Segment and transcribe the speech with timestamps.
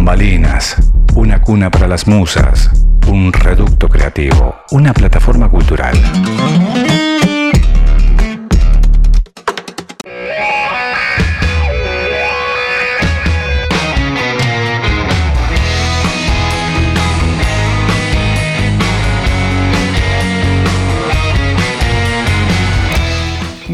[0.00, 0.76] Bambalinas,
[1.14, 2.70] una cuna para las musas,
[3.06, 5.94] un reducto creativo, una plataforma cultural.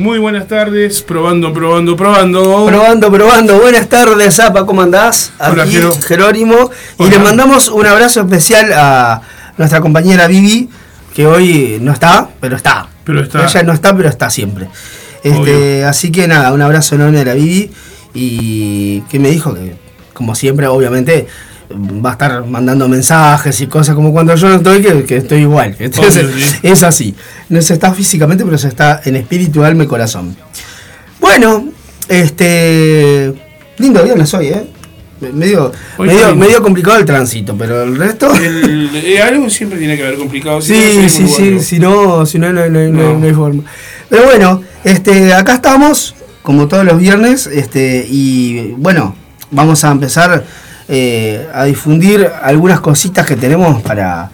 [0.06, 2.64] Muy buenas tardes, probando, probando, probando.
[2.64, 3.58] Probando, probando.
[3.58, 5.32] Buenas tardes, Zapa, ¿cómo andás?
[5.40, 5.92] Hola, Aquí, Jero.
[6.00, 6.70] Jerónimo.
[6.96, 7.10] Y Hola.
[7.10, 9.22] le mandamos un abrazo especial a
[9.56, 10.70] nuestra compañera Vivi,
[11.12, 12.86] que hoy no está, pero está.
[13.02, 13.46] Pero está.
[13.46, 14.68] Ella no está, pero está siempre.
[15.24, 17.72] Este, así que nada, un abrazo enorme a la Vivi.
[18.14, 19.74] Y que me dijo que,
[20.14, 21.26] como siempre, obviamente,
[21.70, 25.40] va a estar mandando mensajes y cosas como cuando yo no estoy, que, que estoy
[25.42, 25.76] igual.
[25.78, 26.18] Sí.
[26.62, 27.14] es así.
[27.48, 30.36] No se está físicamente, pero se está en espíritu, alma y corazón.
[31.20, 31.68] Bueno,
[32.08, 33.32] este.
[33.78, 34.66] Lindo viernes hoy, ¿eh?
[35.32, 35.72] Medio,
[36.36, 38.34] medio, complicado el tránsito, pero el resto.
[38.34, 40.60] El- eh, algo siempre tiene que haber complicado.
[40.60, 43.18] si Sí, sí, sí, si no, si no- no- No.
[43.18, 43.62] no hay forma.
[44.10, 49.16] Pero bueno, este, acá estamos, como todos los viernes, este, y bueno,
[49.50, 50.44] vamos a empezar
[50.88, 54.30] eh, a difundir algunas cositas que tenemos para,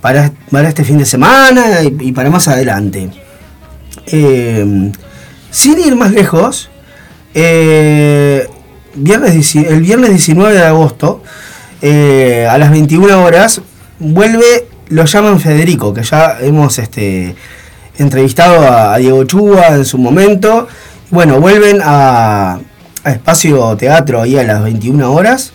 [0.00, 3.10] para, para este fin de semana y, para más adelante.
[4.06, 4.92] Eh,
[5.50, 6.70] sin ir más lejos,
[7.34, 8.48] eh,
[8.94, 11.22] viernes, el viernes 19 de agosto,
[11.82, 13.60] eh, a las 21 horas,
[13.98, 17.34] vuelve, lo llaman Federico, que ya hemos este,
[17.98, 20.68] entrevistado a, a Diego Chúa en su momento.
[21.10, 22.60] Bueno, vuelven a,
[23.04, 25.52] a Espacio Teatro ahí a las 21 horas.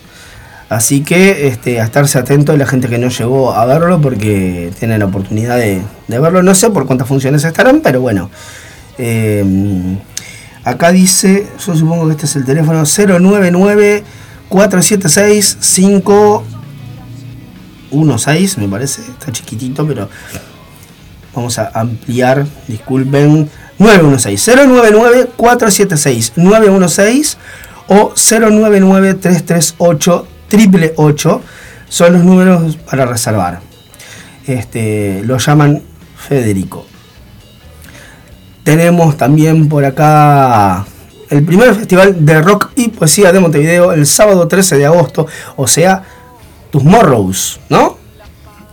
[0.68, 4.98] Así que este, a estarse atento la gente que no llegó a verlo porque tienen
[4.98, 6.42] la oportunidad de, de verlo.
[6.42, 8.30] No sé por cuántas funciones estarán, pero bueno.
[8.98, 9.44] Eh,
[10.64, 14.02] acá dice, yo supongo que este es el teléfono 099
[14.48, 15.58] 476
[17.90, 19.02] 516, me parece.
[19.02, 20.08] Está chiquitito, pero
[21.34, 23.48] vamos a ampliar, disculpen.
[23.78, 27.38] 916 099 476 916
[27.88, 31.42] o 099 338 888
[31.88, 33.60] son los números para reservar.
[34.46, 35.82] Este, lo llaman
[36.16, 36.86] Federico.
[38.64, 40.84] Tenemos también por acá
[41.30, 45.26] el primer festival de rock y poesía de Montevideo el sábado 13 de agosto,
[45.56, 46.02] o sea,
[46.70, 47.98] tus morrows, ¿no?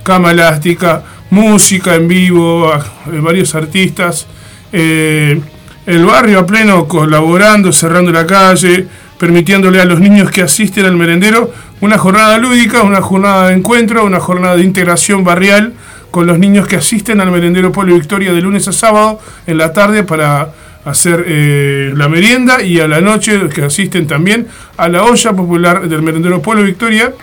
[0.03, 4.27] cama elástica, música en vivo, eh, varios artistas.
[4.71, 5.41] eh,
[5.85, 10.95] el barrio a pleno colaborando, cerrando la calle, permitiéndole a los niños que asisten al
[10.95, 11.51] merendero
[11.81, 15.73] una jornada lúdica, una jornada de encuentro, una jornada de integración barrial
[16.11, 19.73] con los niños que asisten al merendero Pueblo Victoria de lunes a sábado en la
[19.73, 20.49] tarde para
[20.85, 24.47] hacer eh, la merienda y a la noche que asisten también
[24.77, 27.13] a la olla popular del merendero Pueblo Victoria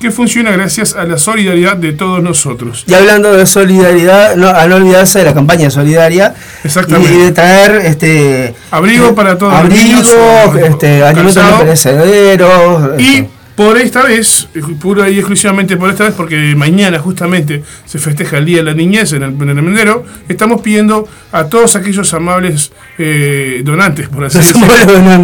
[0.00, 2.84] que funciona gracias a la solidaridad de todos nosotros.
[2.86, 7.12] Y hablando de solidaridad, no, a no olvidarse de la campaña solidaria Exactamente.
[7.12, 13.00] y de traer este abrigo para todos abrigo, los niños, este, alimentos no perecederos.
[13.00, 13.26] Y.
[13.58, 14.46] por esta vez,
[14.80, 18.72] pura y exclusivamente por esta vez, porque mañana justamente se festeja el Día de la
[18.72, 24.24] Niñez en el, en el Mendero, estamos pidiendo a todos aquellos amables eh, donantes, por
[24.26, 24.64] así decirlo.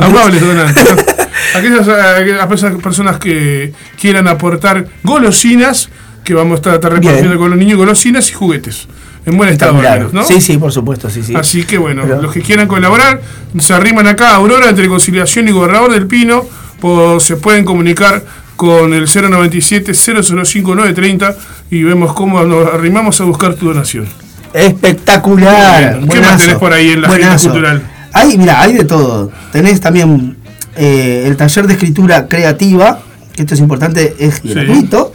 [0.05, 0.85] amables donantes.
[0.85, 1.15] Donantes.
[1.55, 2.47] Aquellas,
[2.83, 5.89] personas que quieran aportar golosinas,
[6.25, 7.39] que vamos a estar, estar repartiendo Bien.
[7.39, 8.89] con los niños golosinas y juguetes.
[9.27, 10.11] En buen estado, Claro.
[10.13, 10.25] ¿no?
[10.25, 11.37] Sí, sí, por supuesto, sí, sí.
[11.37, 13.21] Así que bueno, Pero- los que quieran colaborar,
[13.61, 16.45] se arriman acá a Aurora entre Conciliación y Gobernador del Pino,
[16.85, 18.23] por- se pueden comunicar
[18.57, 21.35] con el 097-005-930
[21.71, 24.07] y vemos cómo nos arrimamos a buscar tu donación.
[24.53, 25.95] Espectacular.
[25.97, 26.07] Bien.
[26.09, 27.83] ¿Qué más tenés por ahí en la agenda cultural?
[28.13, 29.33] Hay, mira, hay de todo.
[29.51, 30.37] Tenés también
[30.77, 33.01] eh, el taller de escritura creativa,
[33.35, 35.11] que esto es importante, es gratuito,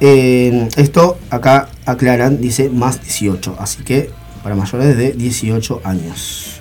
[0.00, 3.56] Eh, esto acá aclaran, dice más 18.
[3.58, 4.10] Así que
[4.42, 6.60] para mayores de 18 años.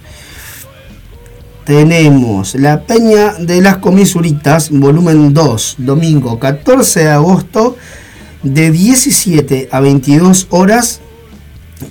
[1.66, 7.76] Tenemos la Peña de las Comisuritas, volumen 2, domingo 14 de agosto,
[8.44, 11.02] de 17 a 22 horas,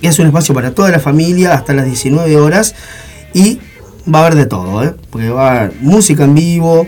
[0.01, 2.73] es un espacio para toda la familia hasta las 19 horas,
[3.33, 3.59] y
[4.13, 4.93] va a haber de todo, ¿eh?
[5.09, 6.85] porque va a haber música en vivo,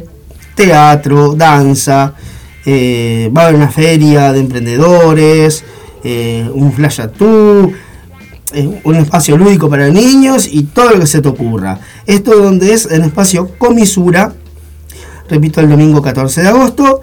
[0.55, 2.13] teatro, danza,
[2.65, 5.63] eh, va a haber una feria de emprendedores,
[6.03, 7.71] eh, un flash tattoo,
[8.53, 11.79] eh, un espacio lúdico para niños y todo lo que se te ocurra.
[12.05, 14.33] Esto donde es en espacio Comisura,
[15.29, 16.99] repito, el domingo 14 de agosto.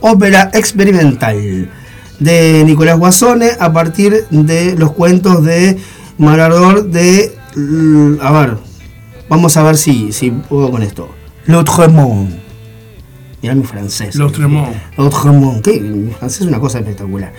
[0.00, 1.70] ópera experimental
[2.18, 5.78] de Nicolás Guasone a partir de los cuentos de
[6.18, 8.56] Marador de, l- a ver,
[9.32, 11.08] vamos a ver si, si puedo con esto.
[11.46, 12.28] L'Autremont.
[13.42, 14.14] Mirá mi francés.
[14.16, 14.68] L'Autremont.
[14.96, 17.32] L'Autremont, que mi francés es una cosa espectacular.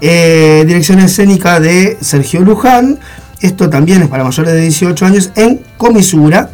[0.00, 2.98] Eh, dirección escénica de Sergio Luján.
[3.40, 6.50] Esto también es para mayores de 18 años en Comisura.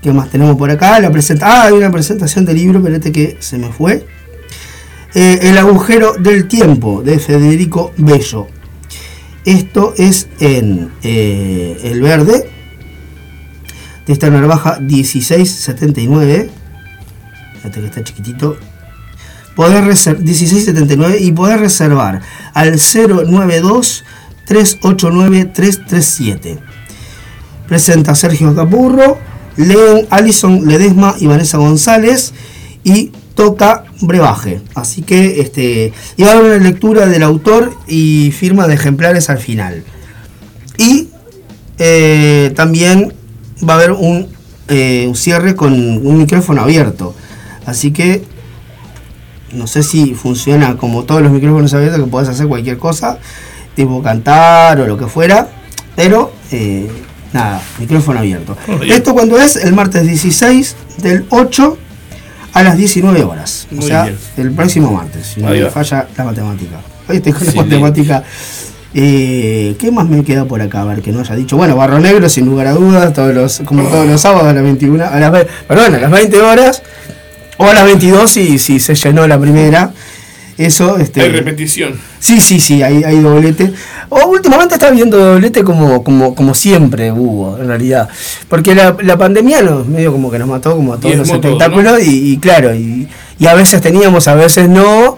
[0.03, 0.99] ¿Qué más tenemos por acá?
[1.01, 4.07] La presenta ah, hay una presentación de libro, espérate que se me fue.
[5.15, 8.47] eh, El agujero del tiempo de Federico Bello.
[9.45, 12.51] Esto es en eh, El Verde,
[14.07, 16.51] de esta navaja 1679.
[17.57, 18.57] Fíjate que está chiquitito.
[19.55, 22.23] Poder reservar 1679 y poder reservar
[22.55, 24.05] al 092
[24.47, 26.59] 389 337.
[27.69, 29.19] Presenta Sergio Capurro,
[29.57, 32.33] leen Alison Ledesma y Vanessa González
[32.83, 34.61] y toca brebaje.
[34.75, 39.31] Así que este, y va a haber una lectura del autor y firma de ejemplares
[39.31, 39.85] al final.
[40.79, 41.09] Y
[41.79, 43.13] eh, también
[43.67, 44.29] va a haber un,
[44.69, 47.15] eh, un cierre con un micrófono abierto.
[47.67, 48.25] Así que
[49.53, 53.19] no sé si funciona como todos los micrófonos abiertos, que puedes hacer cualquier cosa,
[53.81, 55.49] tipo cantar o lo que fuera,
[55.97, 56.87] pero eh,
[57.33, 58.57] nada, micrófono abierto.
[58.69, 58.83] Oh.
[58.83, 61.79] Esto cuando es el martes 16 del 8
[62.53, 63.67] a las 19 horas.
[63.71, 64.19] o Muy sea, bien.
[64.37, 66.77] el próximo martes, si no me falla la matemática.
[67.09, 68.25] Hoy con la matemática.
[68.93, 70.83] Eh, ¿Qué más me queda por acá?
[70.83, 71.57] A ver, que no haya dicho.
[71.57, 74.63] Bueno, Barro Negro, sin lugar a dudas, todos los, como todos los sábados a las
[74.65, 76.83] 21, a las, perdón, a las 20 horas,
[77.57, 79.93] o a las 22 si, si se llenó la primera.
[80.59, 81.23] Eso, este.
[81.23, 81.99] Hay repetición.
[82.19, 83.73] Sí, sí, sí, hay, hay doblete.
[84.09, 88.09] O últimamente está viendo doblete como, como, como siempre hubo, en realidad.
[88.49, 91.37] Porque la, la pandemia nos, medio como que nos mató como a todos los todo,
[91.37, 95.17] espectáculos y, y claro, y, y a veces teníamos, a veces no.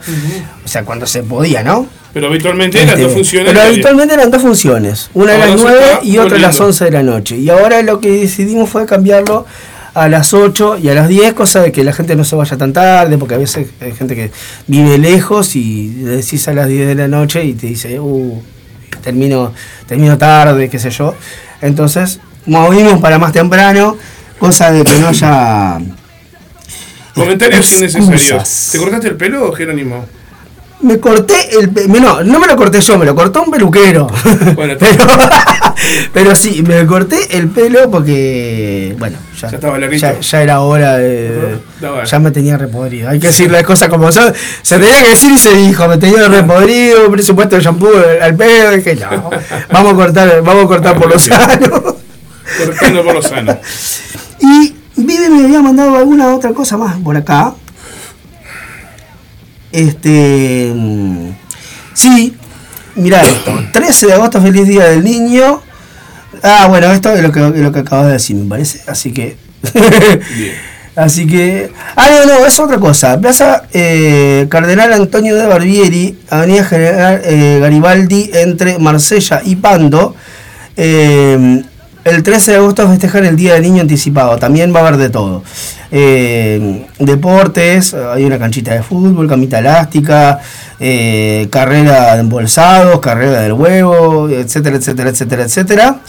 [0.64, 1.86] O sea, cuando se podía, ¿no?
[2.12, 3.52] Pero habitualmente eran Este, dos funciones.
[3.52, 6.58] Pero habitualmente eran dos funciones, una a las se 9 está y otra a las
[6.58, 6.66] volviendo.
[6.66, 7.36] 11 de la noche.
[7.38, 9.46] Y ahora lo que decidimos fue cambiarlo
[9.94, 12.56] a las 8 y a las 10, cosa de que la gente no se vaya
[12.56, 14.30] tan tarde, porque a veces hay gente que
[14.66, 18.42] vive lejos y le decís a las 10 de la noche y te dice, uh,
[19.02, 19.52] termino,
[19.86, 21.14] termino tarde, qué sé yo.
[21.60, 23.96] Entonces, movimos para más temprano,
[24.38, 25.78] cosa de que no haya...
[27.14, 28.68] Comentarios innecesarios.
[28.72, 30.06] ¿Te cortaste el pelo, Jerónimo?
[30.82, 34.08] Me corté el no, no me lo corté yo, me lo cortó un peluquero.
[34.54, 35.04] Bueno, pero,
[36.12, 40.98] pero sí, me corté el pelo porque, bueno, ya, Ya estaba ya, ya era hora
[40.98, 41.58] de.
[42.04, 43.08] Ya me tenía repodrido.
[43.08, 44.32] Hay que decir las cosas como son.
[44.62, 48.72] Se tenía que decir y se dijo, me tenía repodrido, presupuesto de shampoo al pedo.
[48.72, 49.30] Dije, no,
[49.70, 51.96] vamos a cortar, vamos a cortar por lo sano.
[52.58, 53.58] Cortando por lo sano.
[54.44, 57.54] Y Vive me había mandado alguna otra cosa más por acá.
[59.72, 60.72] Este.
[60.74, 61.30] mm,
[61.94, 62.34] Sí,
[62.96, 63.52] mira esto.
[63.72, 65.60] 13 de agosto, feliz día del niño.
[66.42, 68.80] Ah, bueno, esto es lo que, lo que acabas de decir, me parece.
[68.86, 69.36] Así que.
[69.74, 70.54] Bien.
[70.96, 71.70] Así que.
[71.96, 73.18] Ah, no, no, es otra cosa.
[73.20, 80.14] Plaza eh, Cardenal Antonio de Barbieri, Avenida General eh, Garibaldi, entre Marsella y Pando.
[80.76, 81.62] Eh,
[82.04, 84.36] el 13 de agosto festejan el Día del Niño Anticipado.
[84.38, 85.42] También va a haber de todo.
[85.90, 90.40] Eh, deportes, hay una canchita de fútbol, camita elástica,
[90.80, 96.00] eh, carrera de embolsados, carrera del huevo, etcétera, etcétera, etcétera, etcétera.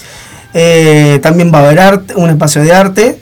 [0.53, 3.19] Eh, también va a haber un espacio de arte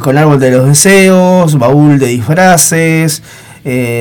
[0.00, 3.22] con árbol de los deseos, baúl de disfraces,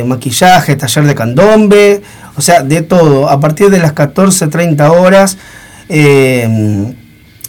[0.06, 2.02] maquillaje, taller de candombe,
[2.36, 5.38] o sea, de todo, a partir de las 14.30 horas.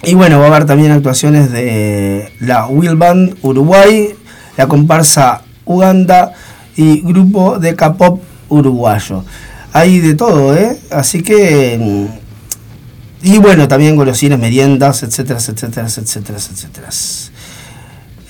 [0.07, 4.15] Y bueno, va a haber también actuaciones de la Will Band Uruguay,
[4.57, 6.33] la comparsa Uganda
[6.77, 9.25] y grupo de K-pop uruguayo.
[9.73, 10.79] Hay de todo, ¿eh?
[10.91, 11.79] Así que...
[11.81, 16.89] mm, Y bueno, también golosinas, meriendas, etcétera, etcétera, etcétera, etcétera.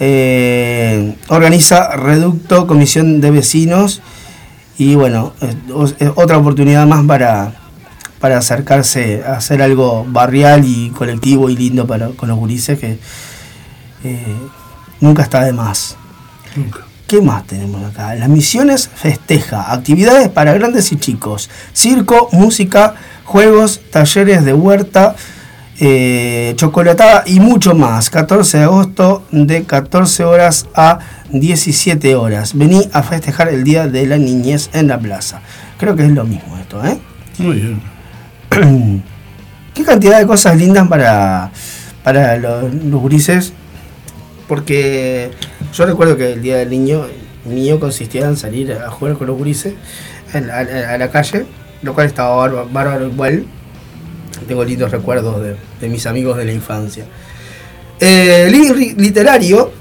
[0.00, 4.02] Eh, organiza Reducto, Comisión de Vecinos.
[4.78, 7.54] Y bueno, es, otra oportunidad más para,
[8.24, 12.98] para acercarse a hacer algo barrial y colectivo y lindo para, con los gurises que
[14.02, 14.36] eh,
[14.98, 15.98] nunca está de más.
[16.56, 16.86] Nunca.
[17.06, 18.14] ¿Qué más tenemos acá?
[18.14, 25.16] Las misiones festeja, actividades para grandes y chicos, circo, música, juegos, talleres de huerta,
[25.78, 28.08] eh, chocolatada y mucho más.
[28.08, 31.00] 14 de agosto de 14 horas a
[31.30, 32.56] 17 horas.
[32.56, 35.42] Vení a festejar el Día de la Niñez en la plaza.
[35.76, 36.98] Creo que es lo mismo esto, ¿eh?
[37.36, 37.93] Muy bien.
[39.74, 41.50] Qué cantidad de cosas lindas para,
[42.02, 43.52] para los, los gurises.
[44.48, 45.30] Porque
[45.72, 47.06] yo recuerdo que el día del niño,
[47.44, 49.36] niño consistía en salir a jugar con los
[50.46, 51.46] la- a, la calle,
[51.82, 53.46] lo cual estaba bárbaro, bárbaro igual.
[54.46, 57.06] Tengo lindos recuerdos de, de mis amigos de la infancia.
[58.00, 58.50] Eh,
[58.96, 59.72] Literario,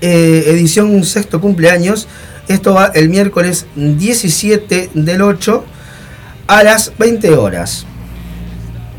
[0.00, 2.08] eh, edición sexto cumpleaños.
[2.48, 5.64] Esto va el miércoles 17 del 8
[6.46, 7.86] a las 20 horas.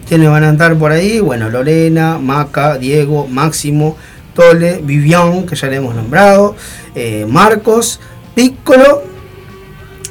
[0.07, 1.19] ¿Quiénes van a estar por ahí?
[1.19, 3.97] Bueno, Lorena, Maca, Diego, Máximo,
[4.33, 6.55] Tole, Vivian, que ya le hemos nombrado,
[6.93, 7.99] eh, Marcos,
[8.35, 9.03] Piccolo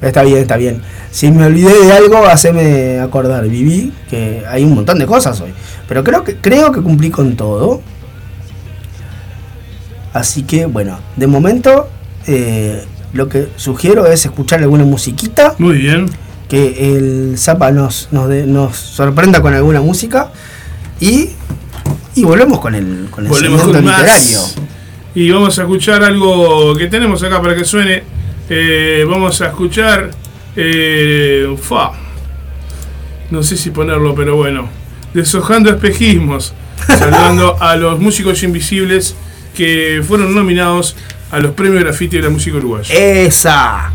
[0.00, 0.82] Pero está bien, está bien.
[1.10, 5.50] Si me olvidé de algo, haceme acordar, Vivi, que hay un montón de cosas hoy.
[5.86, 7.82] Pero creo que, creo que cumplí con todo.
[10.12, 11.88] Así que, bueno, de momento,
[12.26, 16.06] eh, lo que sugiero es escuchar alguna musiquita Muy bien.
[16.48, 20.30] que el Zapa nos, nos, de- nos sorprenda con alguna música
[21.00, 21.30] y,
[22.14, 24.40] y volvemos con el, con el Volvemos segmento con literario.
[24.40, 24.54] más.
[25.14, 28.02] Y vamos a escuchar algo que tenemos acá para que suene.
[28.48, 30.10] Eh, vamos a escuchar.
[30.56, 31.92] eh, fa.
[33.30, 34.68] No sé si ponerlo, pero bueno.
[35.14, 36.54] Deshojando espejismos.
[36.86, 39.14] Saludando a los músicos invisibles
[39.56, 40.96] que fueron nominados
[41.30, 42.92] a los premios Graffiti de la música uruguaya.
[42.94, 43.92] Esa.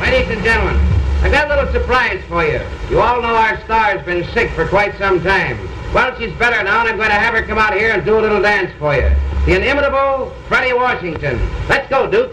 [0.00, 0.76] Ladies and gentlemen,
[1.22, 2.60] I got a little surprise for you.
[2.88, 5.58] You all know our star's been sick for quite some time.
[5.92, 8.18] Well, she's better now, and I'm going to have her come out here and do
[8.18, 9.10] a little dance for you.
[9.44, 11.40] The inimitable Freddie Washington.
[11.68, 12.32] Let's go, Duke.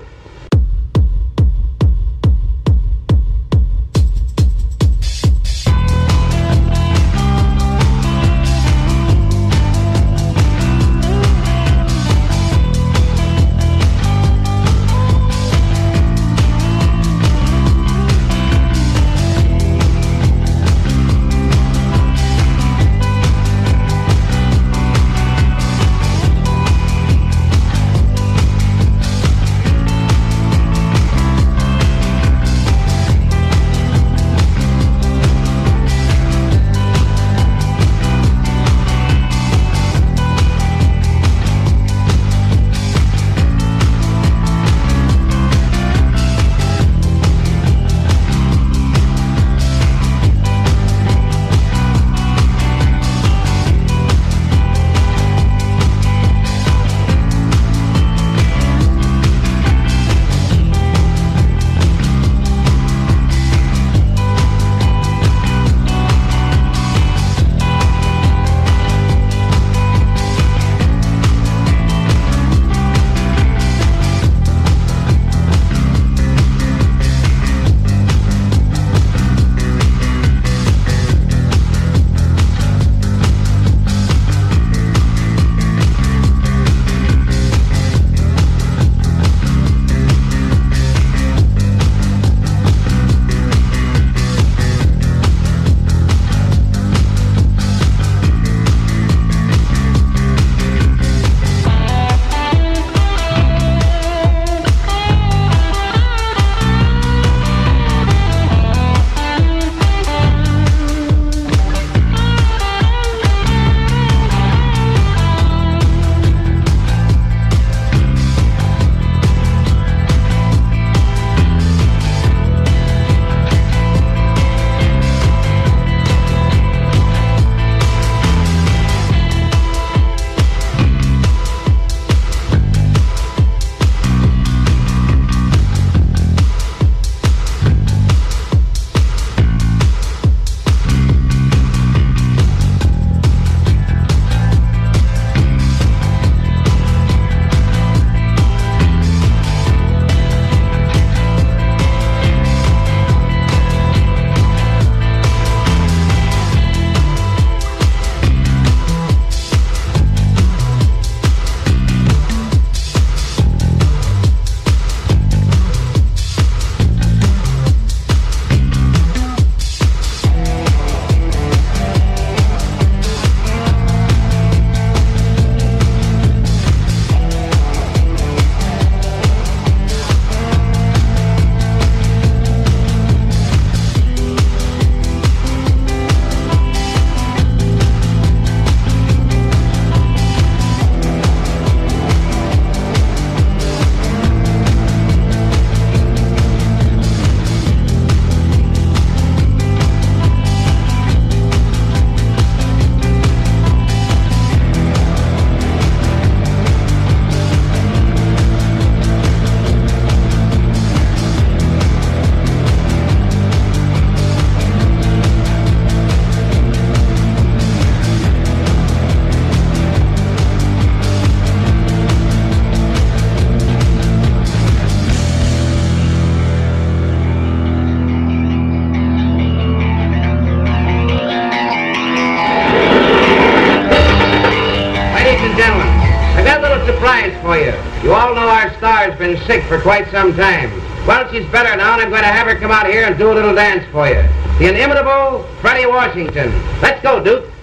[239.46, 240.72] Sick for quite some time.
[241.06, 243.32] Well, she's better now, and I'm going to have her come out here and do
[243.32, 244.22] a little dance for you.
[244.60, 246.52] The inimitable Freddie Washington.
[246.82, 247.54] Let's go, Duke.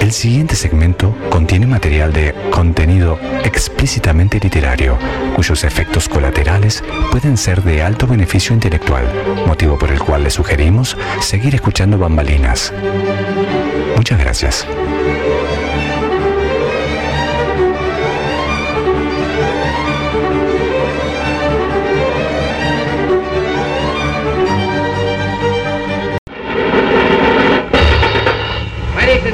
[0.00, 4.71] El siguiente segmento contiene material de contenido explícitamente literario,
[5.42, 9.04] cuyos efectos colaterales pueden ser de alto beneficio intelectual,
[9.44, 12.72] motivo por el cual le sugerimos seguir escuchando bambalinas.
[13.96, 14.64] Muchas gracias.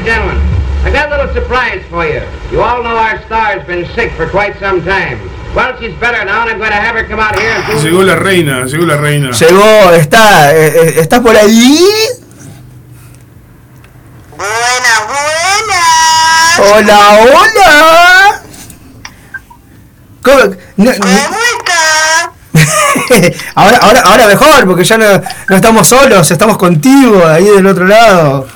[0.04, 0.38] Gentlemen,
[0.84, 2.22] I got a little surprise for you.
[2.50, 5.27] You all know our star's been sick for quite some time.
[5.58, 7.82] Well, she's better now, and I'm going to have her come out here and do...
[7.82, 9.32] Llegó la reina, llegó la reina.
[9.32, 11.80] Llegó, está, eh, eh, ¿estás por ahí?
[14.36, 16.60] Buenas, buenas.
[16.60, 18.42] Hola, hola.
[20.22, 20.38] ¿Cómo?
[20.76, 22.30] No- no- ¿Cómo estás?
[23.56, 27.84] ahora, ahora, ahora mejor, porque ya no, no estamos solos, estamos contigo ahí del otro
[27.84, 28.46] lado.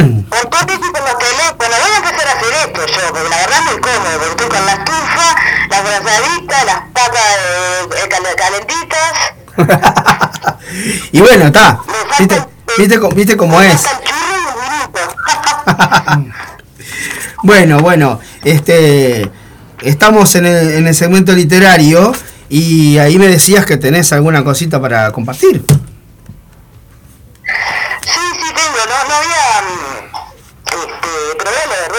[0.00, 3.64] Entonces con los teléfonos, voy a empezar a hacer esto yo, porque la verdad es
[3.72, 5.28] muy cómodo, porque estoy con la estufa,
[5.70, 7.22] las brazaditas, las patas
[7.96, 9.12] eh, cal- calentitas.
[11.12, 11.80] y bueno, está.
[12.18, 12.44] ¿Viste,
[12.78, 13.82] viste, viste cómo es?
[13.82, 13.90] y.
[17.42, 19.30] Bueno, bueno, este
[19.80, 22.12] estamos en el, en el segmento literario
[22.50, 25.64] y ahí me decías que tenés alguna cosita para compartir.
[28.02, 29.62] Sí, sí tengo, no, no había...
[29.62, 30.04] mm,
[30.66, 31.08] Este,
[31.38, 31.90] pero voy a leer,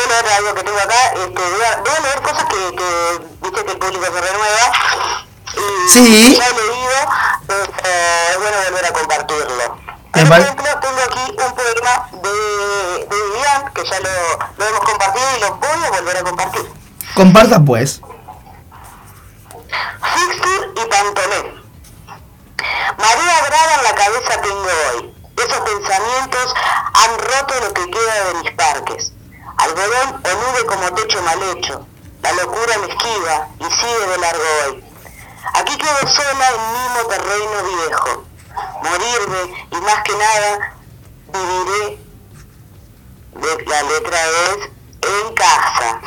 [0.53, 3.77] que tengo acá, este, voy, a, voy a leer cosas que, que viste que el
[3.77, 4.71] público se renueva.
[5.53, 6.37] Y Sí.
[6.37, 6.97] Ya he leído,
[7.47, 9.77] pues, eh, es bueno volver a compartirlo.
[10.11, 14.09] Por ejemplo, tengo aquí un poema de, de Vivian, que ya lo,
[14.57, 16.71] lo hemos compartido y lo voy a volver a compartir.
[17.15, 18.01] Comparta pues.
[20.03, 21.61] Shakespeare y Pantoné.
[22.97, 25.13] Marea brava en la cabeza tengo hoy.
[25.37, 26.53] Esos pensamientos
[26.93, 29.13] han roto lo que queda de mis parques.
[29.61, 31.85] Algodón o nube como techo mal hecho.
[32.23, 34.83] La locura me esquiva y sigue de largo hoy.
[35.53, 38.23] Aquí quedo sola en mismo terreno viejo.
[38.83, 40.75] Morirme y más que nada
[41.31, 41.99] viviré.
[43.67, 44.69] La letra es
[45.01, 46.01] en casa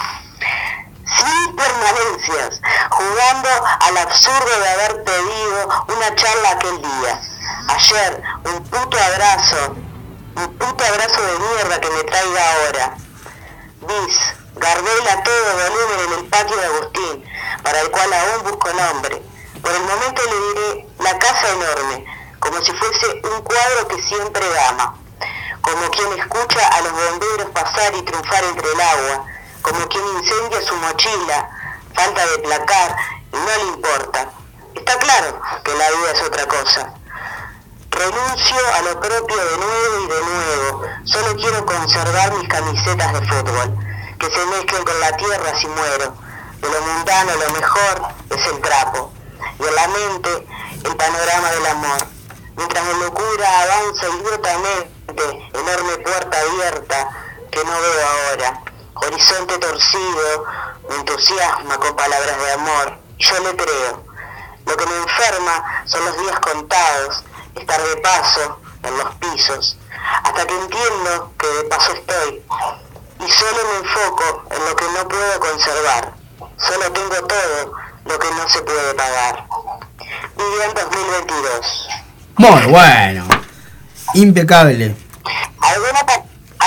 [1.17, 3.49] sin permanencias, jugando
[3.81, 7.21] al absurdo de haber pedido una charla aquel día.
[7.69, 9.75] Ayer, un puto abrazo,
[10.37, 13.04] un puto abrazo de mierda que me traiga ahora.
[13.87, 14.19] Bis,
[14.57, 17.25] Gardel a todo volumen en el patio de Agustín,
[17.63, 19.23] para el cual aún busco nombre.
[19.63, 22.05] Por el momento le diré la casa enorme,
[22.41, 24.99] como si fuese un cuadro que siempre ama
[25.65, 29.25] como quien escucha a los bomberos pasar y triunfar entre el agua,
[29.63, 31.51] como quien incendia su mochila,
[31.95, 32.97] falta de placar
[33.33, 34.29] y no le importa.
[34.75, 36.95] Está claro que la vida es otra cosa.
[37.95, 40.83] Renuncio a lo propio de nuevo y de nuevo.
[41.05, 43.79] Solo quiero conservar mis camisetas de fútbol,
[44.19, 46.13] que se mezclen con la tierra si muero.
[46.61, 49.13] De lo mundano lo mejor es el trapo.
[49.61, 50.47] Y en la mente
[50.85, 51.99] el panorama del amor.
[52.57, 57.09] Mientras mi locura avanza idiotamente, enorme puerta abierta
[57.53, 58.61] que no veo ahora.
[58.95, 60.45] Horizonte torcido,
[60.89, 62.99] me entusiasma con palabras de amor.
[63.19, 64.05] Yo le creo.
[64.67, 67.25] Lo que me enferma son los días contados,
[67.57, 69.79] estar de paso en los pisos,
[70.23, 72.43] hasta que entiendo que de paso estoy.
[73.27, 76.13] Y solo me enfoco en lo que no puedo conservar.
[76.59, 77.73] Solo tengo todo
[78.05, 79.47] lo que no se puede pagar.
[80.37, 81.89] Vivian 2022.
[82.37, 83.25] Muy bueno.
[84.15, 84.97] Impecable.
[85.61, 86.05] Alguna,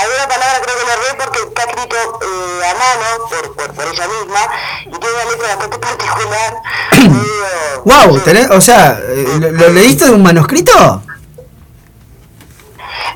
[0.00, 3.84] alguna palabra creo que le erré porque está escrito eh, a mano por, por, por
[3.86, 4.40] ella misma
[4.86, 6.54] y tiene una letra bastante particular.
[6.92, 11.02] medio- Wow, tenés, o sea, eh, ¿lo, lo leíste de un manuscrito?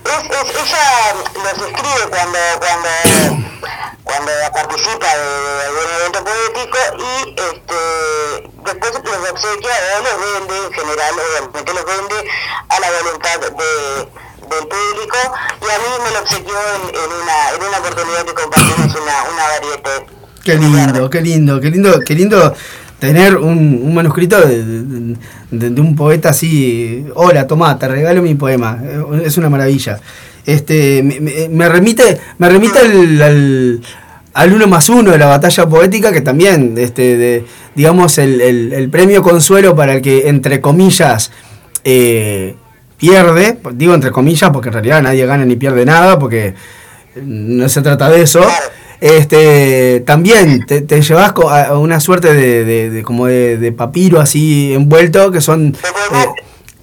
[0.04, 2.88] Es, es, ella los escribe cuando, cuando,
[4.04, 10.16] cuando participa de, de algún evento poético y este, después los obsequia o los
[10.48, 12.30] vende, en general, obviamente los vende
[12.68, 14.08] a la voluntad de,
[14.50, 15.18] del público
[15.60, 19.16] y a mí me lo obsequió en, en, una, en una oportunidad que compartimos una,
[19.32, 20.02] una variedad.
[20.44, 22.54] Qué lindo, qué lindo, qué lindo, qué lindo
[22.98, 25.16] tener un, un manuscrito de,
[25.50, 27.04] de- un poeta así.
[27.14, 28.78] Hola, tomá, te regalo mi poema.
[28.82, 30.00] Eh, Es una maravilla.
[30.44, 33.80] Este, me, me- me remite, me remite al, al,
[34.34, 37.44] al uno más uno de la batalla poética que también este, de,
[37.76, 41.30] digamos, el, el- el premio consuelo para el que, entre comillas,
[41.84, 42.56] eh,
[43.02, 46.54] pierde, digo entre comillas porque en realidad nadie gana ni pierde nada, porque
[47.16, 48.40] no se trata de eso.
[49.00, 53.72] Este, también te, te llevas a a una suerte de, de- de- como de, de
[53.72, 55.76] papiro así envuelto que son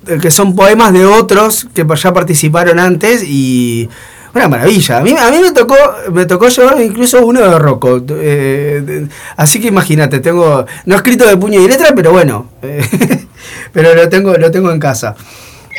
[0.08, 3.88] eh, que son poemas de otros que ya participaron antes y
[4.36, 4.98] una maravilla.
[4.98, 5.76] A mí, a mí me tocó
[6.12, 8.02] me tocó llevar incluso uno de Rocco.
[8.10, 12.82] eh, de- así que imagínate, tengo no escrito de puño y letra, pero bueno, eh,
[13.72, 15.16] pero lo tengo lo tengo en casa.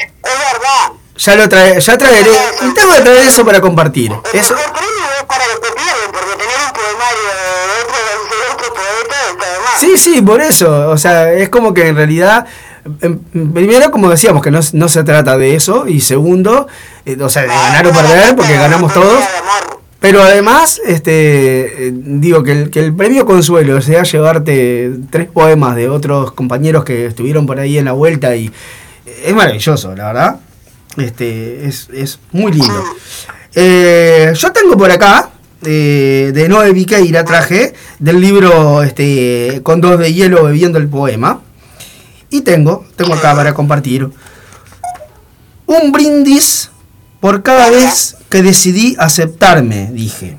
[0.01, 0.93] Es verdad.
[1.17, 2.31] Ya lo trae, ya traeré,
[2.75, 4.11] tengo que traer eso para compartir.
[4.33, 7.97] El Eso, mejor premio es para los que pierden, porque tener un poemario de otro,
[8.31, 9.81] de otro poeta está de más.
[9.81, 10.89] Sí, sí, por eso.
[10.91, 12.47] O sea, es como que en realidad,
[13.03, 13.19] em,
[13.53, 15.87] primero, como decíamos, que no, no se trata de eso.
[15.87, 16.69] Y segundo,
[17.05, 19.23] eh, o sea, de ganar o perder, porque ganamos todos.
[20.01, 25.77] Pero además, este, eh, digo que el, que el premio Consuelo sea llevarte tres poemas
[25.77, 28.51] de otros compañeros que estuvieron por ahí en la vuelta y
[29.07, 30.41] es maravilloso, la verdad.
[30.97, 32.85] Este, es, es muy lindo.
[33.55, 35.31] Eh, yo tengo por acá,
[35.65, 41.43] eh, de Noé Viqueira, traje del libro este, Con dos de hielo bebiendo el poema.
[42.31, 44.09] Y tengo, tengo acá para compartir,
[45.67, 46.71] un brindis
[47.19, 50.39] por cada vez que decidí aceptarme, dije.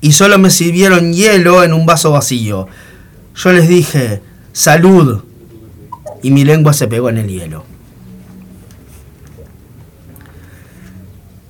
[0.00, 2.66] Y solo me sirvieron hielo en un vaso vacío.
[3.36, 4.20] Yo les dije,
[4.52, 5.22] salud.
[6.22, 7.64] Y mi lengua se pegó en el hielo.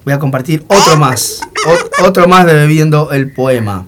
[0.04, 1.40] Voy a compartir otro más.
[2.00, 3.86] o- otro más de bebiendo el poema.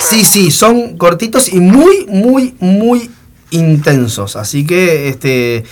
[0.00, 3.10] Sí, sí, son cortitos y muy, muy, muy
[3.50, 4.34] intensos.
[4.34, 5.64] Así que, este, eh,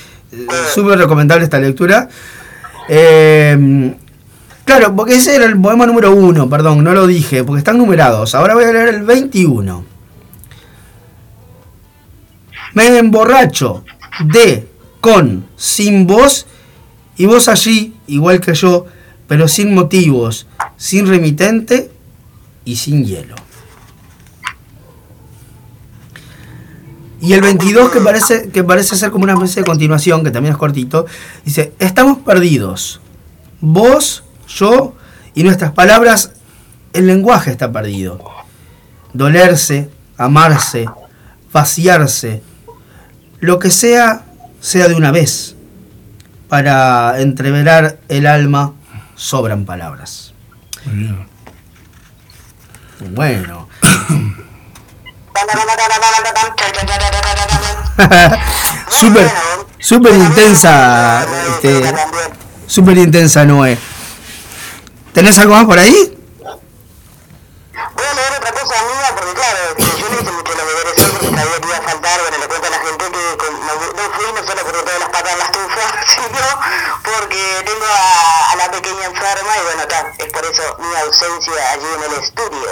[0.73, 2.09] súper recomendable esta lectura.
[2.89, 3.95] Eh,
[4.65, 8.35] claro, porque ese era el poema número uno, perdón, no lo dije, porque están numerados.
[8.37, 9.85] Ahora voy a leer el 21.
[12.75, 13.85] Me emborracho
[14.21, 14.69] de,
[15.01, 16.47] con, sin voz,
[17.17, 18.87] y vos allí, igual que yo,
[19.27, 21.91] pero sin motivos, sin remitente
[22.65, 23.35] y sin hielo.
[27.21, 30.53] Y el 22, que parece, que parece ser como una especie de continuación, que también
[30.53, 31.07] es cortito,
[31.45, 33.01] dice, estamos perdidos.
[33.61, 34.95] Vos, yo
[35.35, 36.33] y nuestras palabras,
[36.93, 38.21] el lenguaje está perdido.
[39.13, 40.87] Dolerse, amarse,
[41.53, 42.43] vaciarse,
[43.41, 44.25] lo que sea,
[44.61, 45.55] sea de una vez.
[46.49, 48.73] Para entreverar el alma,
[49.15, 50.33] sobran palabras.
[53.11, 53.69] Bueno.
[58.89, 59.31] súper,
[59.79, 61.95] súper intensa, este,
[62.67, 63.79] súper intensa Noé.
[65.13, 66.18] ¿Tenés algo más por ahí?
[77.03, 81.73] Porque tengo a, a la pequeña enferma y bueno, ta, es por eso mi ausencia
[81.73, 82.69] allí en el estudio.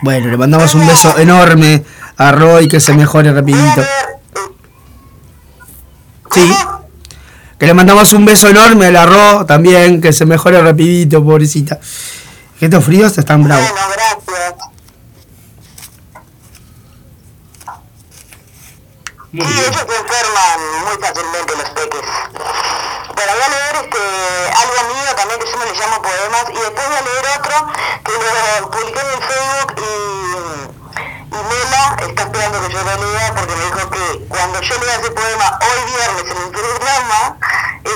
[0.00, 1.84] Bueno, le mandamos un beso enorme
[2.16, 3.82] a Roy, que se mejore rapidito.
[6.32, 6.54] Sí.
[7.58, 11.80] Que le mandamos un beso enorme a la Ro también, que se mejore rapidito, pobrecita.
[12.58, 13.68] Que estos fríos están bravos.
[13.68, 14.68] Bueno, gracias.
[19.30, 22.00] Muy sí, ellos se enferman muy fácilmente los peques.
[22.00, 23.98] Bueno, voy a leer este,
[24.56, 27.72] algo mío también que yo me le llamo poemas y después voy a leer otro
[28.04, 29.92] que lo publiqué en el Facebook y,
[31.28, 34.94] y Mela está esperando que yo lo lea porque me dijo que cuando yo lea
[34.96, 37.36] ese poema hoy viernes en el programa,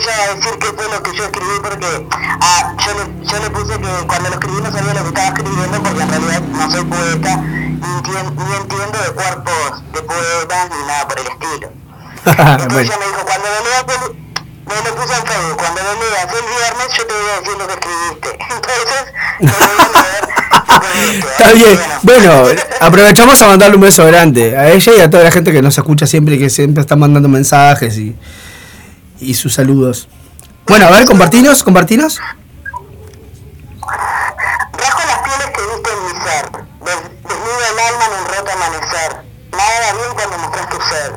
[0.00, 2.07] ella va a decir qué fue lo que yo escribí porque
[2.40, 5.26] ah, yo, le, yo le puse que cuando lo escribí no sabía lo que estaba
[5.28, 10.87] escribiendo porque en realidad no soy poeta ni, ni entiendo de cuerpos de poetas ni
[10.87, 11.68] nada por el estilo.
[12.24, 14.22] Entonces bueno, ella me dijo, cuando leas, el-
[14.64, 17.57] me lo puse en Facebook, cuando lo leas el viernes yo te voy a decir
[17.59, 18.28] lo que escribiste.
[18.55, 19.05] Entonces,
[19.40, 21.24] voy a leer.
[21.33, 21.78] está bien.
[22.02, 22.44] Bueno,
[22.81, 25.76] aprovechamos a mandarle un beso grande a ella y a toda la gente que nos
[25.76, 28.16] escucha siempre y que siempre está mandando mensajes y,
[29.23, 30.09] y sus saludos.
[30.67, 32.21] Bueno, a ver, compartinos, compartinos.
[33.81, 36.51] Rasgo las pieles que viste en mi ser,
[36.85, 39.23] des- desnudo el alma en un roto amanecer.
[39.53, 41.13] Nada da bien cuando mostras tu ser.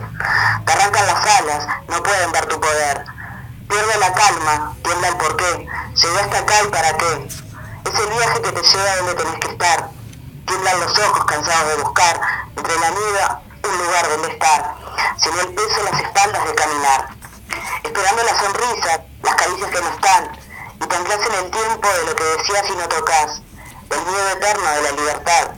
[0.65, 3.05] Te arrancan las alas, no pueden ver tu poder.
[3.67, 5.67] Pierde la calma, tiembla el porqué.
[5.95, 7.27] Llegué hasta acá y para qué.
[7.85, 9.89] Es el viaje que te lleva donde tenés que estar.
[10.45, 12.19] Tiemblan los ojos cansados de buscar,
[12.55, 13.21] entre la nieve,
[13.63, 14.75] un lugar donde estar.
[15.17, 17.07] Sin el peso en las espaldas de caminar.
[17.83, 20.31] Esperando la sonrisa, las caricias que no están.
[20.81, 23.41] Y te anclas en el tiempo de lo que decías y no tocas.
[23.89, 25.51] El miedo eterno de la libertad.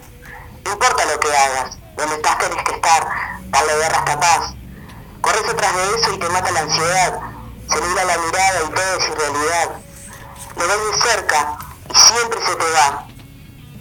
[0.66, 3.08] No importa lo que hagas, donde estás tenés que estar,
[3.50, 4.54] darle guerra hasta paz.
[5.22, 7.20] Corres detrás de eso y te mata la ansiedad,
[7.70, 9.70] se nubla la mirada y todo es irrealidad.
[10.58, 11.58] Lo ves de cerca
[11.90, 13.08] y siempre se te va.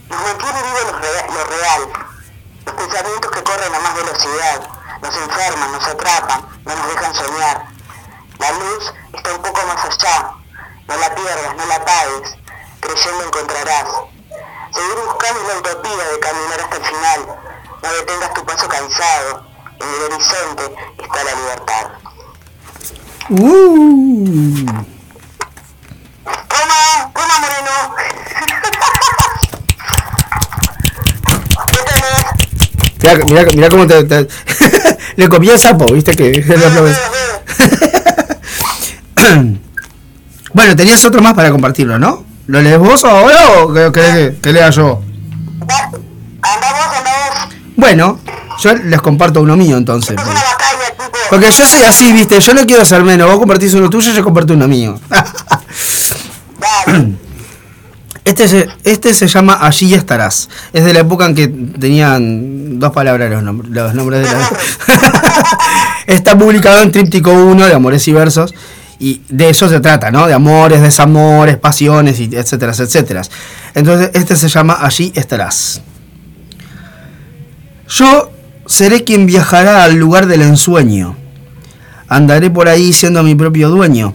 [0.09, 1.92] Nos mantiene vivo lo, lo real,
[2.64, 4.69] los pensamientos que corren a más velocidad,
[5.03, 7.76] nos enferman, nos atrapan, no nos dejan soñar.
[8.38, 10.31] La luz está un poco más allá,
[10.88, 12.35] no la pierdas, no la apagues,
[12.81, 13.88] creyendo encontrarás.
[14.75, 17.27] Seguir buscando la utopía de caminar hasta el final,
[17.83, 19.46] no detengas tu paso cansado,
[19.81, 21.87] en el horizonte está la libertad.
[23.31, 24.66] Uh.
[26.49, 27.12] ¡Toma!
[27.14, 27.94] ¡Toma, Moreno!
[31.72, 31.79] ¿Qué
[33.03, 33.25] tenés?
[33.25, 34.29] Mirá, mirá, mirá cómo te, te-
[35.16, 36.44] le copié el sapo, viste que.
[40.55, 42.25] Bueno, tenías otro más para compartirlo, ¿no?
[42.47, 45.03] ¿Lo lees vos ahora o que, que- que lea yo?
[47.77, 48.19] Bueno,
[48.61, 50.17] yo les comparto uno mío entonces.
[51.29, 53.29] Porque yo soy así, viste, yo no quiero ser menos.
[53.29, 54.99] Vos compartís uno tuyo, yo comparto uno mío.
[58.25, 60.49] Este se, este se llama Allí estarás.
[60.73, 64.51] Es de la época en que tenían dos palabras los, nombres los nombres de la...
[66.09, 68.53] Está publicado en Tríptico 1 de Amores y Versos.
[68.99, 70.27] Y de eso se trata, ¿no?
[70.27, 73.23] De amores, desamores, pasiones, etcétera, etcétera.
[73.75, 75.83] Entonces, este se llama Allí estarás.
[77.89, 78.33] Yo
[78.67, 81.17] seré quien viajará al lugar del ensueño.
[82.09, 84.15] Andaré por ahí siendo mi propio dueño.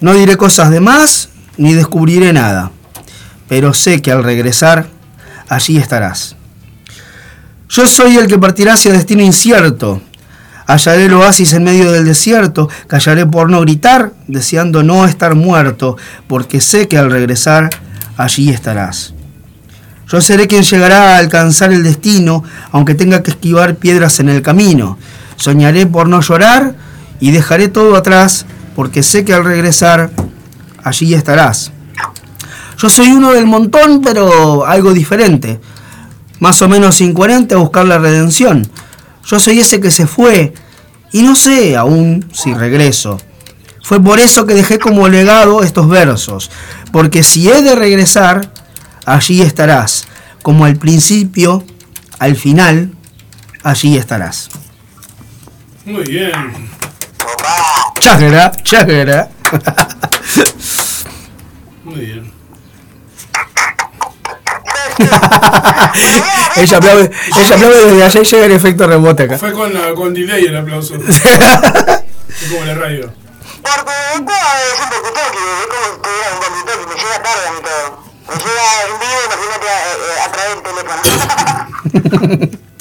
[0.00, 2.70] No diré cosas de más, ni descubriré nada.
[3.48, 4.86] Pero sé que al regresar,
[5.48, 6.36] allí estarás.
[7.68, 10.02] Yo soy el que partirá hacia destino incierto.
[10.72, 15.98] Hallaré el oasis en medio del desierto, callaré por no gritar, deseando no estar muerto,
[16.26, 17.68] porque sé que al regresar,
[18.16, 19.12] allí estarás.
[20.08, 24.40] Yo seré quien llegará a alcanzar el destino, aunque tenga que esquivar piedras en el
[24.40, 24.96] camino.
[25.36, 26.74] Soñaré por no llorar
[27.20, 30.10] y dejaré todo atrás, porque sé que al regresar,
[30.82, 31.70] allí estarás.
[32.78, 35.60] Yo soy uno del montón, pero algo diferente.
[36.40, 38.66] Más o menos incoherente a buscar la redención.
[39.26, 40.54] Yo soy ese que se fue
[41.12, 43.18] y no sé aún si regreso.
[43.82, 46.50] Fue por eso que dejé como legado estos versos,
[46.92, 48.52] porque si he de regresar,
[49.04, 50.06] allí estarás,
[50.42, 51.64] como al principio,
[52.18, 52.92] al final,
[53.64, 54.50] allí estarás.
[55.84, 56.32] Muy bien.
[57.18, 57.92] Papá.
[57.98, 59.28] Chágara, chágara.
[61.84, 62.31] Muy bien.
[66.56, 69.38] ella aplaude, ella aplaude desde allá y llega el efecto rebote acá.
[69.38, 70.94] Fue con, la, con delay el aplauso.
[71.00, 73.12] Fue como la radio.
[73.62, 77.52] Porque esto es un walkie-talkie, es como si tuviera un walkie-talkie, me llega tarde a
[77.52, 77.86] mí todo.
[78.28, 80.62] Me llega en vivo, imagínate a, eh, a través del
[82.22, 82.58] teléfono.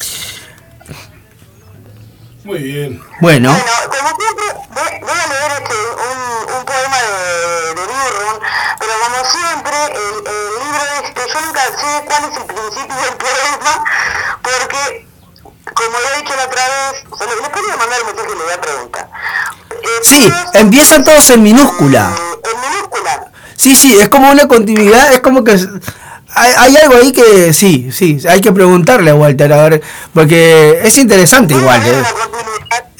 [2.43, 3.01] Muy bien.
[3.21, 7.08] Bueno, Bueno, como siempre, voy, voy a leer este, un, un poema de,
[7.67, 7.82] de
[8.80, 13.15] pero como siempre, el, el libro este, yo nunca sé cuál es el principio del
[13.17, 13.84] poema,
[14.41, 15.08] porque,
[15.75, 18.27] como lo he dicho la otra vez, o sea, le, le puedo mandar el mensaje
[18.34, 19.10] y le voy a preguntar.
[19.69, 22.12] Eh, sí, empiezan todos en minúscula.
[22.17, 23.32] eh, En minúscula.
[23.56, 25.59] Sí, sí, es como una continuidad, es como que
[26.34, 29.82] hay, hay algo ahí que sí, sí, hay que preguntarle a Walter, a ver,
[30.13, 31.82] porque es interesante igual.
[31.86, 32.03] ¿eh?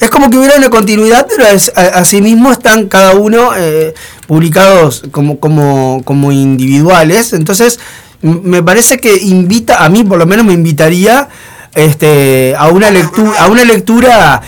[0.00, 3.94] Es como que hubiera una continuidad, pero es, a, asimismo están cada uno eh,
[4.26, 7.32] publicados como, como, como individuales.
[7.32, 7.78] Entonces,
[8.20, 11.28] me parece que invita, a mí por lo menos me invitaría
[11.74, 14.42] este, a una lectura, a una lectura,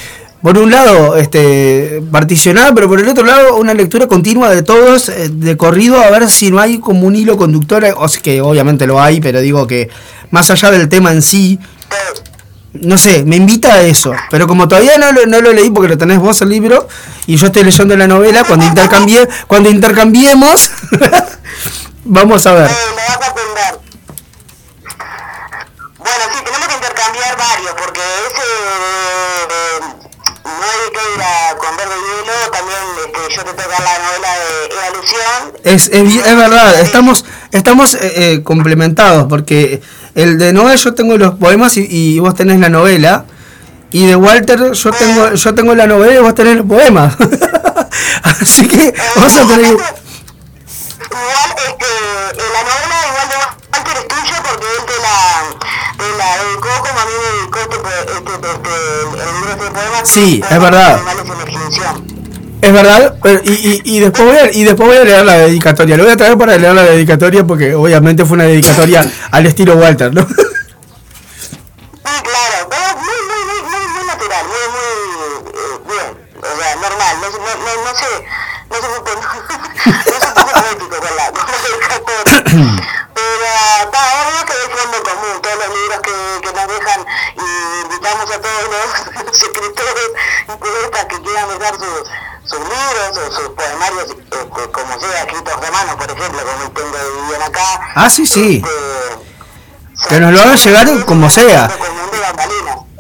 [0.45, 5.09] por un lado, este, particionada, pero por el otro lado, una lectura continua de todos,
[5.09, 8.43] eh, de corrido, a ver si no hay como un hilo conductor, o sea, que
[8.43, 9.89] obviamente lo hay, pero digo que
[10.31, 11.59] más allá del tema en sí,
[12.75, 14.13] no sé, me invita a eso.
[14.31, 16.89] Pero como todavía no lo, no lo leí porque lo tenés vos el libro
[17.27, 20.71] y yo estoy leyendo la novela, cuando intercambie, cuando intercambiemos,
[22.05, 22.71] vamos a ver.
[22.71, 22.75] Eh.
[25.97, 30.04] Bueno, sí, tenemos que intercambiar varios, porque ese
[30.45, 33.99] de, no hay que ir a con verde hielo, también este, yo te toca la
[34.05, 35.53] novela de Evolución.
[35.65, 39.83] Es, es, es verdad, estamos, estamos eh, eh, complementados porque
[40.15, 43.25] el de Noel yo tengo los poemas y, y vos tenés la novela.
[43.91, 47.15] Y de Walter yo tengo, yo tengo la novela y vos tenés los poemas.
[48.23, 49.77] Así que vamos a tener
[51.15, 51.87] Igual, este,
[56.45, 56.69] educó.
[60.05, 61.01] Sí, es verdad.
[62.61, 63.15] Es verdad,
[63.45, 65.99] y, y, y, después voy a, y después voy a leer la dedicatoria.
[65.99, 69.77] Lo voy a traer para leer la dedicatoria porque obviamente fue una dedicatoria al estilo
[69.77, 70.23] Walter, ¿no?
[70.23, 70.29] no
[77.21, 77.93] no no no no
[82.65, 82.95] no
[83.25, 87.01] Pero está, obvio que es fondo común, todos los libros que, que nos dejan
[87.37, 90.09] y invitamos a todos los escritores
[90.43, 92.05] y poetas que quieran dejar sus,
[92.45, 96.97] sus libros o sus poemarios, este, como sea, escritos de mano, por ejemplo, como tengo
[96.97, 97.81] de bien acá.
[97.95, 98.63] Ah, sí, sí.
[98.63, 101.71] Este, Que nos lo hagan llegar como sea.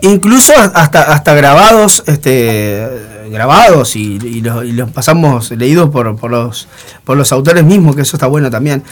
[0.01, 6.31] Incluso hasta hasta grabados, este grabados y, y los, y los pasamos leídos por, por
[6.31, 6.68] los
[7.05, 8.85] por los autores mismos, que eso está bueno también.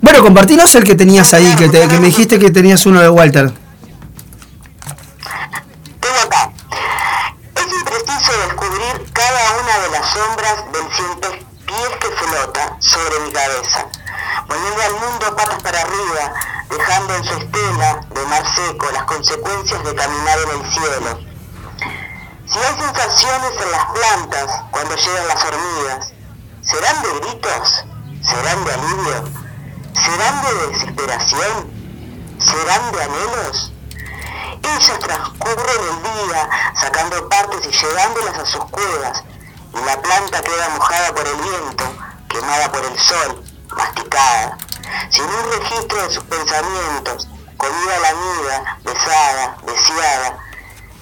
[0.00, 3.52] Bueno, compartinos el que tenías ahí, que, me dijiste que tenías uno de Walter.
[6.00, 6.52] Tengo acá.
[7.56, 11.28] Es impreciso descubrir cada una de las sombras del ciento
[11.66, 13.86] pies que flota sobre mi cabeza,
[14.46, 16.32] poniendo al mundo patas para arriba,
[16.70, 21.18] dejando en su estela de mar seco las consecuencias de caminar en el cielo.
[22.46, 26.12] Si hay sensaciones en las plantas cuando llegan las hormigas,
[26.62, 27.84] ¿serán de gritos?
[28.22, 29.37] ¿Serán de alivio?
[30.04, 31.70] ¿Serán de desesperación?
[32.38, 33.72] ¿Serán de anhelos?
[34.62, 36.48] Ellas transcurren el día
[36.80, 39.24] sacando partes y llevándolas a sus cuevas,
[39.74, 41.84] y la planta queda mojada por el viento,
[42.28, 43.44] quemada por el sol,
[43.76, 44.58] masticada,
[45.10, 50.38] sin un registro de sus pensamientos, comida lamida, besada, deseada.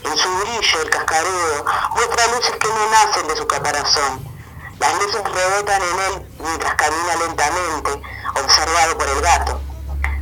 [0.05, 4.37] En su brillo el cascarudo muestra luces que no nacen de su caparazón.
[4.79, 8.03] Las luces rebotan en él mientras camina lentamente,
[8.41, 9.61] observado por el gato.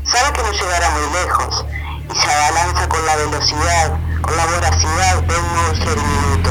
[0.05, 1.65] Sabe que no llegará muy lejos
[2.13, 6.51] y se abalanza con la velocidad, con la voracidad de un monstruo diminuto.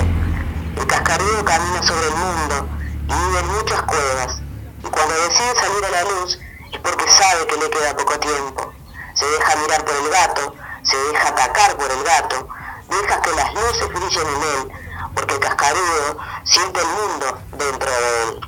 [0.78, 2.68] El cascarudo camina sobre el mundo
[3.08, 4.38] y vive en muchas cuevas
[4.84, 6.40] y cuando decide salir a la luz
[6.72, 8.74] es porque sabe que le queda poco tiempo.
[9.14, 12.48] Se deja mirar por el gato, se deja atacar por el gato,
[12.90, 14.72] deja que las luces brillen en él,
[15.16, 18.42] porque el cascarudo siente el mundo dentro de él.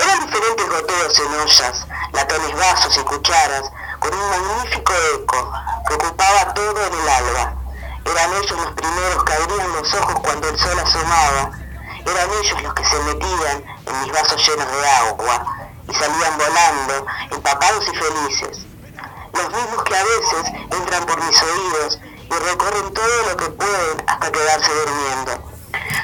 [0.00, 5.52] Eran diferentes goteos en ollas, latones vasos y cucharas, con un magnífico eco
[5.86, 7.54] que ocupaba todo en el alba.
[8.06, 11.50] Eran ellos los primeros que abrían los ojos cuando el sol asomaba.
[12.06, 15.44] Eran ellos los que se metían en mis vasos llenos de agua
[15.86, 18.66] y salían volando, empapados y felices.
[19.34, 24.04] Los mismos que a veces entran por mis oídos y recorren todo lo que pueden
[24.06, 25.49] hasta quedarse durmiendo.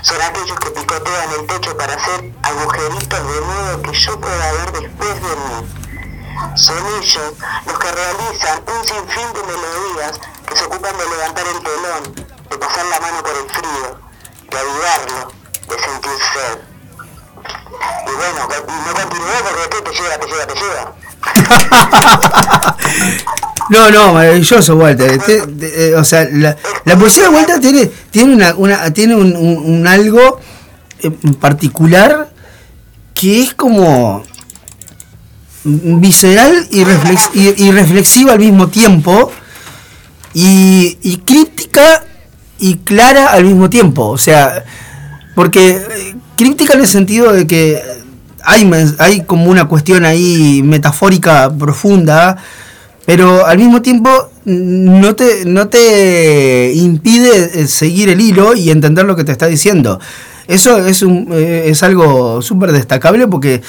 [0.03, 4.73] Son aquellos que picotean el techo para hacer agujeritos de modo que yo pueda ver
[4.73, 5.87] después de mí.
[6.55, 7.33] Son ellos
[7.67, 12.15] los que realizan un sinfín de melodías que se ocupan de levantar el telón,
[12.51, 13.99] de pasar la mano por el frío,
[14.51, 15.33] de avivarlo,
[15.69, 16.59] de sentir sed.
[18.07, 20.95] Y bueno, no continué porque ¿qué te lleva, te lleva, te lleva.
[23.71, 25.19] No, no, maravilloso, Walter.
[25.19, 26.57] Te- te- eh, o sea, la,
[26.99, 30.41] poesía de Walter tiene, tiene, una, una- tiene un, algo
[31.03, 32.31] en particular
[33.15, 34.23] que es como
[35.65, 39.33] visceral y, reflex- y- y reflexiva al mismo tiempo
[40.33, 42.05] y, y críptica
[42.59, 44.07] y clara al mismo tiempo.
[44.09, 44.65] O sea,
[45.35, 47.83] porque eh, críptica en el sentido de que
[48.45, 52.37] hay, hay como una cuestión ahí metafórica profunda,
[53.07, 54.11] pero al mismo tiempo
[54.45, 59.47] no te, no te impide eh, seguir el hilo y entender lo que te está
[59.47, 60.01] diciendo.
[60.49, 63.63] Eso es, un, eh, es algo súper destacable porque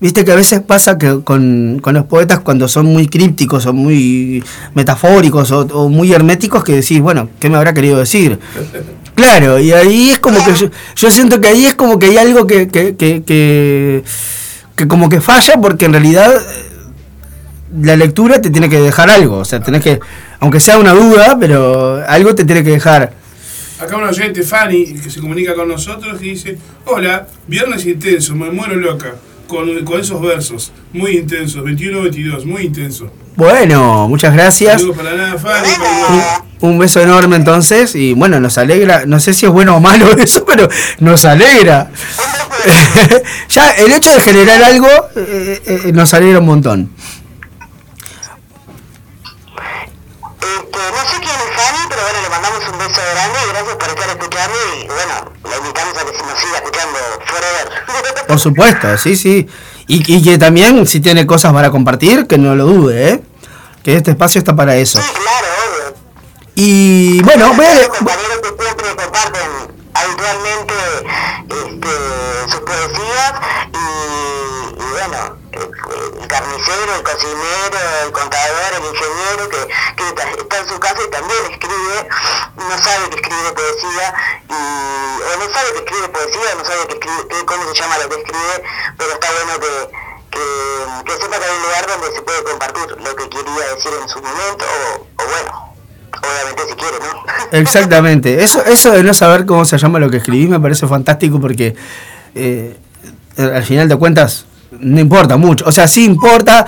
[0.00, 3.72] viste que a veces pasa que con, con los poetas cuando son muy crípticos o
[3.72, 4.42] muy
[4.74, 8.38] metafóricos o, o muy herméticos que decís, bueno, ¿qué me habrá querido decir?
[9.14, 12.16] Claro, y ahí es como que yo, yo siento que ahí es como que hay
[12.16, 14.04] algo que, que, que, que,
[14.76, 16.32] que como que falla porque en realidad
[17.80, 20.00] la lectura te tiene que dejar algo, o sea, tenés que,
[20.40, 23.12] aunque sea una duda, pero algo te tiene que dejar.
[23.80, 28.50] Acá una oyente, Fanny, que se comunica con nosotros y dice, hola, viernes intenso, me
[28.50, 29.14] muero loca,
[29.48, 33.10] con, con esos versos, muy intensos, 21-22, muy intenso.
[33.36, 34.80] Bueno, muchas gracias.
[34.80, 35.68] Saludos para nada, Fanny.
[35.76, 39.76] para- Un, un beso enorme entonces y bueno, nos alegra, no sé si es bueno
[39.76, 40.68] o malo eso, pero
[41.00, 41.90] nos alegra.
[43.48, 46.90] ya el hecho de generar algo eh, eh, nos alegra un montón.
[50.40, 53.76] Este, no sé quién es Fanny, pero bueno, le mandamos un beso grande y gracias
[53.76, 58.26] por estar escuchando y bueno, la invitamos a que se nos siga escuchando forever.
[58.28, 59.46] Por supuesto, sí, sí.
[59.86, 63.22] Y, y que también si tiene cosas para compartir, que no lo dude, ¿eh?
[63.82, 64.98] Que este espacio está para eso.
[65.00, 65.96] Sí, claro, obvio.
[66.54, 69.50] Y bueno, voy a- Los compañeros que siempre comparten
[69.92, 70.74] habitualmente
[71.50, 73.32] este, sus poesías
[73.72, 79.60] y, y bueno, el carnicero, el cocinero, el contador, el ingeniero, que,
[79.96, 82.08] que está, en su casa y también escribe,
[82.56, 84.14] no sabe que escribe poesía,
[84.48, 84.60] y,
[85.22, 88.16] o no sabe que escribe poesía, no sabe que escribe, cómo se llama lo que
[88.16, 88.54] escribe,
[88.98, 89.72] pero está bueno que,
[90.30, 90.44] que,
[91.04, 94.08] que sepa que hay un lugar donde se puede compartir lo que quería decir en
[94.08, 95.74] su momento, o, o bueno,
[96.22, 97.24] obviamente si quiere, ¿no?
[97.58, 98.42] Exactamente.
[98.42, 101.74] Eso, eso de no saber cómo se llama lo que escribí me parece fantástico porque
[102.34, 102.76] eh,
[103.36, 104.46] al final de cuentas
[104.80, 105.64] no importa mucho.
[105.66, 106.66] O sea, sí importa,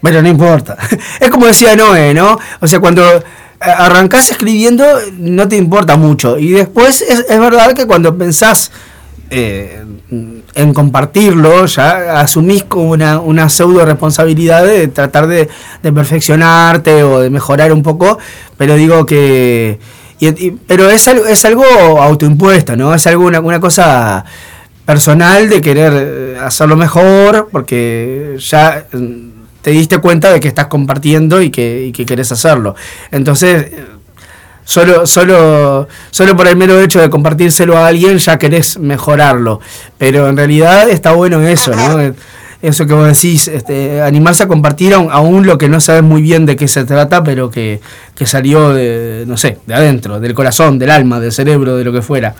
[0.00, 0.76] pero no importa.
[1.20, 2.38] Es como decía Noé, ¿no?
[2.60, 3.22] O sea, cuando eh,
[3.60, 4.84] arrancás escribiendo
[5.18, 6.38] no te importa mucho.
[6.38, 8.70] Y después es, es verdad que cuando pensás
[9.34, 9.82] eh,
[10.54, 15.48] en compartirlo, ya asumís como una, una pseudo responsabilidad de tratar de,
[15.82, 18.18] de perfeccionarte o de mejorar un poco,
[18.58, 19.78] pero digo que...
[20.66, 22.92] pero es algo, es algo autoimpuesto, ¿no?
[22.94, 24.22] Es algo, una, una cosa
[24.84, 29.30] personal de querer eh, hacerlo mejor, porque ya mm,
[29.62, 32.74] te diste cuenta de que estás compartiendo y que, y que querés hacerlo.
[33.10, 33.86] Entonces, eh,
[34.64, 39.60] solo, solo, solo por el mero hecho de compartírselo a alguien ya querés mejorarlo.
[39.98, 42.00] Pero en realidad está bueno eso, ¿no?
[42.00, 42.14] Eh,
[42.62, 46.22] Eso que vos decís, este, animarse a compartir aún, aún lo que no sabes muy
[46.22, 47.80] bien de qué se trata, pero que,
[48.14, 51.92] que salió de, no sé, de adentro, del corazón, del alma, del cerebro, de lo
[51.92, 52.36] que fuera.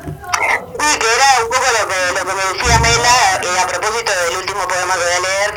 [0.00, 4.10] Sí, que era un poco lo que, lo que me decía Mela eh, a propósito
[4.24, 5.52] del último poema que voy a leer,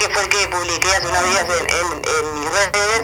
[0.56, 3.02] hace unos días en, en, en mis redes,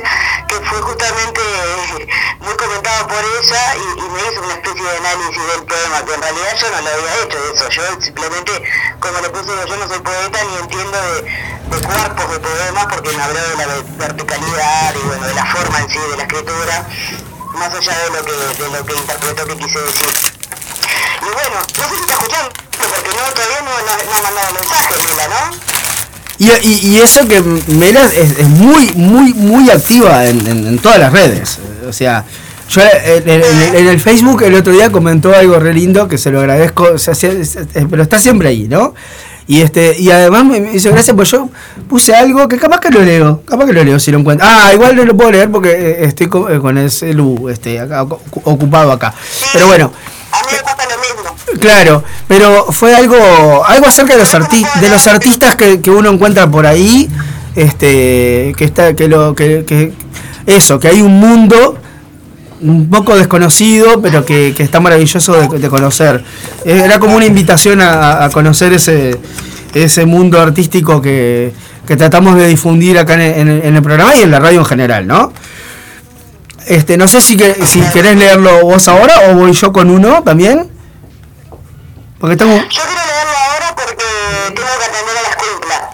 [0.48, 2.08] que fue justamente eh,
[2.40, 6.22] muy comentado por ella y, me hizo una especie de análisis del poema, que en
[6.22, 8.64] realidad yo no lo había hecho eso, yo simplemente,
[9.00, 13.24] como le puse, yo no soy poeta ni entiendo de, cuerpos de poemas porque me
[13.24, 16.88] habló de la ve- verticalidad y bueno, de la forma en sí, de la escritura,
[17.54, 18.32] más allá de lo que,
[18.64, 20.10] de lo que interpretó que quise decir.
[21.22, 24.54] Y bueno, no sé si está escuchando, porque no, todavía no, no, no ha mandado
[24.54, 25.87] mensaje, Mela, ¿no?
[26.40, 31.58] Y, eso que Mela es, muy, muy, muy activa en, todas las redes.
[31.88, 32.26] O sea,
[32.70, 33.30] yo en,
[33.88, 37.46] el Facebook el otro día comentó algo re lindo que se lo agradezco, se-
[37.90, 38.94] pero está siempre ahí, ¿no?
[39.50, 41.50] Y este y además me hizo gracia pues yo
[41.88, 44.46] puse algo que capaz que lo leo, capaz que lo leo si lo encuentro.
[44.48, 48.04] Ah, igual no lo puedo leer porque eh, estoy eh, con el celu este, acá,
[48.04, 49.14] ocu- ocupado acá.
[49.54, 49.94] Pero bueno.
[51.68, 53.18] Claro, pero fue algo
[53.68, 57.10] algo acerca de los de los artistas que, uno encuentra por ahí,
[57.58, 59.92] este que está que lo que, que
[60.46, 61.78] eso, que hay un mundo
[62.62, 66.24] un poco desconocido, pero que, que está maravilloso de, conocer.
[66.64, 69.20] Era como una invitación a, conocer ese
[69.74, 71.52] ese mundo artístico que,
[71.86, 74.66] que tratamos de difundir acá en en en el programa y en la radio en
[74.66, 75.34] general, ¿no?
[76.66, 80.24] Este, no sé si, que, si querés leerlo vos ahora o voy yo con uno
[80.24, 80.77] también.
[82.20, 82.56] Porque tengo...
[82.56, 84.06] Yo quiero leerlo ahora porque
[84.56, 85.90] tengo que atender a la escuela.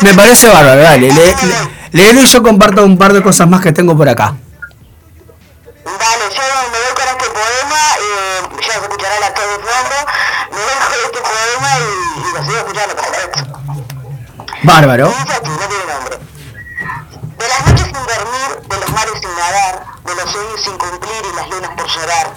[0.00, 1.12] Me parece bárbaro, dale.
[1.12, 4.34] Le, le- léelo y yo comparto un par de cosas más que tengo por acá.
[5.84, 9.96] Dale, yo me voy con este poema, eh, ya se escuchará la todo de fondo,
[10.52, 11.80] me voy con este poema y,
[12.20, 13.40] y lo sigo escuchando, perfecto.
[14.62, 15.08] Bárbaro.
[15.08, 16.18] Dice aquí, no tiene nombre.
[17.38, 21.22] De las noches sin dormir, de los mares sin nadar, de los sueños sin cumplir
[21.32, 22.30] y las lunas por llorar.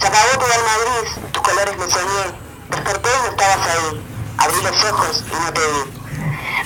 [0.00, 2.45] Se acabó tu alma gris, tus colores me soñé.
[2.70, 4.02] Desperté y no estabas ahí.
[4.38, 5.96] Abrí los ojos y no te vi.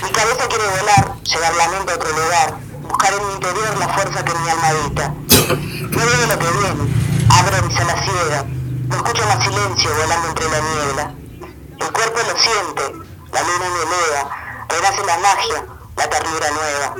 [0.03, 3.89] Mi cabeza quiere volar, llevar la mente a otro lugar, buscar en mi interior la
[3.89, 5.07] fuerza que mi alma habita.
[5.09, 6.93] No veo lo que viene,
[7.29, 11.13] abro mis alas ciegas, no escucho más silencio volando entre la niebla.
[11.79, 12.83] El cuerpo lo siente,
[13.31, 15.65] la luna me eleva, renace la magia,
[15.97, 16.95] la ternura nueva.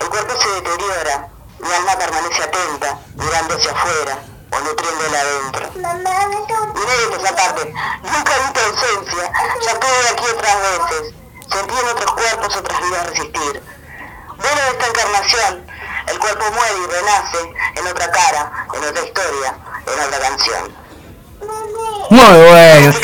[0.00, 1.28] El cuerpo se deteriora,
[1.60, 5.70] mi alma permanece atenta, mirando hacia afuera o nutriéndola adentro.
[5.76, 9.24] Inédito esa parte, nunca vi tu ausencia,
[9.64, 11.14] ya estuve aquí otras veces,
[11.52, 13.62] sentí en otros cuerpos otras vidas resistir.
[14.36, 15.66] Vuelo de esta encarnación,
[16.08, 19.54] el cuerpo muere y renace en otra cara, en otra historia,
[19.86, 20.86] en otra canción.
[22.10, 22.94] Muy bueno.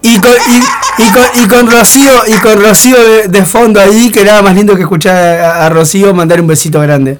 [0.00, 0.64] Y con, y,
[1.02, 4.54] y con, y con Rocío, y con Rocío de, de fondo ahí, que nada más
[4.54, 7.18] lindo que escuchar a, a Rocío mandar un besito grande.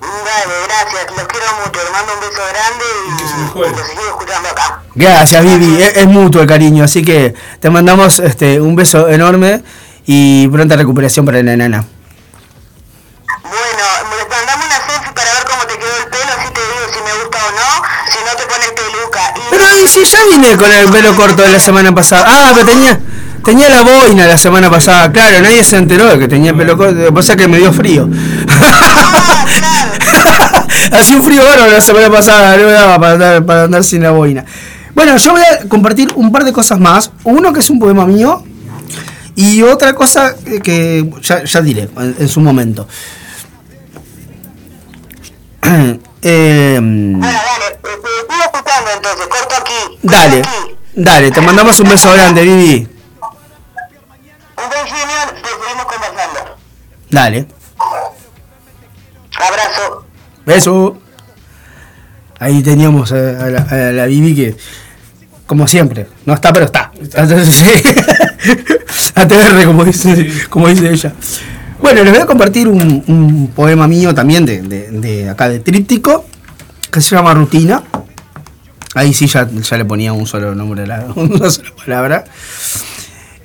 [0.00, 4.82] Dale, gracias, los quiero mucho, les mando un beso grande y, los sigo escuchando acá.
[4.94, 5.82] Gracias, Vivi.
[5.82, 9.62] Es, es mutuo el cariño, así que te mandamos este un beso enorme
[10.06, 11.84] y pronta recuperación para la nana.
[13.42, 16.86] Bueno, me mandame una selfie para ver cómo te quedó el pelo, así te digo
[16.92, 19.34] si me gusta o no, si no te pones peluca.
[19.36, 22.24] Y Pero y si ya vine con el pelo corto de la semana pasada.
[22.26, 23.00] Ah, pero tenía
[23.44, 25.12] tenía la boina la semana pasada.
[25.12, 26.94] Claro, nadie se enteró de que tenía pelo corto.
[26.94, 28.08] Lo que pasa es que me dio frío.
[28.48, 29.83] Ah, claro.
[30.92, 34.02] Hacía un frío bárbaro la semana pasada, no me daba para andar, para andar sin
[34.02, 34.44] la boina.
[34.94, 37.10] Bueno, yo voy a compartir un par de cosas más.
[37.24, 38.44] Uno que es un poema mío
[39.34, 42.86] Y otra cosa que ya, diré en, su momento.
[46.22, 47.36] eh, dale,
[47.72, 47.92] estoy
[48.44, 49.98] escuchando entonces, corto aquí.
[50.02, 50.42] Dale,
[50.94, 52.88] dale, te mandamos un beso grande, Vivi.
[54.56, 54.96] Un beso,
[55.34, 56.56] seguimos conversando.
[57.10, 57.48] Dale.
[59.36, 60.03] Abrazo.
[60.46, 60.98] Beso.
[62.38, 64.56] Ahí teníamos a, la, a la Vivi que
[65.46, 66.06] como siempre.
[66.26, 66.90] No está, pero está.
[69.14, 71.12] ATR, como dice, como dice ella.
[71.80, 76.24] Bueno, les voy a compartir un, poema mío también de, acá de Tríptico,
[76.90, 77.82] que se llama Rutina.
[78.94, 80.84] Ahí sí ya, ya le ponía un solo nombre,
[81.16, 82.24] una sola palabra.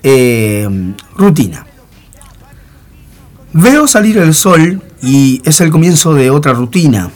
[0.01, 0.67] Eh,
[1.15, 1.65] rutina.
[3.51, 7.11] Veo salir el sol y es el comienzo de otra rutina.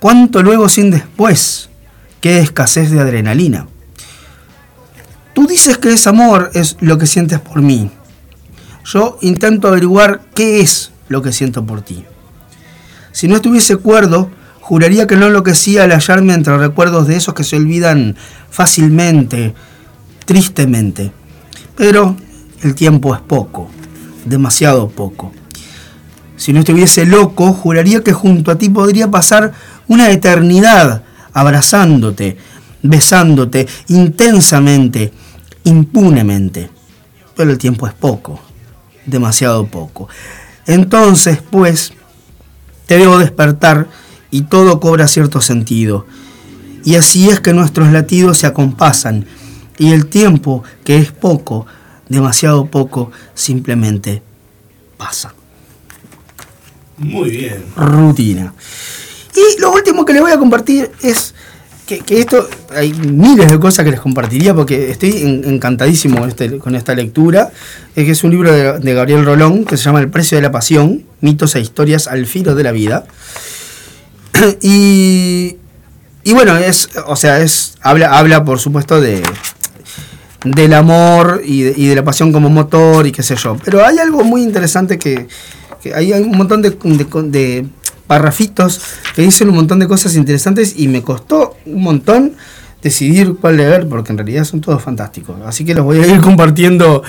[0.00, 1.70] ¿Cuánto luego sin después?
[2.26, 3.68] qué escasez de adrenalina.
[5.32, 7.90] Tú dices que es amor es lo que sientes por mí.
[8.84, 12.04] Yo intento averiguar qué es lo que siento por ti.
[13.12, 14.28] Si no estuviese cuerdo,
[14.60, 18.16] juraría que no enloquecía al hallarme entre recuerdos de esos que se olvidan
[18.50, 19.54] fácilmente,
[20.24, 21.12] tristemente.
[21.76, 22.16] Pero
[22.62, 23.70] el tiempo es poco,
[24.24, 25.32] demasiado poco.
[26.36, 29.52] Si no estuviese loco, juraría que junto a ti podría pasar
[29.88, 32.36] una eternidad abrazándote,
[32.82, 35.12] besándote intensamente,
[35.64, 36.70] impunemente.
[37.34, 38.40] Pero el tiempo es poco,
[39.06, 40.08] demasiado poco.
[40.66, 41.92] Entonces, pues,
[42.86, 43.88] te debo despertar
[44.30, 46.06] y todo cobra cierto sentido.
[46.84, 49.26] Y así es que nuestros latidos se acompasan
[49.78, 51.66] y el tiempo, que es poco,
[52.08, 54.22] demasiado poco, simplemente
[54.96, 55.35] pasa.
[56.98, 57.64] Muy bien.
[57.76, 58.54] Rutina.
[59.34, 61.34] Y lo último que les voy a compartir es
[61.86, 66.74] que, esto, hay miles de cosas que les compartiría porque estoy encantadísimo con, este, con
[66.74, 67.52] esta lectura,
[67.94, 70.50] es que es un libro de, Gabriel Rolón que se llama El precio de la
[70.50, 73.06] pasión, mitos e historias al filo de la vida.
[74.60, 75.56] Y,
[76.24, 79.22] y bueno, es, o sea, es, habla, habla por supuesto de,
[80.44, 83.56] del amor y de, la pasión como motor y qué sé yo.
[83.64, 85.28] Pero hay algo muy interesante que,
[85.94, 87.66] hay un montón de
[88.06, 88.80] parrafitos
[89.14, 92.32] que dicen un montón de cosas interesantes y me costó un montón
[92.82, 95.36] decidir cuál leer porque en realidad son todos fantásticos.
[95.44, 97.02] Así que los voy a ir compartiendo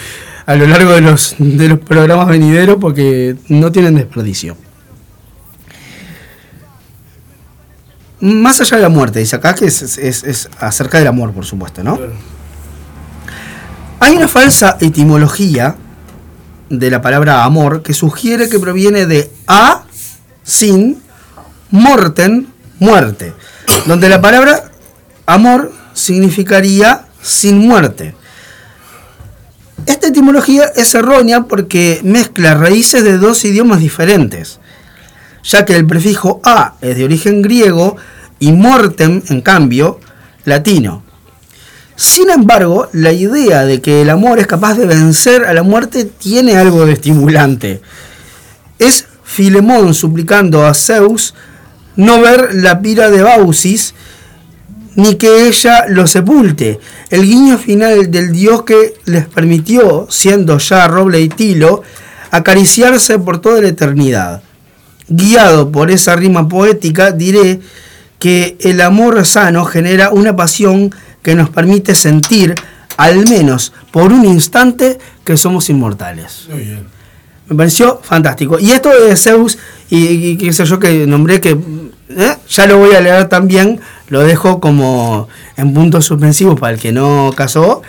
[0.45, 4.57] a lo largo de los, de los programas venideros porque no tienen desperdicio.
[8.19, 11.84] Más allá de la muerte, dice acá que es, es acerca del amor, por supuesto,
[11.84, 11.99] ¿no?
[13.99, 15.75] Hay una falsa etimología
[16.70, 19.84] de la palabra amor que sugiere que proviene de a
[20.43, 21.01] sin
[21.72, 22.47] morten,
[22.80, 23.34] muerte,
[23.86, 24.72] donde la palabra
[25.26, 28.15] amor significaría sin muerte.
[29.86, 34.59] Esta etimología es errónea porque mezcla raíces de dos idiomas diferentes,
[35.43, 37.95] ya que el prefijo a es de origen griego
[38.39, 39.99] y mortem, en cambio,
[40.45, 41.07] latino.
[41.98, 46.06] Sin embargo, la idea de que el amor es capaz de vencer a la muerte
[46.06, 47.82] tiene algo de estimulante.
[48.78, 51.34] Es Filemón suplicando a Zeus
[51.95, 53.95] no ver la pira de Bausis,
[54.93, 56.80] ni que ella lo sepulte.
[57.10, 61.82] El guiño final del dios que les permitió, siendo ya roble y tilo,
[62.30, 64.43] acariciarse por toda la eternidad.
[65.08, 67.60] Guiado por esa rima poética, diré
[68.20, 70.91] que el amor sano genera una pasión
[71.22, 72.55] que nos permite sentir,
[72.97, 76.47] al menos por un instante, que somos inmortales.
[76.49, 76.97] Muy bien.
[77.49, 78.59] Me pareció fantástico.
[78.59, 79.57] Y esto de Zeus,
[79.89, 81.57] y, qué sé yo que nombré que
[82.09, 82.36] ¿eh?
[82.49, 86.91] ya lo voy a leer también, lo dejo como en puntos suspensivos para el que
[86.91, 87.82] no casó,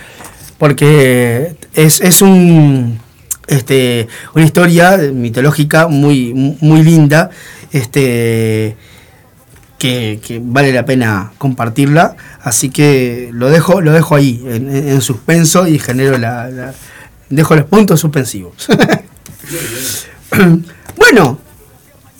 [0.57, 2.99] porque es, un
[3.47, 7.29] este, una historia mitológica muy, muy linda,
[7.71, 8.77] este,
[9.79, 12.15] que, vale la pena compartirla.
[12.41, 16.73] Así que lo dejo, lo dejo ahí, en, suspenso, y genero la,
[17.29, 18.67] dejo los puntos suspensivos.
[20.95, 21.39] bueno,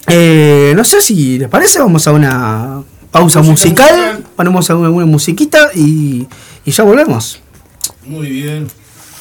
[0.07, 6.27] eh, no sé si les parece, vamos a una pausa musical, ponemos alguna musiquita y,
[6.65, 7.41] ya volvemos.
[8.05, 8.67] Muy bien.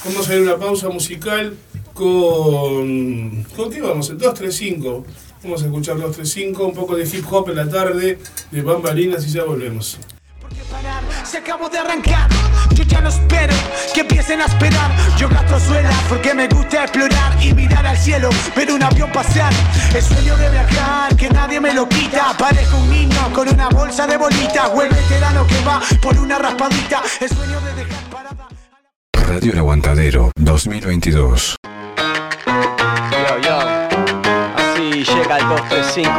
[0.05, 1.57] Vamos a ir a una pausa musical
[1.93, 3.45] con.
[3.57, 4.11] ¿Con qué vamos?
[4.11, 5.05] El 235.
[5.49, 8.19] Vamos a escuchar 235, un poco de hip hop en la tarde,
[8.51, 9.99] de bambalinas y ya volvemos
[11.25, 12.29] se acabó de arrancar.
[12.75, 13.55] Yo ya no espero
[13.95, 14.91] que empiecen a esperar.
[15.17, 19.53] Yo gasto suela porque me gusta explorar y mirar al cielo, ver un avión pasar.
[19.95, 22.37] El sueño de viajar, que nadie me lo quita.
[22.39, 24.71] Parezco un niño con una bolsa de bolitas.
[24.75, 27.03] O el veterano que va por una raspadita.
[27.21, 28.49] El sueño de dejar parada.
[29.15, 31.57] Radio El Aguantadero 2022.
[35.29, 36.11] Llega el 235.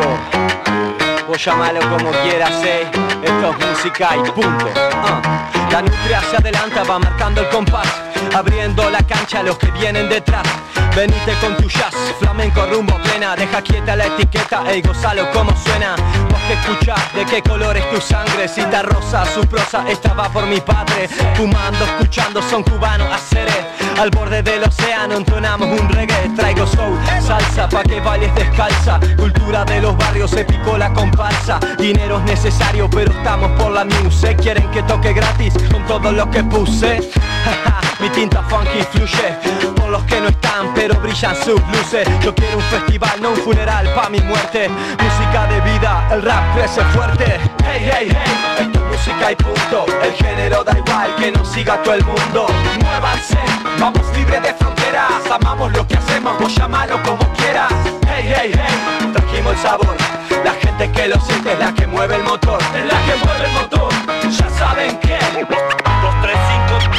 [1.28, 2.90] Vos llamalo como quieras, eh.
[3.24, 4.68] Esto es música y punto.
[4.76, 5.50] Ah.
[5.72, 7.88] La nutria se adelanta, va marcando el compás,
[8.36, 10.48] abriendo la cancha a los que vienen detrás.
[10.96, 15.96] Venite con tu jazz, flamenco rumbo plena, deja quieta la etiqueta, ey, gozalo como suena.
[16.30, 20.30] Vos que escuchás, de qué color es tu sangre, está rosa, su prosa, esta va
[20.30, 21.08] por mi padre.
[21.36, 23.68] Fumando, escuchando, son cubanos, haceré.
[24.00, 28.98] Al borde del océano entonamos un reggae, traigo soul, salsa, pa' que bailes descalza.
[29.18, 31.60] Cultura de los barrios, se picó la comparsa.
[31.78, 34.40] Dinero es necesario, pero estamos por la music.
[34.42, 37.12] Quieren que toque gratis con todo lo que puse.
[38.00, 39.36] Mi tinta funky fluye
[39.76, 42.08] por los que no están, pero brillan sus luces.
[42.24, 44.70] Yo quiero un festival, no un funeral pa' mi muerte.
[44.70, 48.79] Música de vida, el rap crece fuerte.
[49.00, 49.86] Música y punto.
[50.02, 52.48] El género da igual que nos siga todo el mundo.
[52.84, 53.38] Muévanse,
[53.80, 55.12] vamos libres de fronteras.
[55.32, 57.72] Amamos lo que hacemos, vos llamalo como quieras.
[58.08, 59.96] Hey, hey, hey, trajimos el sabor.
[60.44, 62.60] La gente que lo siente es la que mueve el motor.
[62.76, 63.90] Es la que mueve el motor.
[64.30, 65.18] Ya saben que.
[65.18, 66.38] 2, 3,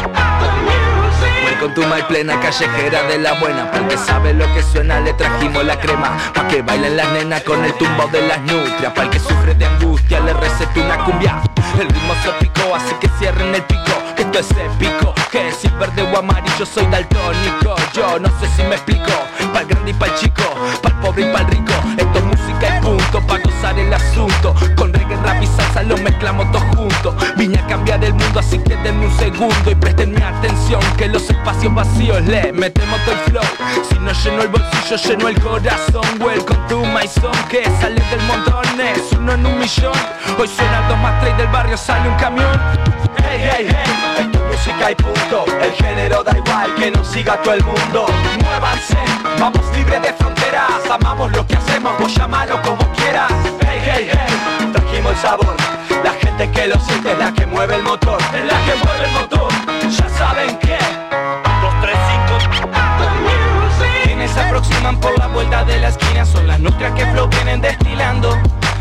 [0.03, 0.11] 5.
[1.61, 5.63] Con tu my plena callejera de la buena Porque sabe lo que suena, le trajimos
[5.63, 9.11] la crema Pa' que bailen las nenas con el tumbo de las nutrias Pa' el
[9.11, 11.43] que sufre de angustia, le recete una cumbia
[11.81, 16.17] El ritmo se picó, así que cierren el pico Es épico, que si verde o
[16.17, 17.75] amarillo soy daltónico.
[17.93, 19.11] Yo no sé si me explico.
[19.53, 20.45] Pa'l grande y pa'l chico,
[20.83, 21.73] pa'l pobre y pa'l rico.
[21.99, 24.55] Esto es música y punto, pa' gozar el asunto.
[24.77, 27.15] Con reggae, rap y salsa lo mezclamos todos juntos.
[27.37, 31.29] Vine a cambiar el mundo, así que denme un segundo Y prestenme atención, que los
[31.29, 33.45] espacios vacíos le metemos todo el flow.
[33.91, 36.05] Si no lleno el bolsillo, lleno el corazón.
[36.21, 39.93] Welcome to my song, que sale del montón Es uno en un millón.
[40.39, 42.59] Hoy suena 2 más 3 del barrio, sale un camión.
[43.19, 44.20] Hey, hey, hey,
[44.61, 45.45] música y punto.
[45.63, 48.07] El género da igual, que nos siga todo el mundo.
[48.45, 48.99] Muévanse,
[49.39, 50.91] vamos libres de fronteras.
[50.91, 53.33] Amamos lo que hacemos, vos llamalo como quieras.
[53.61, 55.57] Hey, hey, hey, trajimos el sabor.
[56.05, 58.19] La gente que lo siente es la que mueve el motor.
[58.35, 59.49] Es la que mueve el motor,
[59.89, 61.97] ya saben que 2, 3,
[62.53, 62.71] 5
[64.05, 67.61] Quienes se aproximan por la vuelta de la esquina Son las nutrias que flow vienen
[67.61, 68.39] destilando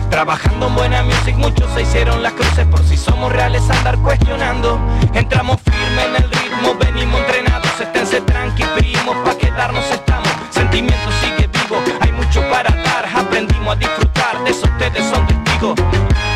[0.10, 4.80] Trabajando en buena music, muchos se hicieron las cruces por si somos reales andar cuestionando.
[5.14, 10.30] Entramos firme en el ritmo, venimos entrenados, esténse tranqui, primos, pa' quedarnos estamos.
[10.50, 15.80] Sentimiento sigue vivo, hay mucho para dar, aprendimos a disfrutar, de eso ustedes son testigos.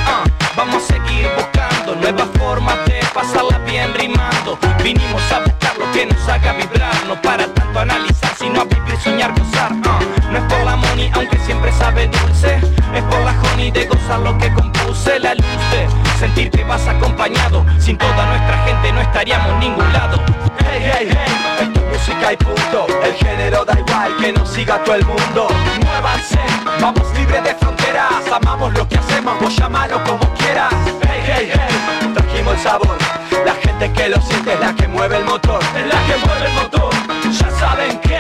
[0.08, 0.24] Ah,
[0.56, 4.58] vamos a seguir buscando nuevas formas de pasarla bien rimando.
[4.84, 8.98] Vinimos a buscar lo que nos haga vibrar, no para tanto analizar, sino a vivir,
[9.04, 9.74] soñar, gozar.
[9.84, 10.00] Ah,
[10.32, 12.60] no es por la money, aunque siempre sabe dulce,
[13.64, 15.88] honey de gozar lo que compuse, la luz de
[16.20, 17.66] sentir que vas acompañado.
[17.80, 20.20] Sin toda nuestra gente no estaríamos en ningún lado.
[20.60, 22.88] Hey, hey, hey, es música y punto.
[23.04, 25.48] El género da igual que nos siga todo el mundo.
[25.86, 26.40] Muévanse,
[26.82, 28.26] vamos libres de fronteras.
[28.34, 30.74] Amamos lo que hacemos, vos llamalo como quieras.
[31.08, 32.98] Hey, hey, hey, trajimos el sabor.
[33.46, 35.60] La gente que lo siente es la que mueve el motor.
[35.78, 36.94] Es la que mueve el motor.
[37.32, 38.14] Ya saben que.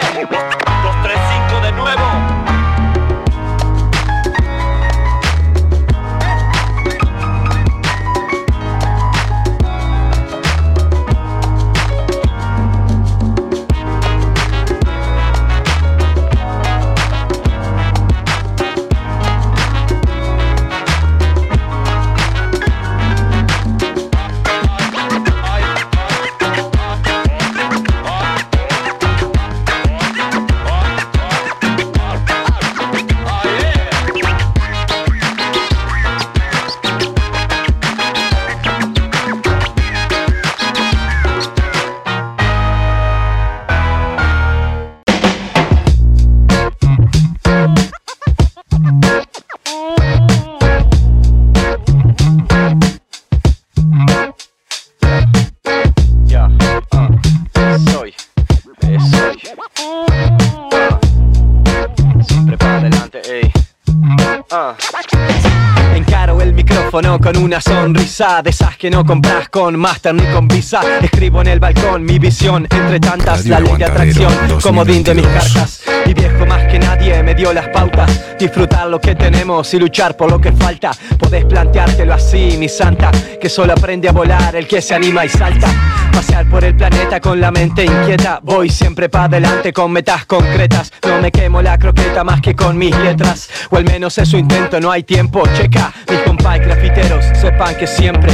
[66.93, 70.81] El micrófono con una sonrisa de esas que no compras con Master ni con Visa.
[71.01, 75.15] Escribo en el balcón mi visión entre tantas Radio la ley de atracción, comodín de
[75.15, 75.33] mis 2022.
[75.33, 76.02] cartas.
[76.05, 78.37] Mi viejo más que nadie me dio las pautas.
[78.37, 80.91] Disfrutar lo que tenemos y luchar por lo que falta.
[81.17, 85.29] Podés planteártelo así, mi santa, que solo aprende a volar el que se anima y
[85.29, 85.67] salta.
[86.11, 88.39] Pasear por el planeta con la mente inquieta.
[88.43, 90.91] Voy siempre para adelante con metas concretas.
[91.07, 93.49] No me quemo la croqueta más que con mis letras.
[93.69, 95.43] O al menos eso intento, no hay tiempo.
[95.55, 98.33] Checa, mis compás grafiteros, sepan que siempre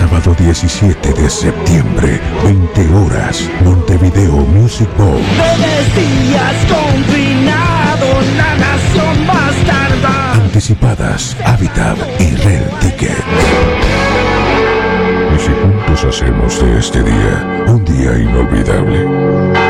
[0.00, 5.20] Sábado 17 de septiembre, 20 horas, Montevideo Music Bowl.
[5.36, 10.32] Breves días confinados, la nación bastarda.
[10.32, 13.22] Anticipadas, Habitat y Rel Ticket.
[15.36, 19.69] Y si juntos hacemos de este día un día inolvidable.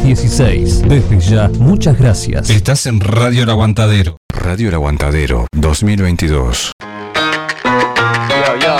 [0.00, 0.88] 716.
[0.88, 2.50] Desde ya, muchas gracias.
[2.50, 4.16] Estás en Radio El Aguantadero.
[4.28, 6.72] Radio El Aguantadero 2022.
[6.82, 8.76] Yo, yo,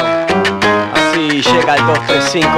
[0.92, 2.48] así llega el 235.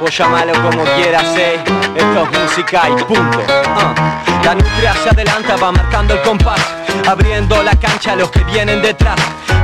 [0.00, 1.60] Vos llamalo como quieras, eh.
[1.94, 3.38] Esto es música y punto.
[3.48, 4.24] Ah.
[4.44, 6.60] La nutria se adelanta, va marcando el compás,
[7.06, 9.18] abriendo la cancha a los que vienen detrás.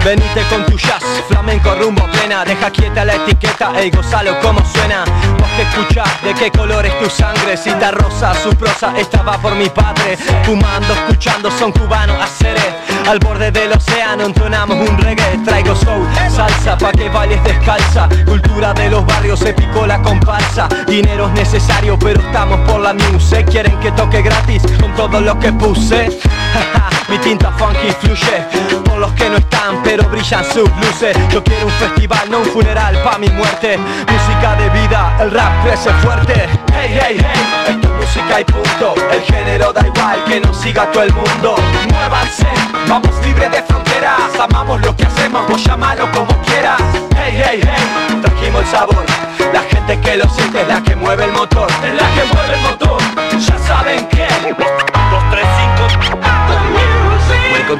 [0.05, 5.05] Venite con tu jazz, flamenco rumbo plena, deja quieta la etiqueta, ey, gozalo como suena.
[5.39, 9.39] Vos que escuchás, de qué color es tu sangre, está rosa, su prosa, esta va
[9.39, 10.17] por mi padre.
[10.45, 12.75] Fumando, escuchando, son cubanos, haceré.
[13.09, 18.09] Al borde del océano entonamos un reggae, traigo soul, salsa pa' que bailes descalza.
[18.25, 19.55] Cultura de los barrios, se
[19.87, 20.69] la comparsa.
[20.89, 23.45] Dinero es necesario, pero estamos por la muse.
[23.45, 26.09] Quieren que toque gratis con todo lo que puse.
[27.09, 31.17] Mi tinta funky fluye por los que no están, pero brillan sus luces.
[31.31, 33.79] Yo quiero un festival, no un funeral pa' mi muerte.
[33.79, 36.49] Música de vida, el rap crece fuerte.
[36.73, 38.95] Hey, hey, hey, música y punto.
[39.11, 41.57] El género da igual que nos siga todo el mundo.
[41.93, 42.47] Muévanse,
[42.89, 44.39] vamos libres de fronteras.
[44.39, 46.81] Amamos lo que hacemos, vos llamalo como quieras.
[47.17, 49.05] Hey, hey, hey, trajimos el sabor.
[49.53, 51.56] La gente que lo siente es la que mueve el motor.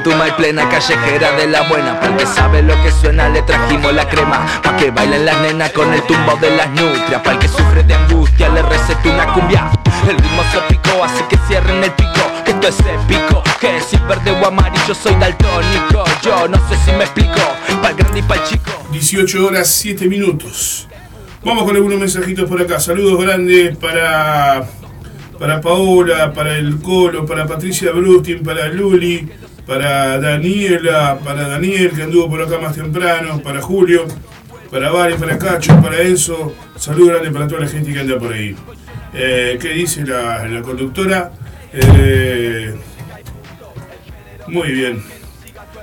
[0.07, 3.93] Con tu mal plena callejera de la buena Porque sabe lo que suena le trajimos
[3.93, 7.39] la crema Pa' que bailen las nenas con el tumbo de las nutrias Pa' el
[7.39, 9.71] que sufre de angustia le recete una cumbia
[10.07, 13.97] El ritmo se picó así que cierren el pico Que esto es épico Que si
[13.97, 17.41] verde o amarillo soy daltónico Yo no sé si me explico
[17.81, 20.87] Pa' el grande y pa' el chico 18 horas 7 minutos.
[21.43, 22.79] Vamos con algunos mensajitos por acá.
[22.79, 24.67] Saludos grandes para,
[25.37, 29.29] para Paola, para el Colo, para Patricia Brustin, para Luli,
[29.67, 34.05] para Daniela, para Daniel que anduvo por acá más temprano, para Julio,
[34.71, 36.53] para Vale, para Cacho, para Enzo.
[36.77, 38.55] Saludos grandes para toda la gente que anda por ahí.
[39.13, 41.31] Eh, ¿Qué dice la, la conductora?
[41.73, 42.75] Eh,
[44.47, 45.03] muy bien.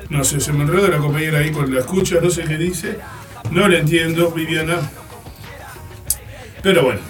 [0.09, 2.99] No sé, se me enredó la compañera ahí con la escucha, no sé qué dice.
[3.51, 4.76] No le entiendo, Viviana.
[6.62, 7.01] Pero bueno.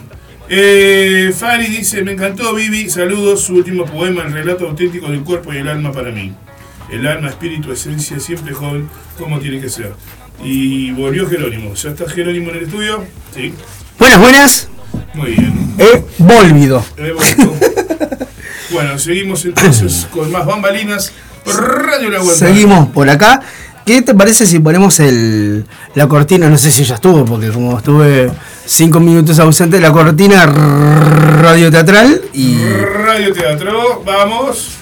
[0.48, 5.54] Eh, Fari dice, me encantó Vivi, saludos, su último poema, el relato auténtico del cuerpo
[5.54, 6.34] y el alma para mí.
[6.90, 9.92] El alma, espíritu, esencia, siempre joven, como tiene que ser.
[10.42, 11.74] Y volvió Jerónimo.
[11.74, 13.04] ¿Ya está Jerónimo en el estudio?
[13.34, 13.54] Sí.
[13.98, 14.68] Buenas, buenas.
[15.14, 15.74] Muy bien.
[15.78, 16.84] He volvido.
[16.96, 17.54] He vuelto.
[18.72, 21.12] bueno, seguimos entonces con más bambalinas.
[21.46, 22.46] Radio La Aguanta.
[22.46, 23.40] Seguimos por acá.
[23.84, 26.48] ¿Qué te parece si ponemos el, la cortina?
[26.48, 28.30] No sé si ya estuvo, porque como estuve
[28.64, 32.56] cinco minutos ausente, la cortina radio teatral y.
[32.64, 34.78] Radio Teatro, vamos.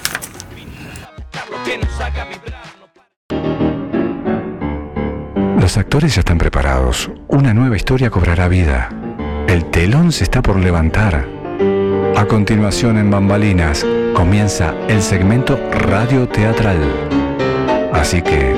[5.59, 7.09] Los actores ya están preparados.
[7.29, 8.89] Una nueva historia cobrará vida.
[9.47, 11.25] El telón se está por levantar.
[12.15, 16.77] A continuación en Bambalinas comienza el segmento radio teatral.
[17.93, 18.53] Así que,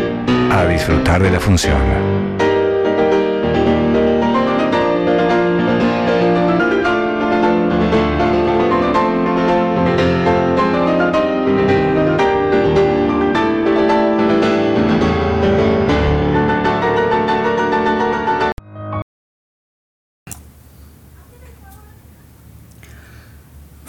[0.51, 2.34] a disfrutar de la función.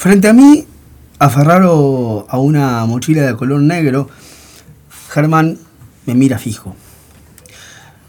[0.07, 0.64] Frente a mí,
[1.18, 4.09] aferrado a una mochila de color negro,
[5.09, 5.59] Germán
[6.07, 6.76] me mira fijo.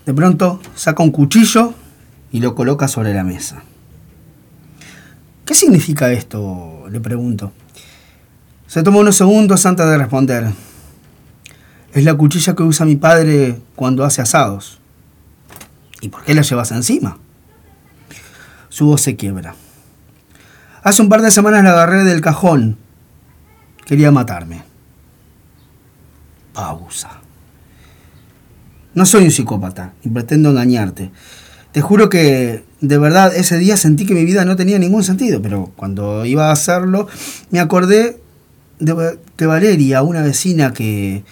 [0.05, 1.73] De pronto saca un cuchillo
[2.31, 3.63] y lo coloca sobre la mesa.
[5.43, 6.85] ¿Qué significa esto?
[6.91, 7.51] Le pregunto.
[8.67, 10.53] Se toma unos segundos antes de responder.
[11.93, 14.77] Es la cuchilla que usa mi padre cuando hace asados.
[16.01, 17.17] ¿Y por qué la llevas encima?
[18.69, 19.55] Su voz se quiebra.
[20.83, 22.77] Hace un par de semanas la agarré del cajón.
[23.85, 24.63] Quería matarme.
[26.53, 27.21] Pausa.
[28.93, 31.11] No soy un psicópata, ni pretendo engañarte.
[31.71, 35.41] Te juro que de verdad ese día sentí que mi vida no tenía ningún sentido,
[35.41, 37.07] pero cuando iba a hacerlo
[37.51, 38.19] me acordé
[38.79, 41.23] de, de Valeria, una vecina que,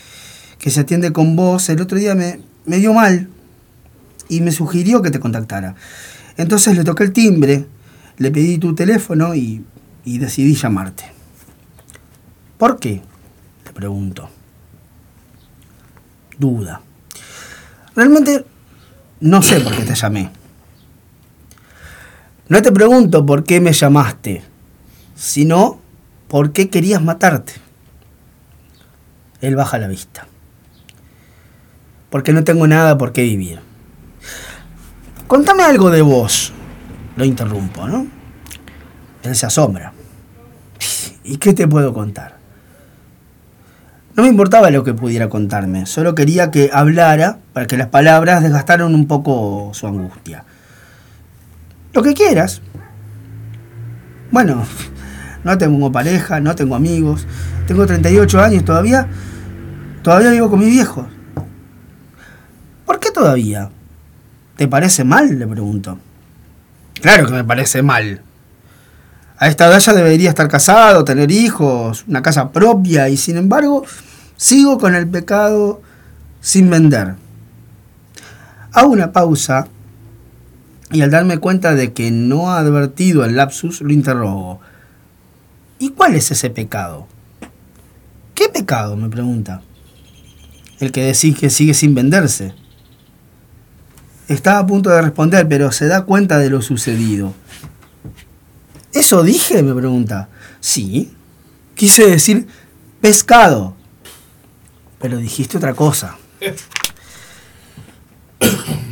[0.60, 1.70] que se atiende con vos.
[1.70, 3.30] El otro día me, me dio mal
[4.30, 5.76] y me sugirió que te contactara.
[6.38, 7.66] Entonces le toqué el timbre,
[8.18, 9.64] le pedí tu teléfono y,
[10.06, 11.06] decidí llamarte.
[12.58, 13.02] ¿Por qué?
[13.64, 14.30] Te pregunto.
[16.38, 16.82] Duda.
[17.96, 18.46] Realmente
[19.20, 20.30] no sé por qué te llamé.
[22.48, 24.44] No te pregunto por qué me llamaste,
[25.16, 25.80] sino
[26.28, 27.54] por qué querías matarte.
[29.42, 30.28] Él baja la vista.
[32.10, 33.60] Porque no tengo nada por qué vivir.
[35.28, 36.54] Contame algo de vos.
[37.16, 38.08] Lo interrumpo, ¿no?
[39.24, 39.94] Él se asombra.
[41.24, 42.36] ¿Y qué te puedo contar?
[44.16, 48.42] No me importaba lo que pudiera contarme, solo quería que hablara para que las palabras
[48.42, 50.46] desgastaran un poco su angustia.
[51.92, 52.62] Lo que quieras.
[54.32, 54.66] Bueno,
[55.44, 57.28] no tengo pareja, no tengo amigos,
[57.68, 59.08] tengo 38 años todavía,
[60.02, 61.08] todavía vivo con mis viejos.
[62.86, 63.70] ¿Por qué todavía?
[64.56, 65.38] ¿Te parece mal?
[65.38, 65.98] Le pregunto.
[67.02, 68.22] Claro que me parece mal.
[69.38, 73.84] A esta edad ya debería estar casado, tener hijos, una casa propia y sin embargo
[74.38, 75.82] sigo con el pecado
[76.40, 77.16] sin vender.
[78.72, 79.68] Hago una pausa
[80.92, 84.62] y al darme cuenta de que no ha advertido el lapsus lo interrogo.
[85.80, 87.08] ¿Y cuál es ese pecado?
[88.34, 88.96] ¿Qué pecado?
[88.96, 89.62] me pregunta.
[90.80, 92.54] El que decís que sigue sin venderse.
[94.28, 97.34] Está a punto de responder, pero se da cuenta de lo sucedido.
[98.94, 99.62] ¿Eso dije?
[99.62, 100.30] me pregunta.
[100.60, 101.14] Sí.
[101.76, 102.48] Quise decir
[103.02, 103.76] pescado.
[105.00, 106.18] Pero dijiste otra cosa.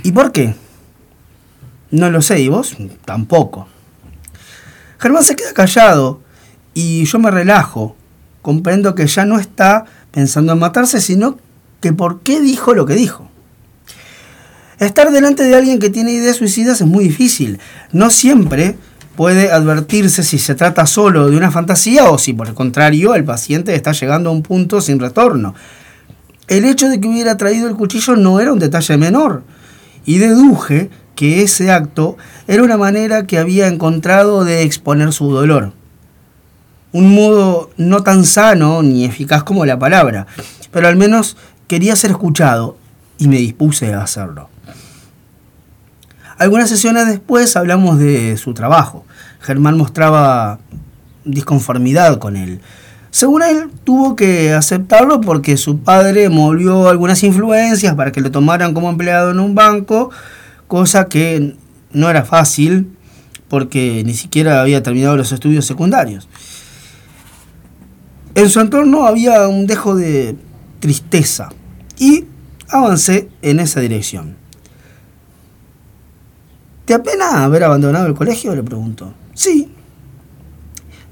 [0.03, 0.55] ¿Y por qué?
[1.89, 2.75] No lo sé, ¿y vos?
[3.05, 3.67] Tampoco.
[4.99, 6.21] Germán se queda callado
[6.73, 7.95] y yo me relajo.
[8.41, 11.39] Comprendo que ya no está pensando en matarse, sino
[11.81, 13.29] que por qué dijo lo que dijo.
[14.79, 17.59] Estar delante de alguien que tiene ideas suicidas es muy difícil.
[17.91, 18.75] No siempre
[19.15, 23.23] puede advertirse si se trata solo de una fantasía o si por el contrario el
[23.23, 25.53] paciente está llegando a un punto sin retorno.
[26.47, 29.43] El hecho de que hubiera traído el cuchillo no era un detalle menor
[30.05, 32.17] y deduje que ese acto
[32.47, 35.73] era una manera que había encontrado de exponer su dolor.
[36.91, 40.27] Un modo no tan sano ni eficaz como la palabra,
[40.71, 42.77] pero al menos quería ser escuchado
[43.17, 44.52] y me dispuse a hacerlo.
[46.43, 49.05] Algunas sesiones después hablamos de su trabajo.
[49.39, 50.59] Germán mostraba
[51.23, 52.59] disconformidad con él.
[53.11, 58.73] Según él, tuvo que aceptarlo porque su padre movió algunas influencias para que lo tomaran
[58.73, 60.09] como empleado en un banco,
[60.67, 61.55] cosa que
[61.93, 62.89] no era fácil
[63.47, 66.27] porque ni siquiera había terminado los estudios secundarios.
[68.35, 70.35] En su entorno había un dejo de
[70.81, 71.47] tristeza
[71.97, 72.25] y
[72.67, 74.42] avancé en esa dirección.
[76.85, 78.53] ¿Te apena haber abandonado el colegio?
[78.55, 79.13] Le preguntó.
[79.33, 79.71] Sí.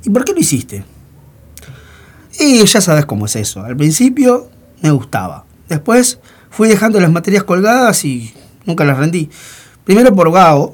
[0.04, 0.84] ¿Y por qué lo hiciste?
[2.40, 3.64] Y ya sabes cómo es eso.
[3.64, 4.50] Al principio
[4.82, 5.46] me gustaba.
[5.70, 6.20] Después
[6.50, 8.34] fui dejando las materias colgadas y
[8.66, 9.30] nunca las rendí.
[9.86, 10.74] Primero por vago,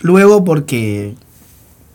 [0.00, 1.16] luego porque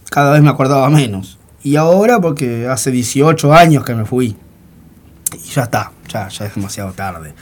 [0.09, 1.39] cada vez me acordaba menos.
[1.63, 4.35] Y ahora porque hace 18 años que me fui.
[5.33, 7.33] Y ya está, ya, ya es demasiado tarde.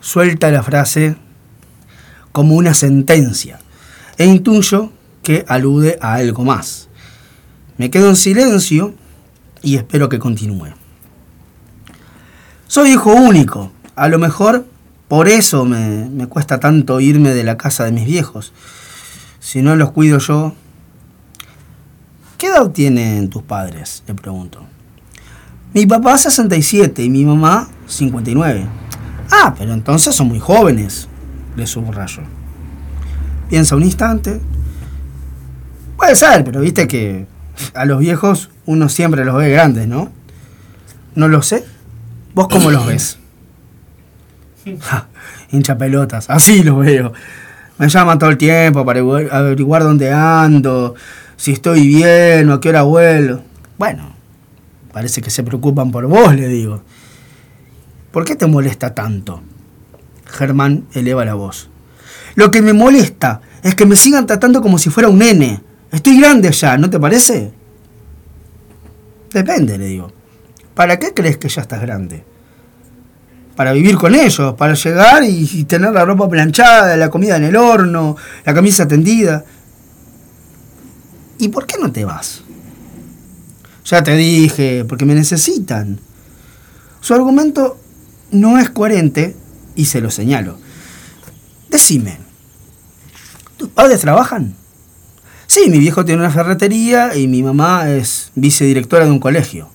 [0.00, 1.16] Suelta la frase
[2.32, 3.58] como una sentencia
[4.20, 4.92] e intuyo
[5.22, 6.90] que alude a algo más.
[7.78, 8.92] Me quedo en silencio
[9.62, 10.74] y espero que continúe.
[12.66, 14.66] Soy hijo único, a lo mejor
[15.08, 18.52] por eso me, me, cuesta tanto irme de la casa de mis viejos.
[19.38, 20.52] Si no los cuido yo...
[22.36, 24.02] ¿Qué edad tienen tus padres?
[24.06, 24.66] Le pregunto.
[25.72, 28.66] Mi papá 67 y mi mamá 59.
[29.30, 31.08] Ah, pero entonces son muy jóvenes,
[31.56, 32.39] le subrayo.
[33.50, 34.40] Piensa un instante.
[35.96, 37.26] Puede ser, pero viste que
[37.74, 40.10] A los viejos uno siempre los ve grandes, ¿no?
[41.14, 41.64] No lo sé.
[42.34, 43.18] ¿Vos cómo los ves?
[44.80, 45.08] Ja,
[45.50, 47.12] hincha pelotas, así los veo.
[47.78, 50.94] Me llaman todo el tiempo para averiguar- dónde ando,
[51.36, 53.42] si estoy bien o a qué hora vuelvo.
[53.78, 54.12] Bueno,
[54.92, 56.82] parece que se preocupan por vos, le digo.
[58.12, 59.40] ¿Por qué te molesta tanto?
[60.26, 61.70] Germán eleva la voz.
[62.34, 65.60] Lo que me molesta es que me sigan tratando como si fuera un nene.
[65.90, 67.52] Estoy grande ya, ¿no te parece?
[69.32, 70.12] Depende, le digo.
[70.74, 72.24] ¿Para qué crees que ya estás grande?
[73.56, 77.44] Para vivir con ellos, para llegar y, y tener la ropa planchada, la comida en
[77.44, 79.44] el horno, la camisa tendida.
[81.38, 82.42] ¿Y por qué no te vas?
[83.84, 85.98] Ya te dije, porque me necesitan.
[87.00, 87.78] Su argumento
[88.30, 89.34] no es coherente
[89.74, 90.58] y se lo señalo.
[91.70, 92.18] Decime,
[93.56, 94.56] ¿tus padres trabajan?
[95.46, 99.68] Sí, mi viejo tiene una ferretería y mi mamá es vicedirectora de un colegio.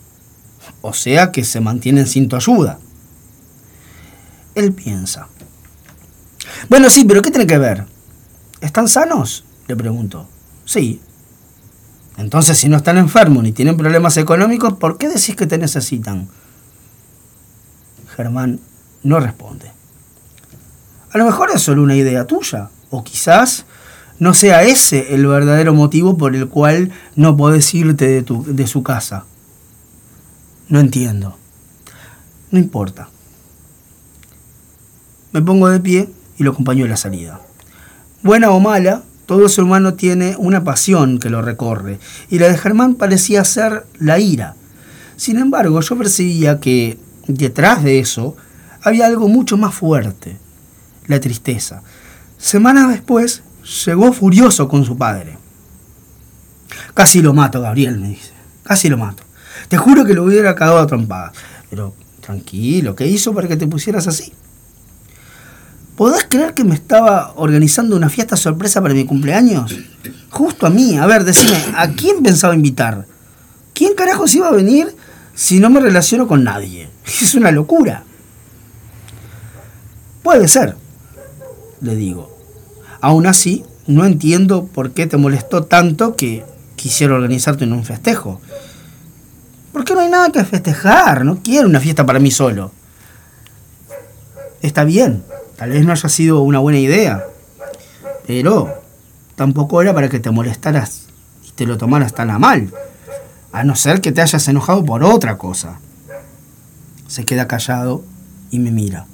[0.82, 2.80] O sea que se mantienen sin tu ayuda.
[4.56, 5.30] Él piensa.
[6.70, 7.86] Bueno, sí, pero ¿qué tiene que ver?
[8.60, 9.46] ¿Están sanos?
[9.68, 10.28] Le pregunto.
[10.66, 11.02] Sí.
[12.18, 16.28] Entonces, si no están enfermos ni tienen problemas económicos, ¿por qué decís que te necesitan?
[18.16, 18.60] Germán
[19.04, 19.75] no responde.
[21.16, 23.66] A lo mejor es solo una idea tuya, o quizás
[24.20, 28.68] no sea ese el verdadero motivo por el cual no podés irte de, tu- de
[28.68, 29.24] su casa.
[30.68, 31.38] No entiendo.
[32.52, 33.08] No importa.
[35.32, 37.40] Me pongo de pie y lo acompaño a la salida.
[38.22, 41.98] Buena o mala, todo ser humano tiene una pasión que lo recorre,
[42.30, 44.56] y la de Germán parecía ser la ira.
[45.16, 47.00] Sin embargo, yo percibía que
[47.30, 48.36] detrás de eso
[48.82, 50.40] había algo mucho más fuerte,
[51.08, 51.82] la tristeza.
[52.38, 53.44] Semanas después,
[53.86, 55.38] llegó furioso con su padre.
[56.94, 58.32] Casi lo mato, Gabriel, me dice.
[58.64, 59.24] Casi lo mato.
[59.68, 61.34] Te juro que lo hubiera cagado a trompadas.
[61.70, 64.34] Pero tranquilo, ¿qué hizo para que te pusieras así?
[65.96, 69.74] ¿Podés creer que me estaba organizando una fiesta sorpresa para mi cumpleaños?
[70.30, 70.98] Justo a mí.
[70.98, 73.06] A ver, decime, ¿a quién pensaba invitar?
[73.74, 74.94] ¿Quién carajos iba a venir
[75.34, 76.90] si no me relaciono con nadie?
[77.22, 78.04] Es una locura.
[80.24, 80.76] Puede ser,
[81.86, 82.36] le digo.
[83.02, 86.44] Aún así, no entiendo por qué te molestó tanto que
[86.76, 88.42] quisiera organizarte en un festejo.
[89.72, 91.26] ¿Por qué no hay nada que festejar?
[91.26, 92.72] No quiero una fiesta para mí solo.
[94.62, 95.24] Está bien,
[95.58, 97.24] tal vez no haya sido una buena idea,
[98.26, 98.82] pero
[99.36, 101.08] tampoco era para que te molestaras
[101.48, 102.72] y te lo tomaras tan a mal,
[103.52, 105.80] a no ser que te hayas enojado por otra cosa.
[107.08, 108.04] Se queda callado
[108.50, 109.06] y me mira.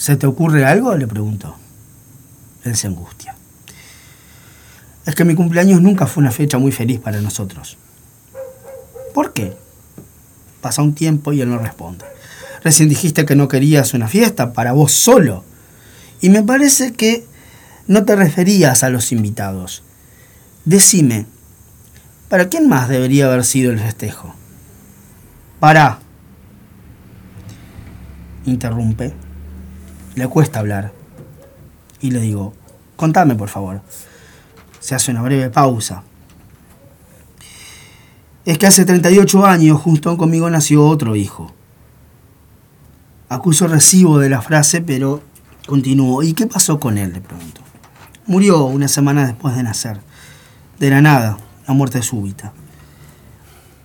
[0.00, 0.96] ¿Se te ocurre algo?
[0.96, 1.54] Le pregunto.
[2.64, 3.34] Él se angustia.
[5.04, 7.76] Es que mi cumpleaños nunca fue una fecha muy feliz para nosotros.
[9.12, 9.54] ¿Por qué?
[10.62, 12.06] Pasa un tiempo y él no responde.
[12.64, 15.44] Recién dijiste que no querías una fiesta para vos solo.
[16.22, 17.26] Y me parece que
[17.86, 19.82] no te referías a los invitados.
[20.64, 21.26] Decime,
[22.30, 24.34] ¿para quién más debería haber sido el festejo?
[25.60, 25.98] Para.
[28.46, 29.19] Interrumpe.
[30.14, 30.92] Le cuesta hablar.
[32.00, 32.54] Y le digo,
[32.96, 33.82] contame por favor.
[34.80, 36.02] Se hace una breve pausa.
[38.44, 41.52] Es que hace 38 años, junto conmigo, nació otro hijo.
[43.28, 45.22] Acuso recibo de la frase, pero
[45.66, 46.22] continúo.
[46.22, 47.12] ¿Y qué pasó con él?
[47.12, 47.60] Le pregunto.
[48.26, 50.00] Murió una semana después de nacer.
[50.78, 51.38] De la nada,
[51.68, 52.52] la muerte súbita.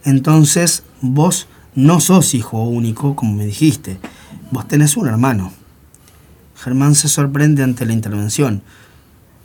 [0.04, 4.00] Entonces, vos no sos hijo único, como me dijiste.
[4.52, 5.52] Vos tenés un hermano.
[6.56, 8.64] Germán se sorprende ante la intervención.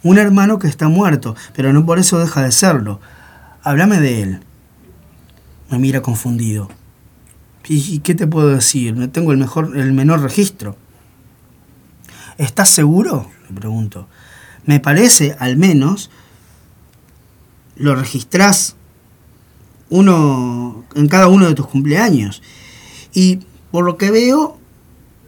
[0.02, 3.00] Un hermano que está muerto, pero no por eso deja de serlo.
[3.62, 4.40] Háblame de él.
[5.70, 6.70] Me mira confundido.
[7.68, 8.96] ¿Y qué te puedo decir?
[8.96, 10.76] No tengo el, mejor, el menor registro.
[12.38, 13.30] ¿Estás seguro?
[13.48, 14.08] Le pregunto.
[14.64, 16.10] Me parece, al menos,
[17.76, 18.76] lo registrás
[19.90, 22.42] uno en cada uno de tus cumpleaños.
[23.12, 24.58] Y por lo que veo,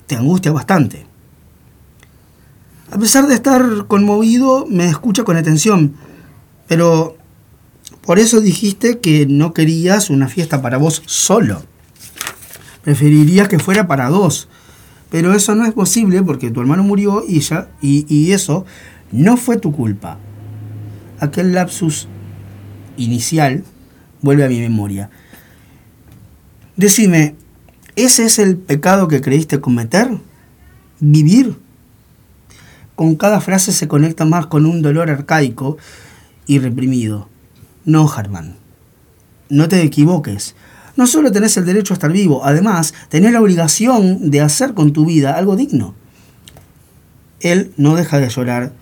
[0.07, 1.07] te angustia bastante.
[2.93, 5.95] A pesar de estar conmovido, me escucha con atención.
[6.69, 7.17] Pero
[8.03, 11.63] por eso dijiste que no querías una fiesta para vos solo.
[12.85, 14.47] Preferirías que fuera para dos.
[15.11, 18.67] Pero eso no es posible porque tu hermano murió y, ya, y, y eso
[19.11, 20.19] no fue tu culpa.
[21.19, 22.09] Aquel lapsus
[22.99, 23.65] inicial
[24.21, 25.09] vuelve a mi memoria.
[26.77, 27.37] Decime,
[27.97, 30.11] ¿ese es el pecado que creíste cometer?
[31.01, 31.57] ¿Vivir?
[32.97, 35.79] Con cada frase se conecta más con un dolor arcaico
[36.47, 37.29] y reprimido.
[37.85, 38.57] No, Germán,
[39.49, 40.55] no te equivoques.
[40.97, 44.93] No solo tenés el derecho a estar vivo, además tenés la obligación de hacer con
[44.93, 45.95] tu vida algo digno.
[47.41, 48.73] Él no deja de llorar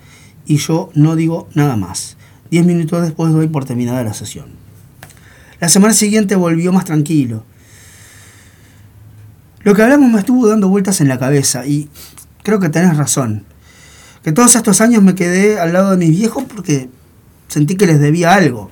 [0.45, 2.17] y yo no digo nada más.
[2.51, 4.47] Diez minutos después doy por terminada la sesión.
[5.61, 7.45] La semana siguiente volvió más tranquilo.
[9.63, 11.89] Lo que hablamos me estuvo dando vueltas en la cabeza y
[12.43, 13.45] creo que tenés razón.
[14.23, 16.91] Que todos estos años me quedé al lado de mis viejos porque
[17.49, 18.71] sentí que les debía algo.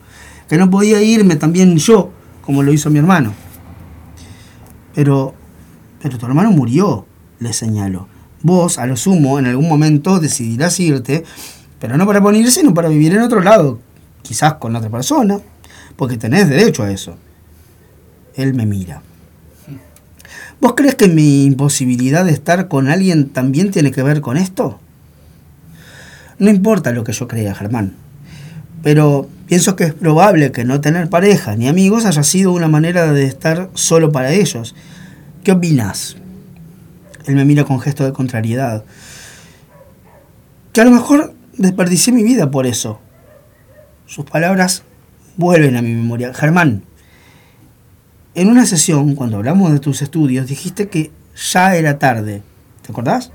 [0.49, 2.11] Que no podía irme también yo,
[2.43, 3.33] como lo hizo mi hermano.
[4.95, 5.35] Pero,
[6.03, 7.07] pero tu hermano murió,
[7.39, 8.09] le señalo.
[8.43, 11.25] Vos, a lo sumo, en algún momento decidirás irte,
[11.79, 13.81] pero no para ponerse, sino para vivir en otro lado,
[14.23, 15.41] quizás con otra persona,
[15.97, 17.17] porque tenés derecho a eso.
[18.35, 19.03] Él me mira.
[20.61, 24.81] ¿Vos crees que mi imposibilidad de estar con alguien también tiene que ver con esto?
[26.39, 27.95] No importa lo que yo crea, Germán,
[28.83, 33.13] pero pienso que es probable que no tener pareja ni amigos haya sido una manera
[33.13, 34.75] de estar solo para ellos.
[35.43, 36.17] ¿Qué opinas?
[37.27, 38.85] Él me mira con gesto de contrariedad.
[40.73, 43.01] Que a lo mejor desperdicié mi vida por eso.
[44.07, 44.85] Sus palabras
[45.37, 46.33] vuelven a mi memoria.
[46.33, 46.85] Germán,
[48.35, 51.11] en una sesión, cuando hablamos de tus estudios, dijiste que
[51.53, 52.43] ya era tarde.
[52.83, 53.33] ¿Te acordás?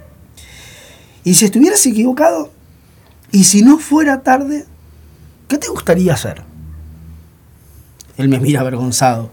[1.24, 2.52] Y si estuvieras equivocado,
[3.34, 4.68] y si no fuera tarde,
[5.48, 6.44] ¿qué te gustaría hacer?
[8.16, 9.32] Él me mira avergonzado.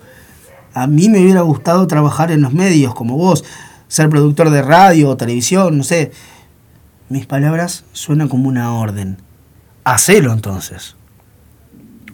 [0.72, 3.44] A mí me hubiera gustado trabajar en los medios como vos,
[3.88, 6.12] ser productor de radio o televisión, no sé.
[7.10, 9.18] Mis palabras suenan como una orden.
[9.84, 10.96] Hacelo entonces.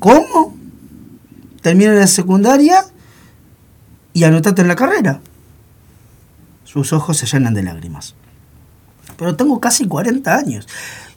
[0.00, 0.56] ¿Cómo?
[1.62, 2.84] Termina la secundaria
[4.12, 5.20] y anotate en la carrera.
[6.64, 8.16] Sus ojos se llenan de lágrimas.
[9.16, 10.66] Pero tengo casi 40 años.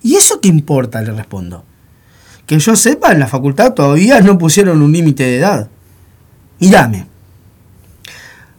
[0.02, 1.02] ¿Y eso qué importa?
[1.02, 1.66] Le respondo.
[2.46, 5.70] Que yo sepa, en la facultad todavía no pusieron un límite de edad.
[6.60, 7.08] Mírame.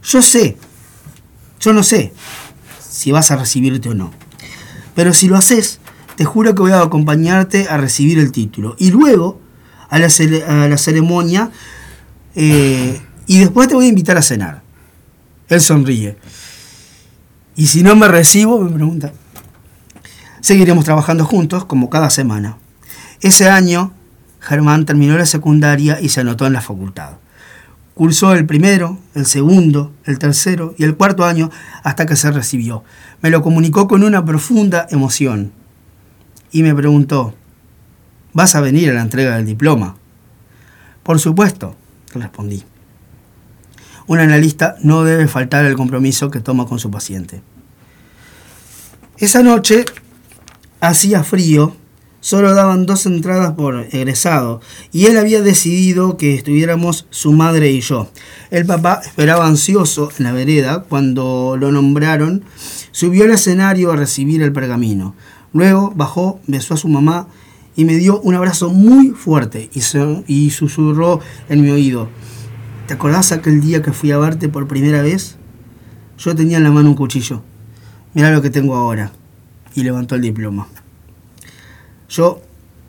[0.03, 0.57] Yo sé
[1.61, 2.13] yo no sé
[2.81, 4.11] si vas a recibirte o no.
[4.95, 5.79] Pero si lo haces,
[6.17, 8.75] te juro que voy a acompañarte a recibir el título.
[8.79, 9.41] Y luego
[9.91, 11.51] a la, ceremonia
[12.35, 14.63] eh, y después te voy a invitar a cenar.
[15.49, 16.17] Él sonríe.
[17.57, 19.13] Y si no me recibo, me pregunta.
[20.41, 22.57] Seguiremos trabajando juntos como cada semana.
[23.21, 23.93] Ese año,
[24.41, 27.19] Germán terminó la secundaria y se anotó en la facultad.
[27.95, 31.51] Cursó el primero, el segundo, el tercero y el cuarto año
[31.85, 32.83] hasta que se recibió.
[33.21, 35.53] Me lo comunicó con una profunda emoción
[36.51, 37.35] y me preguntó,
[38.33, 39.97] ¿vas a venir a la entrega del diploma?
[41.03, 41.77] Por supuesto,
[42.15, 42.65] respondí.
[44.07, 47.43] Un analista no debe faltar el compromiso que toma con su paciente.
[49.19, 49.85] Esa noche
[50.81, 51.75] hacía frío
[52.21, 54.61] solo daban dos entradas por egresado
[54.93, 58.11] y él había decidido que estuviéramos su madre y yo.
[58.51, 62.45] El papá esperaba ansioso en la vereda cuando lo nombraron,
[62.93, 65.15] subió al escenario a recibir el pergamino.
[65.53, 67.29] Luego bajó, besó a su mamá
[67.75, 69.81] y me dio un abrazo muy fuerte y,
[70.27, 72.09] y susurró en mi oído.
[72.87, 75.37] ¿Te acordás aquel día que fui a verte por primera vez?
[76.19, 77.43] Yo tenía en la mano un cuchillo.
[78.13, 79.13] Mira lo que tengo ahora.
[79.75, 80.67] Y levantó el diploma.
[82.09, 82.43] Yo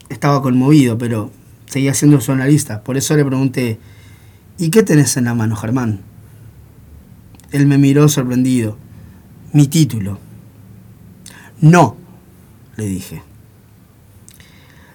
[0.10, 1.32] estaba conmovido, pero
[1.66, 2.84] seguía siendo su analista.
[2.84, 3.80] Por eso le pregunté,
[4.58, 6.02] ¿y qué tenés en la mano, Germán?
[7.52, 8.78] Él me miró sorprendido.
[9.54, 10.18] Mi título.
[11.60, 11.98] No,
[12.78, 13.22] le dije.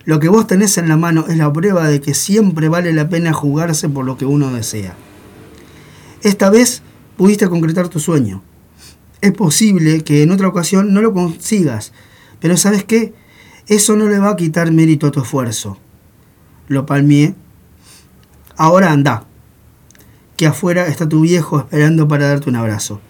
[0.04, 3.08] Lo que vos tenés en la mano es la prueba de que siempre vale la
[3.08, 4.94] pena jugarse por lo que uno desea.
[6.22, 6.82] Esta vez
[7.16, 8.42] pudiste concretar tu sueño.
[9.20, 11.92] Es posible que en otra ocasión no lo consigas,
[12.40, 13.14] pero ¿sabes qué?
[13.66, 15.78] Eso no le va a quitar mérito a tu esfuerzo.
[16.68, 17.34] Lo palmié.
[18.56, 19.24] Ahora anda,
[20.36, 23.00] que afuera está tu viejo esperando para darte un abrazo.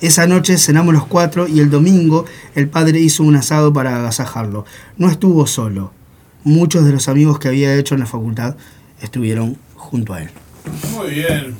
[0.00, 2.24] Esa noche cenamos los cuatro y el domingo
[2.54, 4.64] el padre hizo un asado para agasajarlo.
[4.96, 5.92] No estuvo solo.
[6.44, 8.56] Muchos de los amigos que había hecho en la facultad
[9.00, 10.30] estuvieron junto a él.
[10.92, 11.56] Muy bien.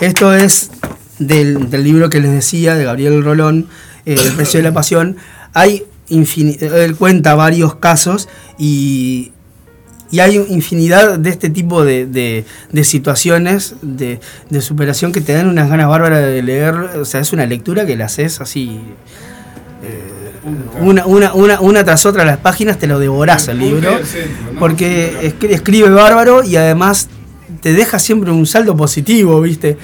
[0.00, 0.70] Esto es
[1.26, 3.68] del, libro que les decía, de Gabriel Rolón,
[4.06, 5.16] eh, El precio de la pasión.
[5.54, 8.28] Hay él cuenta varios casos
[8.58, 9.32] y,
[10.20, 12.44] hay infinidad de este tipo de,
[12.82, 14.20] situaciones de,
[14.60, 16.74] superación que te dan unas ganas bárbaras de leer.
[16.74, 18.78] O sea, es una lectura que la haces así.
[19.82, 20.22] Eh,
[20.80, 23.98] una, una, una, tras otra las páginas te lo devorás el libro.
[24.58, 27.08] Porque escribe bárbaro y además
[27.62, 29.78] te deja siempre un saldo positivo, ¿viste?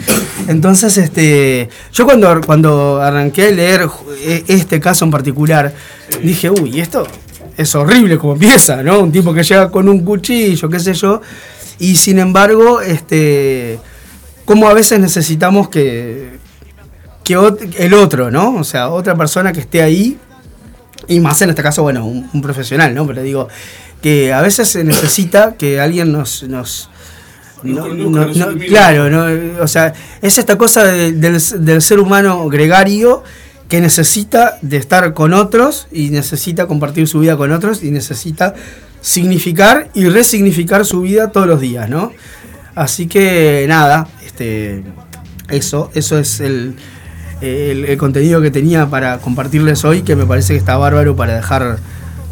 [0.49, 3.89] Entonces, este, yo cuando, cuando arranqué a leer
[4.21, 5.73] e, este caso en particular,
[6.23, 7.07] dije, uy, esto
[7.57, 8.99] es horrible como empieza, ¿no?
[8.99, 11.23] Un tipo que llega con un cuchillo, qué sé yo.
[11.79, 13.79] Y sin embargo, este,
[14.45, 16.39] como a veces necesitamos que,
[17.23, 17.37] que
[17.79, 18.57] el otro, ¿no?
[18.57, 20.19] O sea, otra persona que esté ahí,
[21.07, 23.07] y más en este caso, bueno, un, un profesional, ¿no?
[23.07, 23.49] Pero digo,
[24.03, 26.43] que a veces se necesita que alguien nos...
[26.43, 26.91] nos
[27.63, 33.23] no- claro, no, o sea, es esta cosa de- del, del ser humano gregario
[33.69, 38.55] que necesita de estar con otros y necesita compartir su vida con otros y necesita
[39.01, 42.13] significar y resignificar su vida todos los días, ¿no?
[42.75, 44.85] Así que nada, este,
[45.51, 46.77] eso, eso es el,
[47.41, 51.35] el, el contenido que tenía para compartirles hoy, que me parece que está bárbaro para
[51.35, 51.79] dejar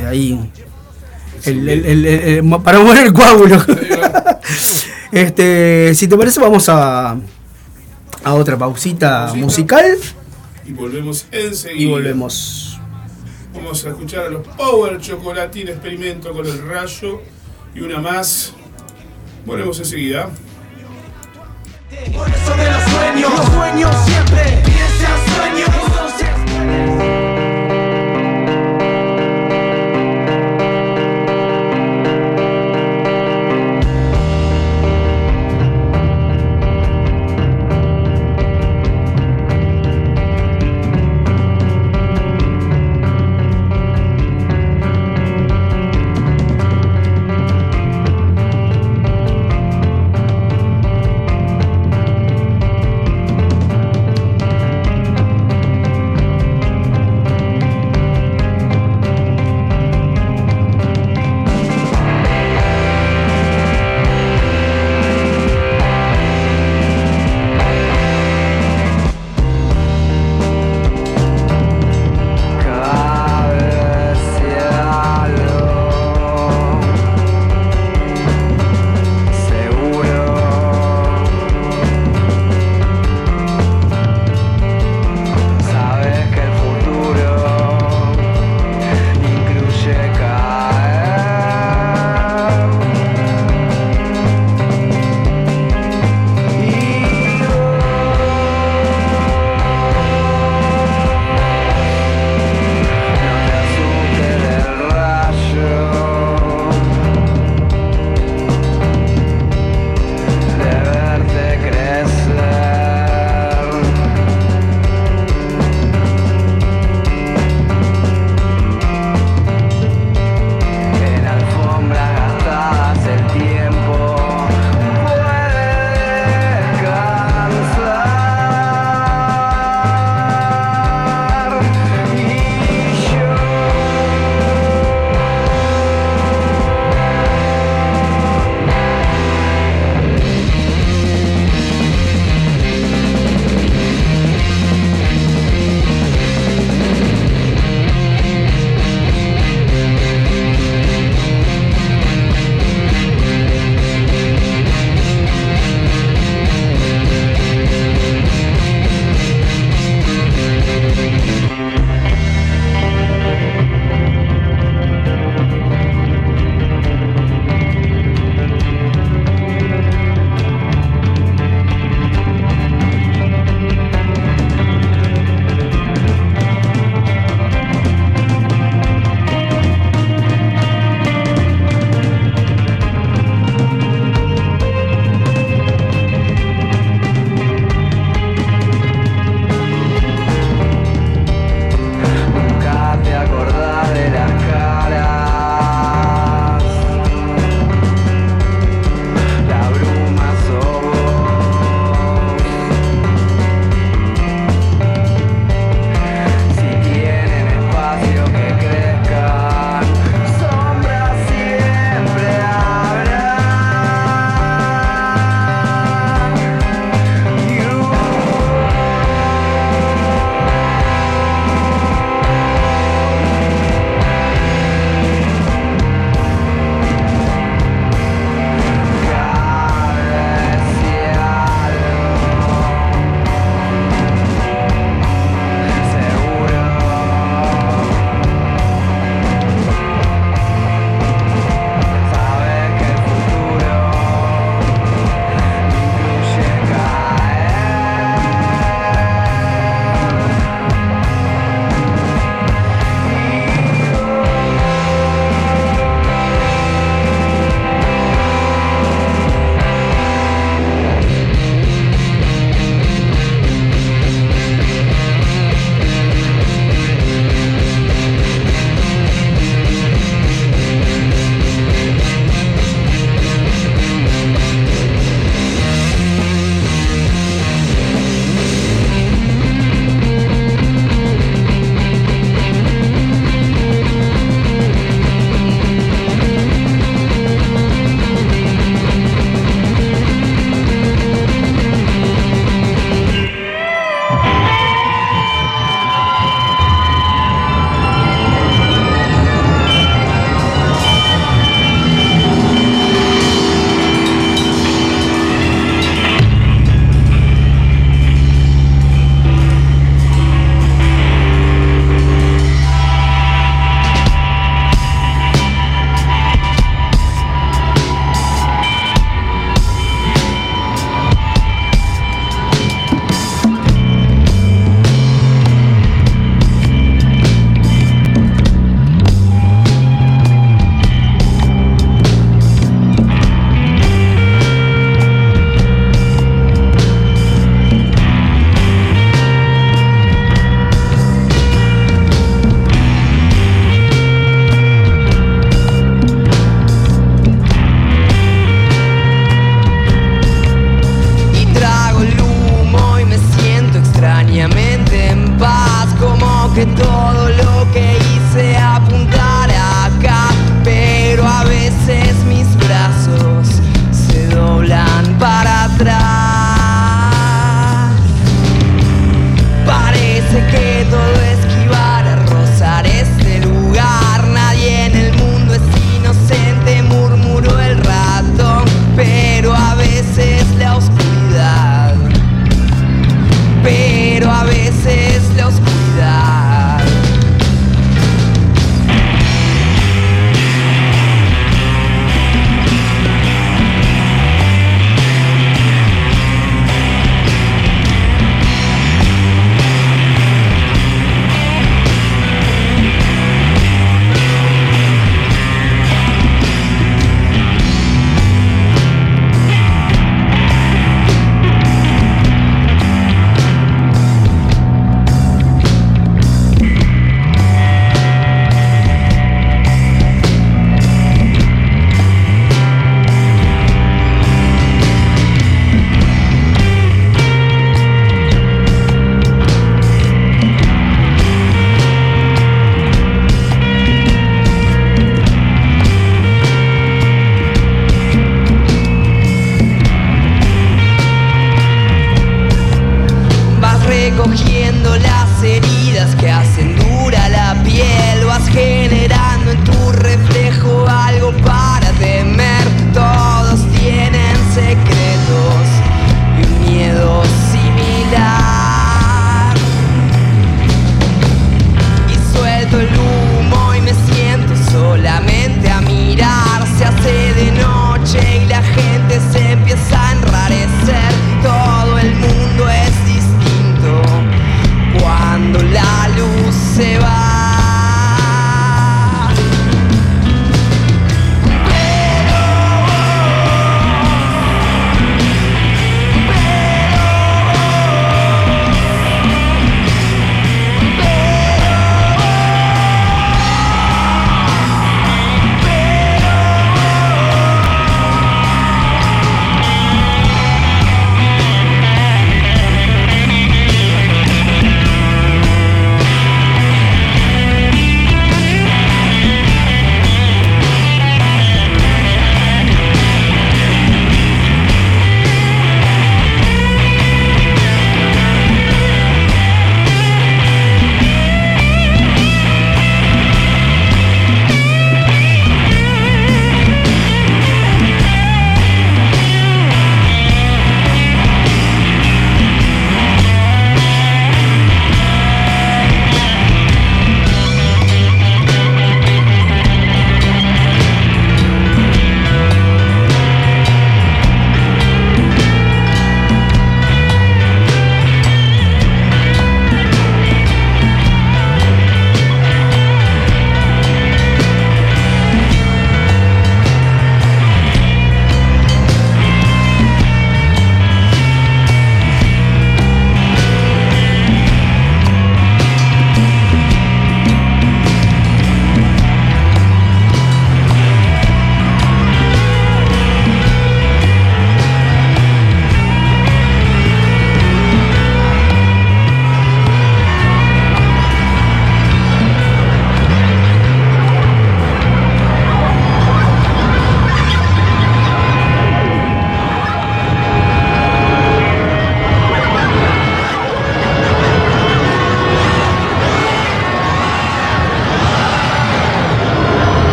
[0.00, 0.50] eh, ahí
[1.44, 3.64] el- el- el- el- el- para mover el coágulo.
[5.12, 7.12] este, si te parece, vamos a,
[8.24, 9.44] a otra pausita Pausita.
[9.44, 9.84] musical
[10.66, 11.80] Y volvemos enseguida.
[11.82, 12.78] y volvemos.
[13.54, 17.20] Vamos a escuchar a los Power Chocolatín Experimento con el rayo
[17.74, 18.52] y una más.
[19.44, 20.30] Volvemos enseguida.
[22.14, 24.29] Por eso de los sueños, los sueños siempre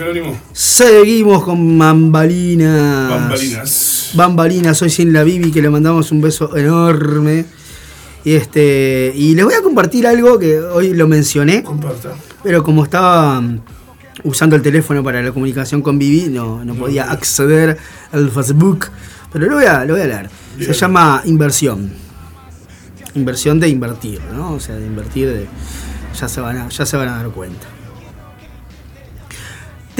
[0.00, 0.34] Jerónimo.
[0.54, 3.10] Seguimos con Bambalinas.
[3.10, 4.10] Bambalinas.
[4.14, 7.44] Bambalinas, hoy sin la Bibi, que le mandamos un beso enorme.
[8.24, 9.12] Y este.
[9.14, 11.62] Y les voy a compartir algo que hoy lo mencioné.
[11.62, 12.14] Comparta.
[12.42, 13.60] Pero como estaba mm,
[14.24, 17.76] usando el teléfono para la comunicación con Vivi, no, no podía acceder
[18.10, 18.86] al Facebook.
[19.30, 20.30] Pero lo voy a, lo voy a leer.
[20.60, 21.92] Se llama inversión.
[23.14, 24.54] Inversión de invertir, ¿no?
[24.54, 25.46] O sea, de invertir de.
[26.18, 27.66] Ya se van a, ya se van a dar cuenta.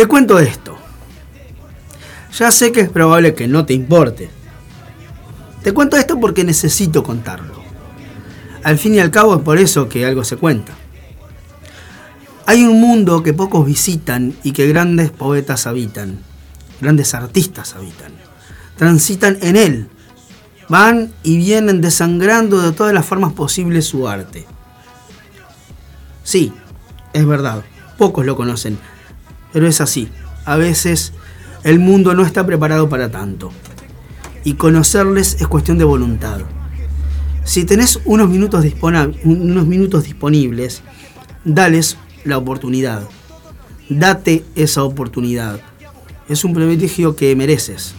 [0.01, 0.79] Te cuento esto.
[2.39, 4.31] Ya sé que es probable que no te importe.
[5.63, 7.53] Te cuento esto porque necesito contarlo.
[8.65, 10.73] Al fin y al cabo es por eso que algo se cuenta.
[12.47, 16.21] Hay un mundo que pocos visitan y que grandes poetas habitan,
[16.81, 18.13] grandes artistas habitan,
[18.79, 19.89] transitan en él,
[20.71, 24.47] van y vienen desangrando de todas las formas posibles su arte.
[26.25, 26.55] Sí,
[27.13, 27.65] es verdad,
[27.99, 28.79] pocos lo conocen,
[29.53, 30.09] pero es así.
[30.45, 31.13] A veces
[31.63, 33.53] el mundo no está preparado para tanto.
[34.45, 36.41] Y conocerles es cuestión de voluntad.
[37.45, 38.63] Si tenés unos minutos,
[40.05, 40.83] disponibles,
[41.45, 43.09] dales la oportunidad.
[43.89, 45.61] Date esa oportunidad.
[46.29, 47.95] Es un privilegio que mereces.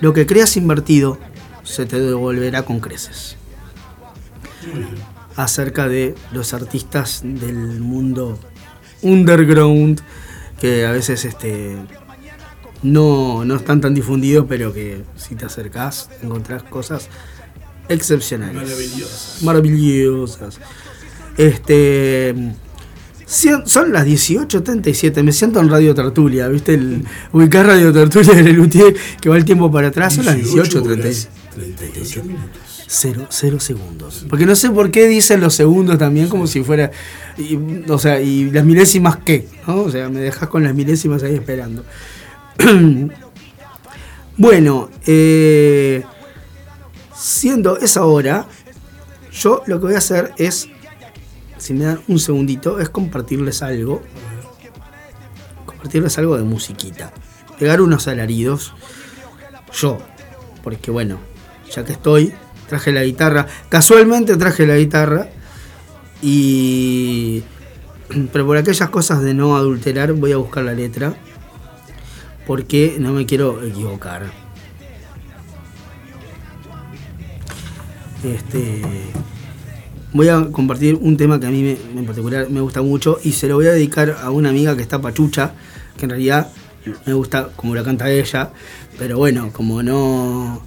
[0.00, 1.18] Lo que creas invertido
[1.64, 3.36] se te devolverá con creces.
[5.36, 8.38] Acerca de los artistas del mundo
[9.02, 10.00] underground
[10.60, 11.76] que a veces este,
[12.82, 17.08] no, no están tan difundidos, pero que si te acercás encontrás cosas
[17.88, 18.62] excepcionales.
[18.62, 19.42] Maravillosas.
[19.42, 20.60] Maravillosas.
[21.36, 22.34] Este.
[23.26, 26.74] Son las 18.37, me siento en Radio Tertulia, ¿viste?
[26.74, 31.26] El, ubicar Radio Tertulia de Lelutier, que va el tiempo para atrás, son las 18.37.
[31.56, 32.65] 38 minutos.
[32.88, 34.24] Cero, cero segundos.
[34.28, 36.90] Porque no sé por qué dicen los segundos también como si fuera.
[37.36, 37.58] y,
[37.88, 39.82] o sea, y las milésimas qué, ¿no?
[39.82, 41.84] O sea, me dejas con las milésimas ahí esperando.
[44.36, 46.04] bueno, eh,
[47.14, 48.46] siendo esa hora,
[49.32, 50.68] yo lo que voy a hacer es,
[51.58, 54.00] si me dan un segundito, es compartirles algo.
[55.66, 57.12] Compartirles algo de musiquita.
[57.58, 58.74] Pegar unos alaridos.
[59.72, 59.98] Yo,
[60.62, 61.18] porque bueno,
[61.74, 62.32] ya que estoy,
[62.68, 63.46] traje la guitarra.
[63.68, 65.28] Casualmente traje la guitarra.
[66.22, 67.42] Y.
[68.32, 71.14] Pero por aquellas cosas de no adulterar, voy a buscar la letra.
[72.46, 74.30] Porque no me quiero equivocar.
[78.24, 78.82] Este.
[80.12, 83.32] Voy a compartir un tema que a mí me- en particular me gusta mucho y
[83.32, 85.52] se lo voy a dedicar a una amiga que está pachucha,
[85.98, 86.48] que en realidad
[87.04, 88.50] me gusta como la canta ella,
[88.98, 90.62] pero bueno, como no,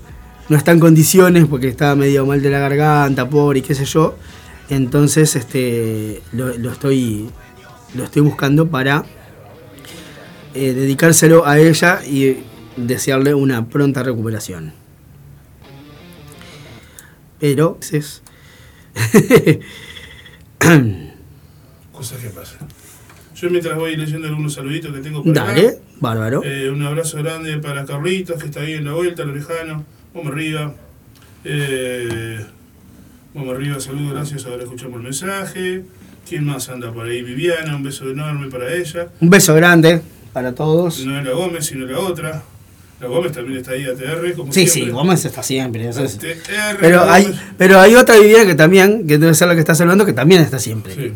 [0.50, 3.86] no está en condiciones porque está medio mal de la garganta, pobre y qué sé
[3.86, 4.16] yo,
[4.70, 7.30] entonces este, lo, lo estoy,
[7.96, 9.06] lo estoy buscando para
[10.54, 12.38] eh, dedicárselo a ella y
[12.76, 14.74] desearle una pronta recuperación.
[17.40, 18.22] Pero es
[21.92, 22.68] Cosas que pasan.
[23.36, 25.46] Yo mientras voy leyendo algunos saluditos que tengo por acá.
[25.54, 26.44] Dale, bárbaro.
[26.44, 29.86] Eh, un abrazo grande para Carlitos, que está ahí en la vuelta, lo lejano.
[30.14, 30.74] Vamos arriba.
[31.46, 32.40] Eh,
[33.34, 34.46] vamos arriba, saludos, gracias.
[34.46, 35.84] Ahora escuchamos el mensaje.
[36.28, 37.22] ¿Quién más anda por ahí?
[37.24, 39.08] Viviana, un beso enorme para ella.
[39.20, 40.02] Un beso grande
[40.34, 41.06] para todos.
[41.06, 42.44] No es la Gómez, sino la otra.
[43.00, 44.92] La Gómez también está ahí, ATR, como Sí, siempre.
[44.92, 45.88] sí, Gómez está siempre.
[45.88, 49.54] eso es- ATR, Pero hay, pero hay otra Viviana que también, que debe ser la
[49.54, 50.94] que estás hablando, que también está siempre.
[50.94, 51.14] Sí.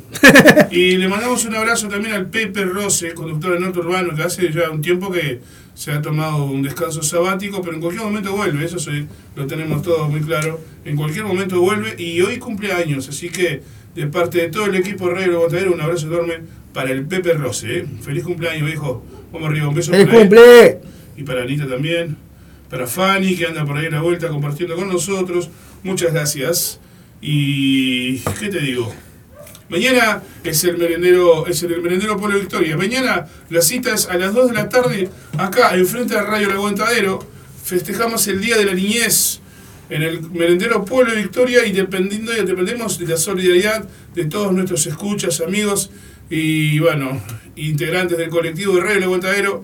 [0.71, 4.49] y le mandamos un abrazo también al Pepe Rose, conductor de Norte Urbano, que hace
[4.53, 5.41] ya un tiempo que
[5.73, 9.81] se ha tomado un descanso sabático, pero en cualquier momento vuelve, eso sí, lo tenemos
[9.81, 10.59] todos muy claro.
[10.85, 13.61] En cualquier momento vuelve y hoy cumple años, así que
[13.95, 16.39] de parte de todo el equipo de Radio Botadero, un abrazo enorme
[16.73, 17.79] para el Pepe Rose.
[17.79, 17.85] ¿eh?
[18.01, 19.03] Feliz cumpleaños, viejo.
[19.31, 20.79] Vamos arriba, un beso ¡Feliz cumple!
[21.15, 22.17] Y para Anita también.
[22.69, 25.49] Para Fanny, que anda por ahí en la vuelta compartiendo con nosotros.
[25.83, 26.79] Muchas gracias.
[27.21, 28.17] Y.
[28.39, 28.91] ¿Qué te digo?
[29.73, 32.77] Mañana es el merendero, es el merendero Polo Victoria.
[32.77, 37.17] Mañana la cita es a las 2 de la tarde, acá, enfrente del Radio El.
[37.63, 39.39] Festejamos el Día de la Niñez
[39.89, 45.41] en el merendero Polo Victoria y dependiendo, dependemos de la solidaridad de todos nuestros escuchas,
[45.41, 45.89] amigos
[46.29, 47.19] y bueno,
[47.55, 49.61] integrantes del colectivo de Radio El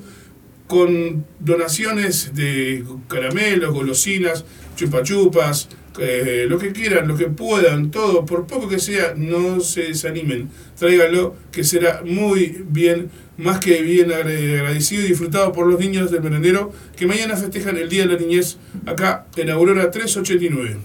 [0.65, 4.43] con donaciones de caramelos, golosinas,
[4.75, 5.69] chupachupas,
[5.99, 10.49] eh, lo que quieran, lo que puedan, todo, por poco que sea, no se desanimen.
[10.77, 16.21] Tráiganlo, que será muy bien, más que bien agradecido y disfrutado por los niños del
[16.21, 20.77] merendero que mañana festejan el Día de la Niñez acá en Aurora 389.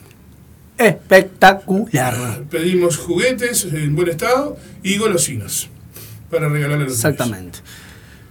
[0.79, 2.43] Espectacular.
[2.51, 5.69] Pedimos juguetes en buen estado y golosinas
[6.31, 7.61] para regalar a los Exactamente.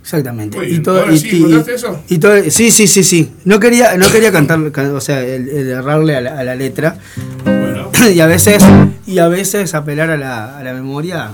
[0.04, 0.58] Exactamente.
[0.70, 2.04] Y todo, Ahora y- sí, y- ¿encontraste eso?
[2.10, 3.32] y todo- sí, sí, sí, sí.
[3.46, 6.56] No quería, no quería cantar, can- o sea, el, el errarle a la, a la
[6.56, 6.98] letra.
[8.14, 8.62] y a veces,
[9.08, 11.30] y a veces apelar a la, a la memoria.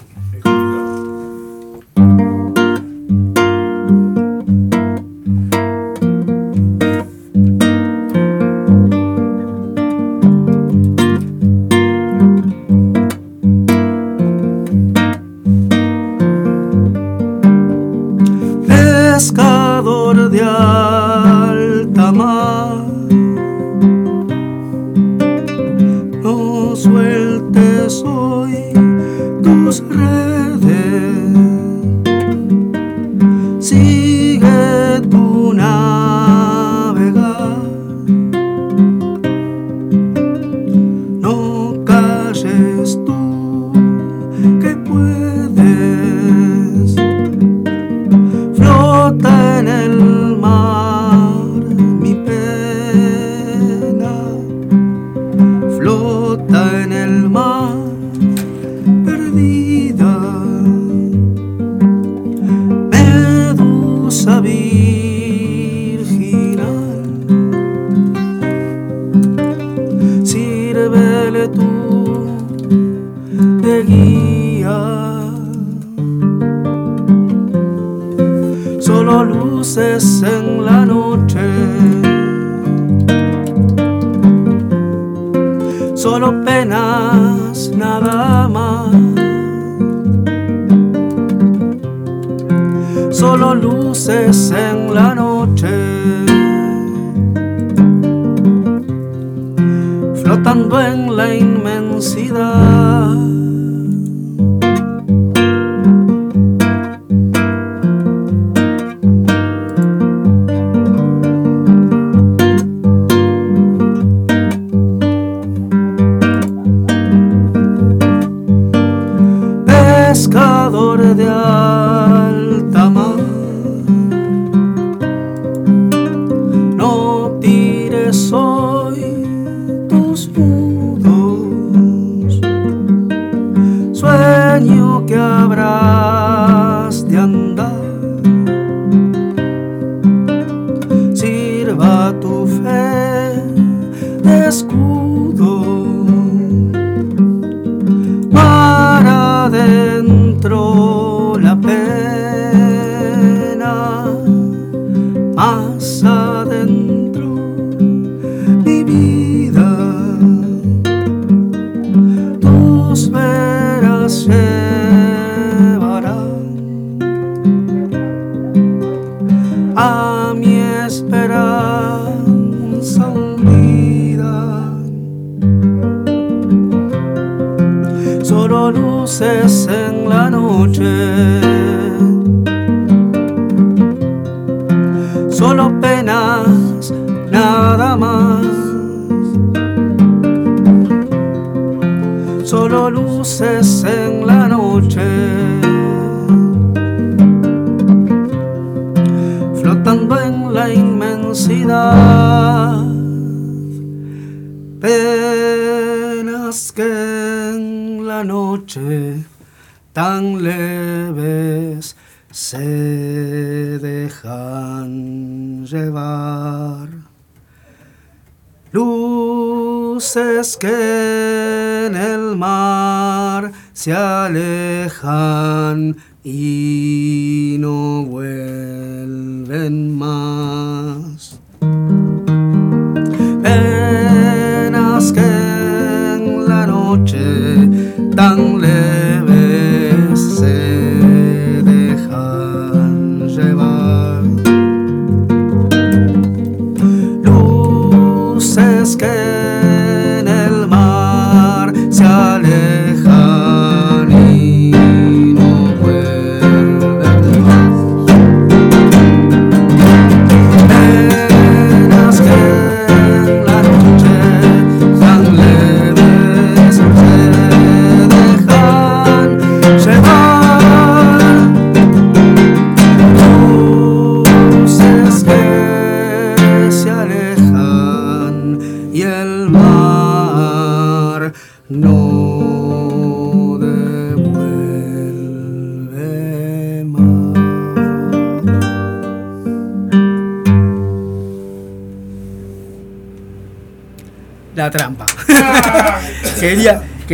[226.23, 226.58] E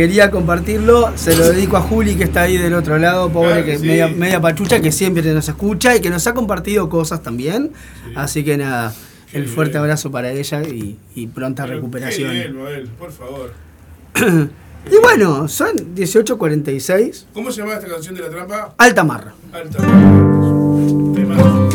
[0.06, 3.64] quería, compartirlo, se lo dedico a Juli que está ahí del otro lado, pobre Claro
[3.64, 3.86] que que sí.
[3.86, 7.72] media, media pachucha, que siempre nos escucha y que nos ha compartido cosas también.
[8.14, 8.94] Así que nada,
[9.32, 12.30] el fuerte abrazo para ella y, y pronta recuperación.
[12.32, 13.52] bien, Noel, por favor.
[14.88, 18.72] Y bueno, son 18.46, ¿Cómo se llama esta canción de la trampa?
[18.78, 19.34] alta marra.
[19.52, 19.78] Alta.
[21.12, 21.68] Temazo.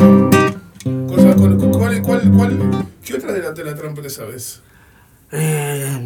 [1.10, 4.62] Cosa- cuál- cuál- cuál- cuál- ¿Qué otra de la, de la trampa te sabes?
[5.34, 6.00] Eh,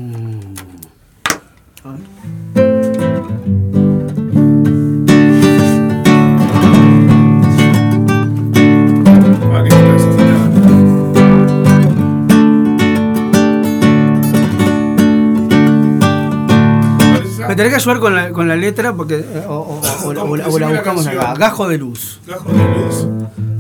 [17.56, 20.14] Me tenés que ayudar con la, con la letra porque eh, o, o- o- o
[20.60, 21.34] la- buscamos acá.
[21.38, 22.20] Gajo de luz.
[22.28, 23.08] Gajo de luz.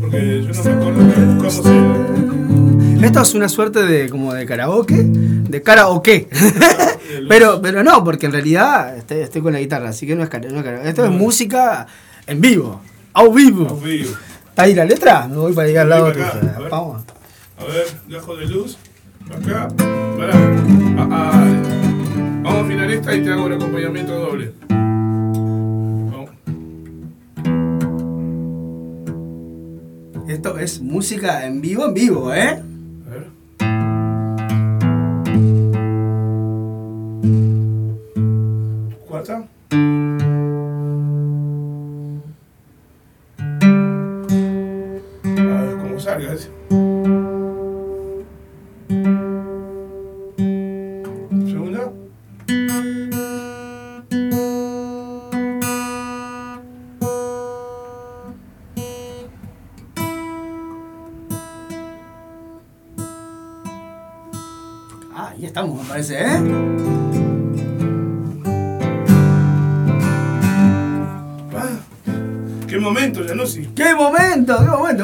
[0.02, 1.66] Porque yo no me acuerdo que buscamos
[2.98, 3.04] el.
[3.06, 6.28] Esto es una suerte de como de karaoke, de karaoke.
[7.30, 10.30] pero, pero no, porque en realidad estoy, estoy con la guitarra, así que no es
[10.30, 10.54] karaoke.
[10.56, 10.88] no es.
[10.88, 11.88] Esto es música
[12.28, 12.82] en vivo,
[13.14, 13.68] au vivo.
[13.70, 14.12] Au vivo.
[14.50, 15.28] ¿Está ahí la letra?
[15.28, 16.08] Me voy para allá al lado.
[16.08, 16.70] A.
[16.70, 17.04] Vamos.
[17.58, 18.78] A ver, gajo de luz.
[19.30, 19.68] Acá.
[20.18, 20.34] Pará.
[20.98, 21.46] Ah, ah.
[22.46, 24.54] Vamos a afinar y te hago el acompañamiento doble.
[30.28, 32.62] Esto es música en vivo, en vivo, ¿eh?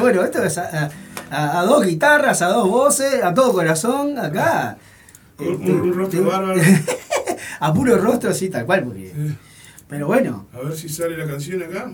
[0.00, 0.90] Bueno, esto es a,
[1.30, 4.76] a- a dos guitarras, a dos voces, a todo corazón, acá.
[5.38, 6.60] Un, un rostro bárbaro.
[7.60, 9.12] a puro rostro, sí, tal cual, porque.
[9.88, 10.46] Pero bueno.
[10.54, 11.90] A ver si sale la canción acá.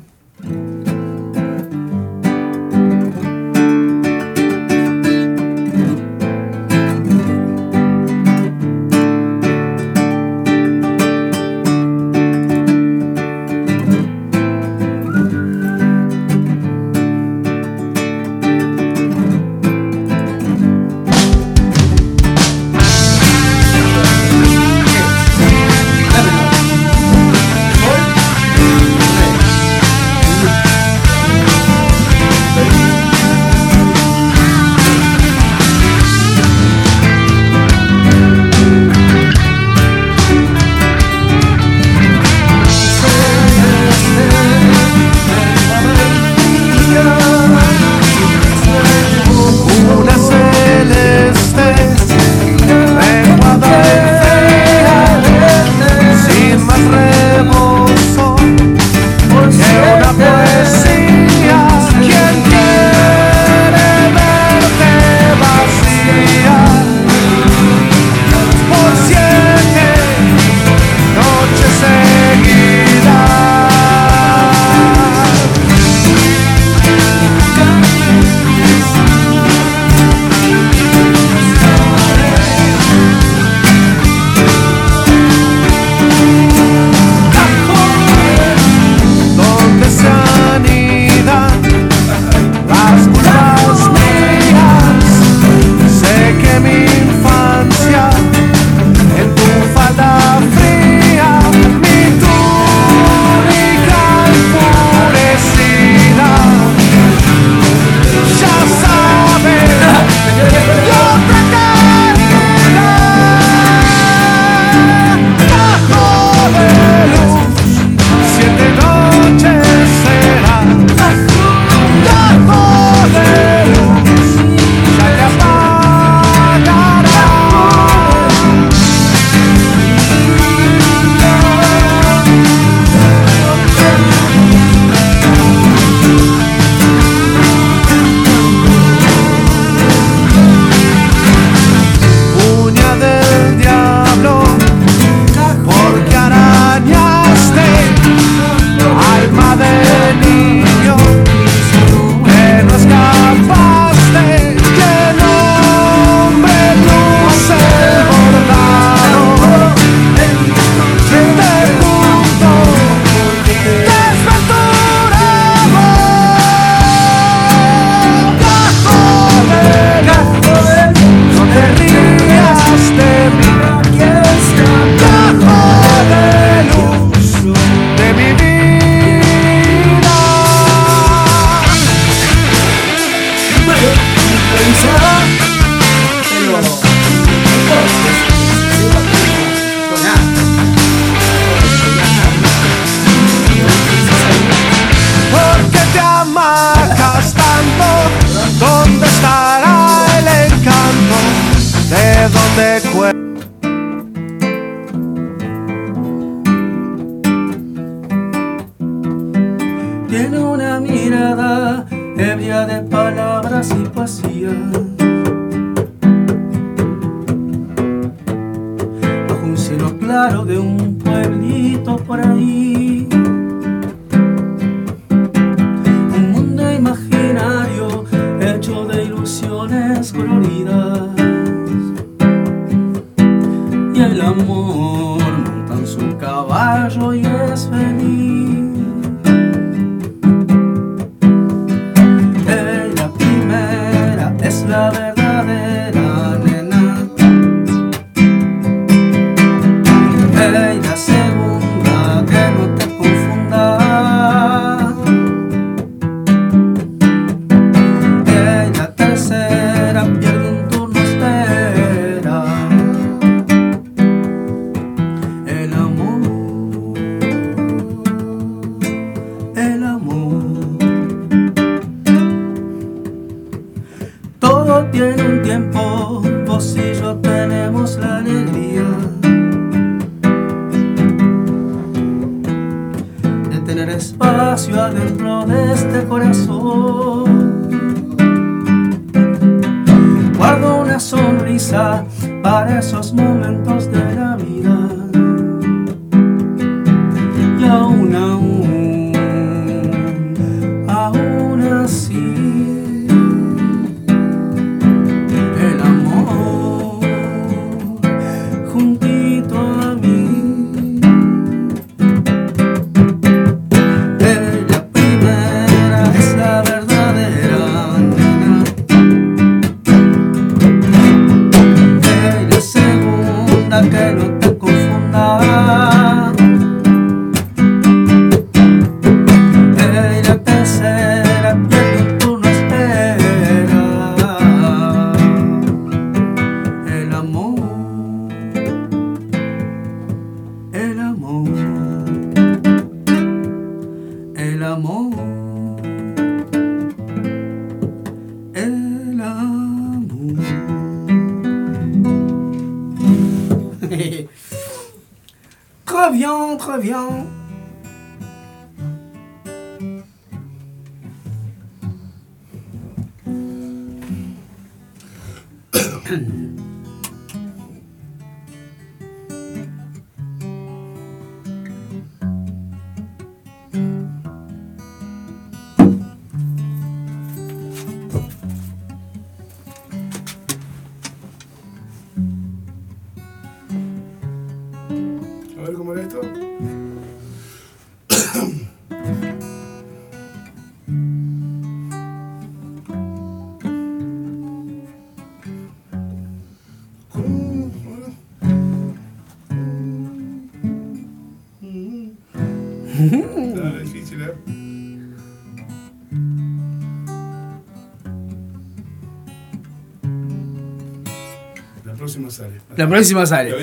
[412.76, 413.54] La próxima sale.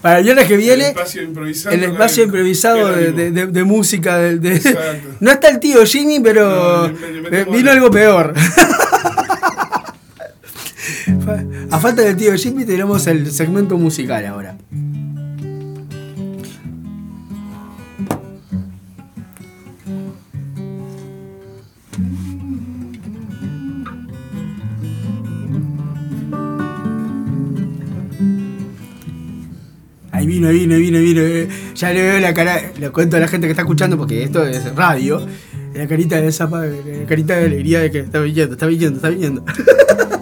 [0.00, 0.94] para el viernes que viene.
[1.70, 2.92] El espacio improvisado.
[2.92, 4.18] De, de, de, música.
[5.20, 6.92] no está el tío Jimmy, pero
[7.50, 8.34] vino algo peor.
[11.70, 14.56] A falta del tío Jimmy tenemos el segmento musical ahora.
[31.82, 34.46] ya le veo la cara, le cuento a la gente que está escuchando, porque esto
[34.46, 35.26] es radio,
[35.74, 39.08] la carita de esa, la carita de alegría de que está viniendo, está viniendo, está
[39.08, 39.44] viniendo.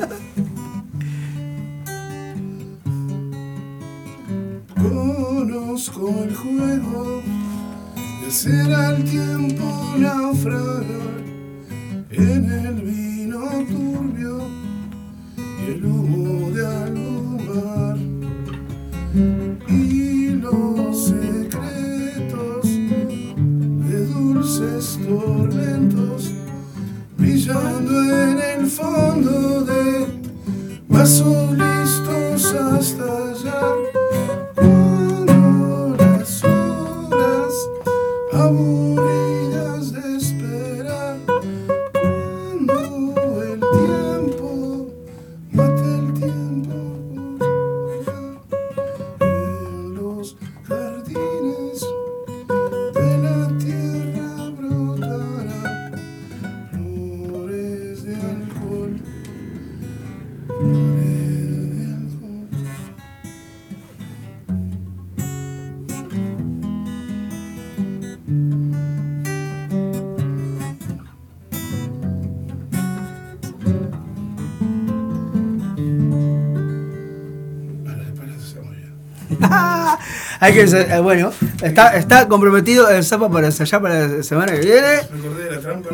[80.51, 81.31] Hay que ser- eh, bueno,
[81.63, 84.81] está, está comprometido el sapo para ensayar para la semana que viene.
[85.13, 85.89] Me acordé de la trampa.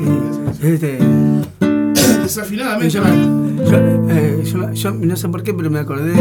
[0.62, 0.98] Este,
[2.22, 2.90] Desafinadamente.
[2.90, 3.02] yo,
[4.08, 6.14] eh, yo- yo no sé por qué, pero me acordé.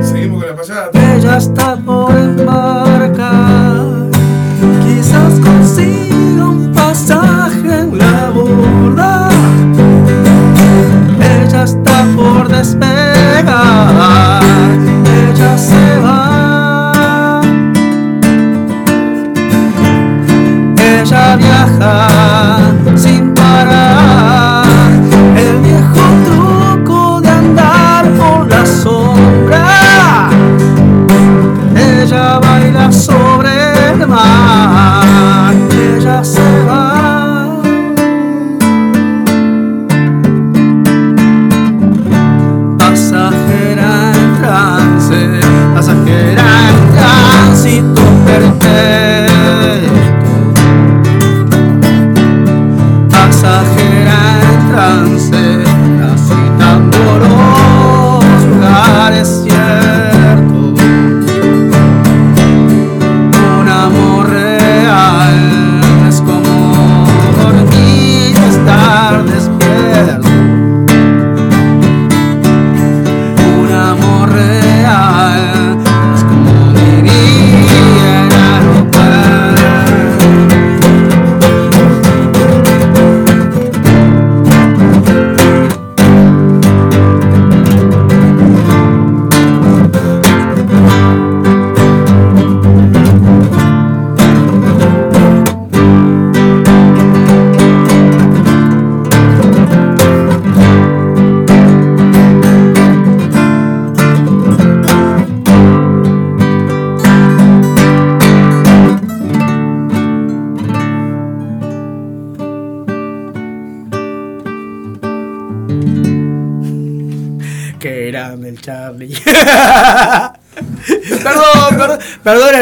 [0.00, 0.90] Seguimos con la pasada.
[0.94, 3.76] Ella está por embarcar,
[4.86, 8.87] quizás consiga un pasaje en la borda.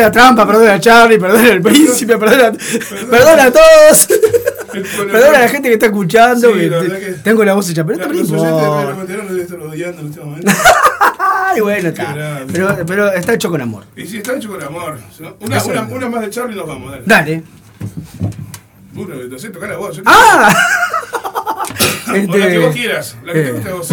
[0.06, 2.52] La trampa, perdona a Charlie, perdona al príncipe, perdona,
[3.10, 4.08] perdona a todos.
[5.10, 7.70] Perdona a la gente que está escuchando, Sí, que la te- que- tengo la voz
[7.70, 8.94] hecha, pero esto no importa.
[9.40, 10.52] Este.
[11.18, 12.44] Ay, bueno, está.
[12.52, 13.84] Pero, pero está hecho con amor.
[13.96, 14.98] Y si está hecho con amor.
[15.40, 16.90] Una, una, una más de Charlie y nos vamos.
[16.92, 17.04] Dale.
[17.06, 17.42] Dale.
[18.96, 19.96] Uno, no sé, tocar la voz.
[19.96, 20.54] te- ¡Ah!
[22.08, 23.16] O la que Este, vos quieras.
[23.24, 23.52] La que te eh.
[23.52, 23.88] guste a vos.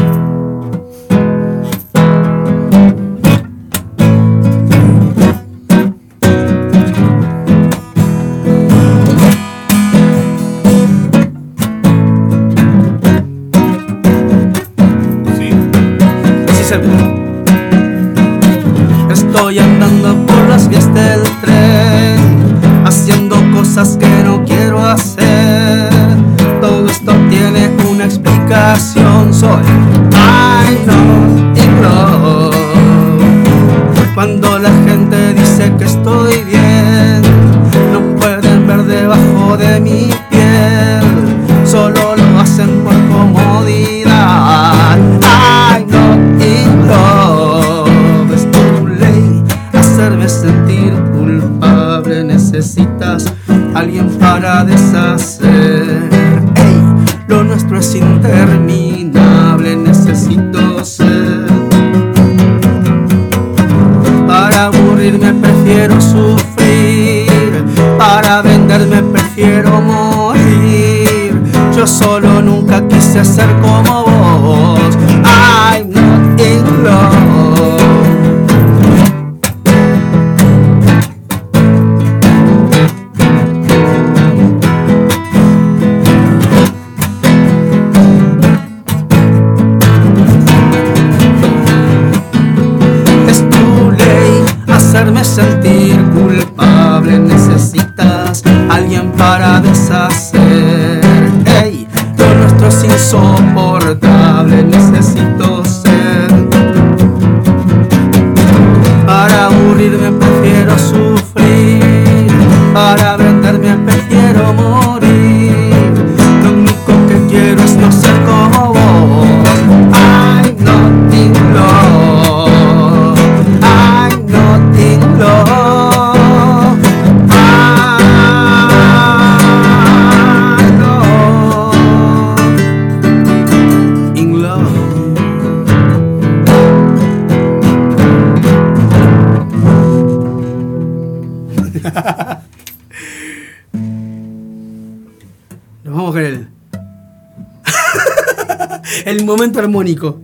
[149.59, 150.19] Armónico.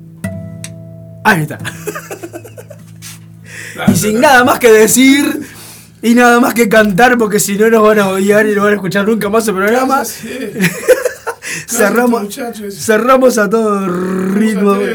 [1.23, 1.57] Ahí está.
[3.87, 5.47] Y sin nada más que decir
[6.01, 8.71] y nada más que cantar, porque si no nos van a odiar y no van
[8.71, 10.03] a escuchar nunca más el programa.
[11.67, 12.37] cerramos,
[12.77, 14.77] cerramos a todo ritmo.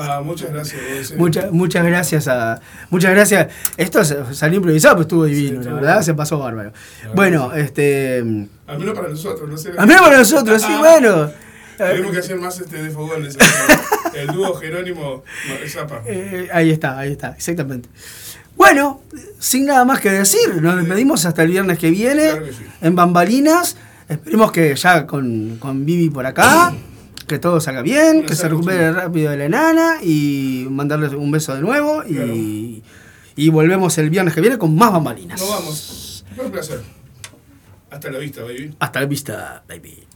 [0.00, 1.12] Ah, muchas gracias.
[1.16, 2.60] Muchas, muchas gracias a.
[2.88, 3.48] Muchas gracias.
[3.76, 6.72] Esto salió improvisado, pero estuvo divino, la verdad, se pasó bárbaro.
[7.16, 8.18] Bueno, este.
[8.68, 9.72] Al menos para nosotros, no sé.
[9.76, 11.32] Al menos para nosotros, sí, bueno.
[11.78, 13.38] Tenemos que hacer más este de fogones.
[14.14, 15.22] El dúo Jerónimo
[15.68, 16.02] Zapa.
[16.06, 17.88] Eh, ahí está, ahí está, exactamente.
[18.56, 19.00] Bueno,
[19.38, 22.32] sin nada más que decir, nos despedimos hasta el viernes que viene
[22.80, 23.76] en Bambalinas.
[24.08, 26.74] Esperemos que ya con, con Vivi por acá,
[27.28, 31.54] que todo salga bien, que se recupere rápido de la enana y mandarles un beso
[31.54, 32.02] de nuevo.
[32.04, 32.82] Y,
[33.36, 35.38] y volvemos el viernes que viene con más Bambalinas.
[35.40, 36.24] Nos vamos.
[36.34, 36.80] Fue un placer.
[37.90, 38.74] Hasta la vista, baby.
[38.80, 40.07] Hasta la vista, baby.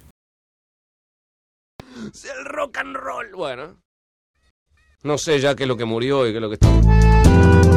[2.15, 3.33] El rock and roll.
[3.35, 3.83] Bueno.
[5.03, 7.72] No sé ya qué es lo que murió y qué es lo que está.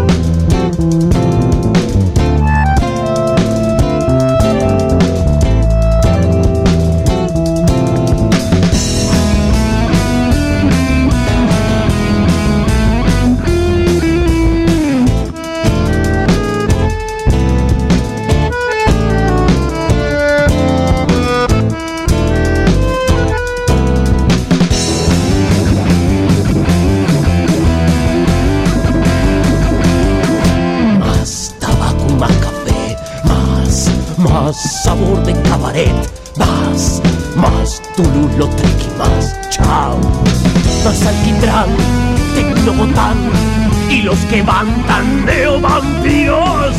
[36.38, 37.02] Más,
[37.36, 40.00] más Tululo y más chao.
[40.84, 41.70] Más alquitrán,
[42.34, 43.18] tecnobotán
[43.90, 46.76] y los que van tan neovampiros.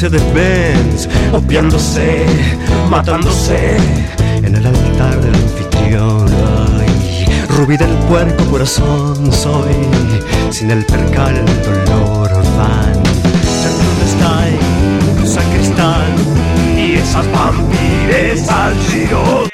[0.00, 2.24] Mercedes-Benz, opiándose,
[2.88, 3.76] matándose
[4.42, 6.26] en el altar del anfitrión.
[6.78, 9.74] Ay, rubí del puerco corazón soy,
[10.50, 12.94] sin el percal el dolor van.
[12.94, 16.14] ¿Dónde está el sacristán
[16.78, 19.49] y esas vampires al giro?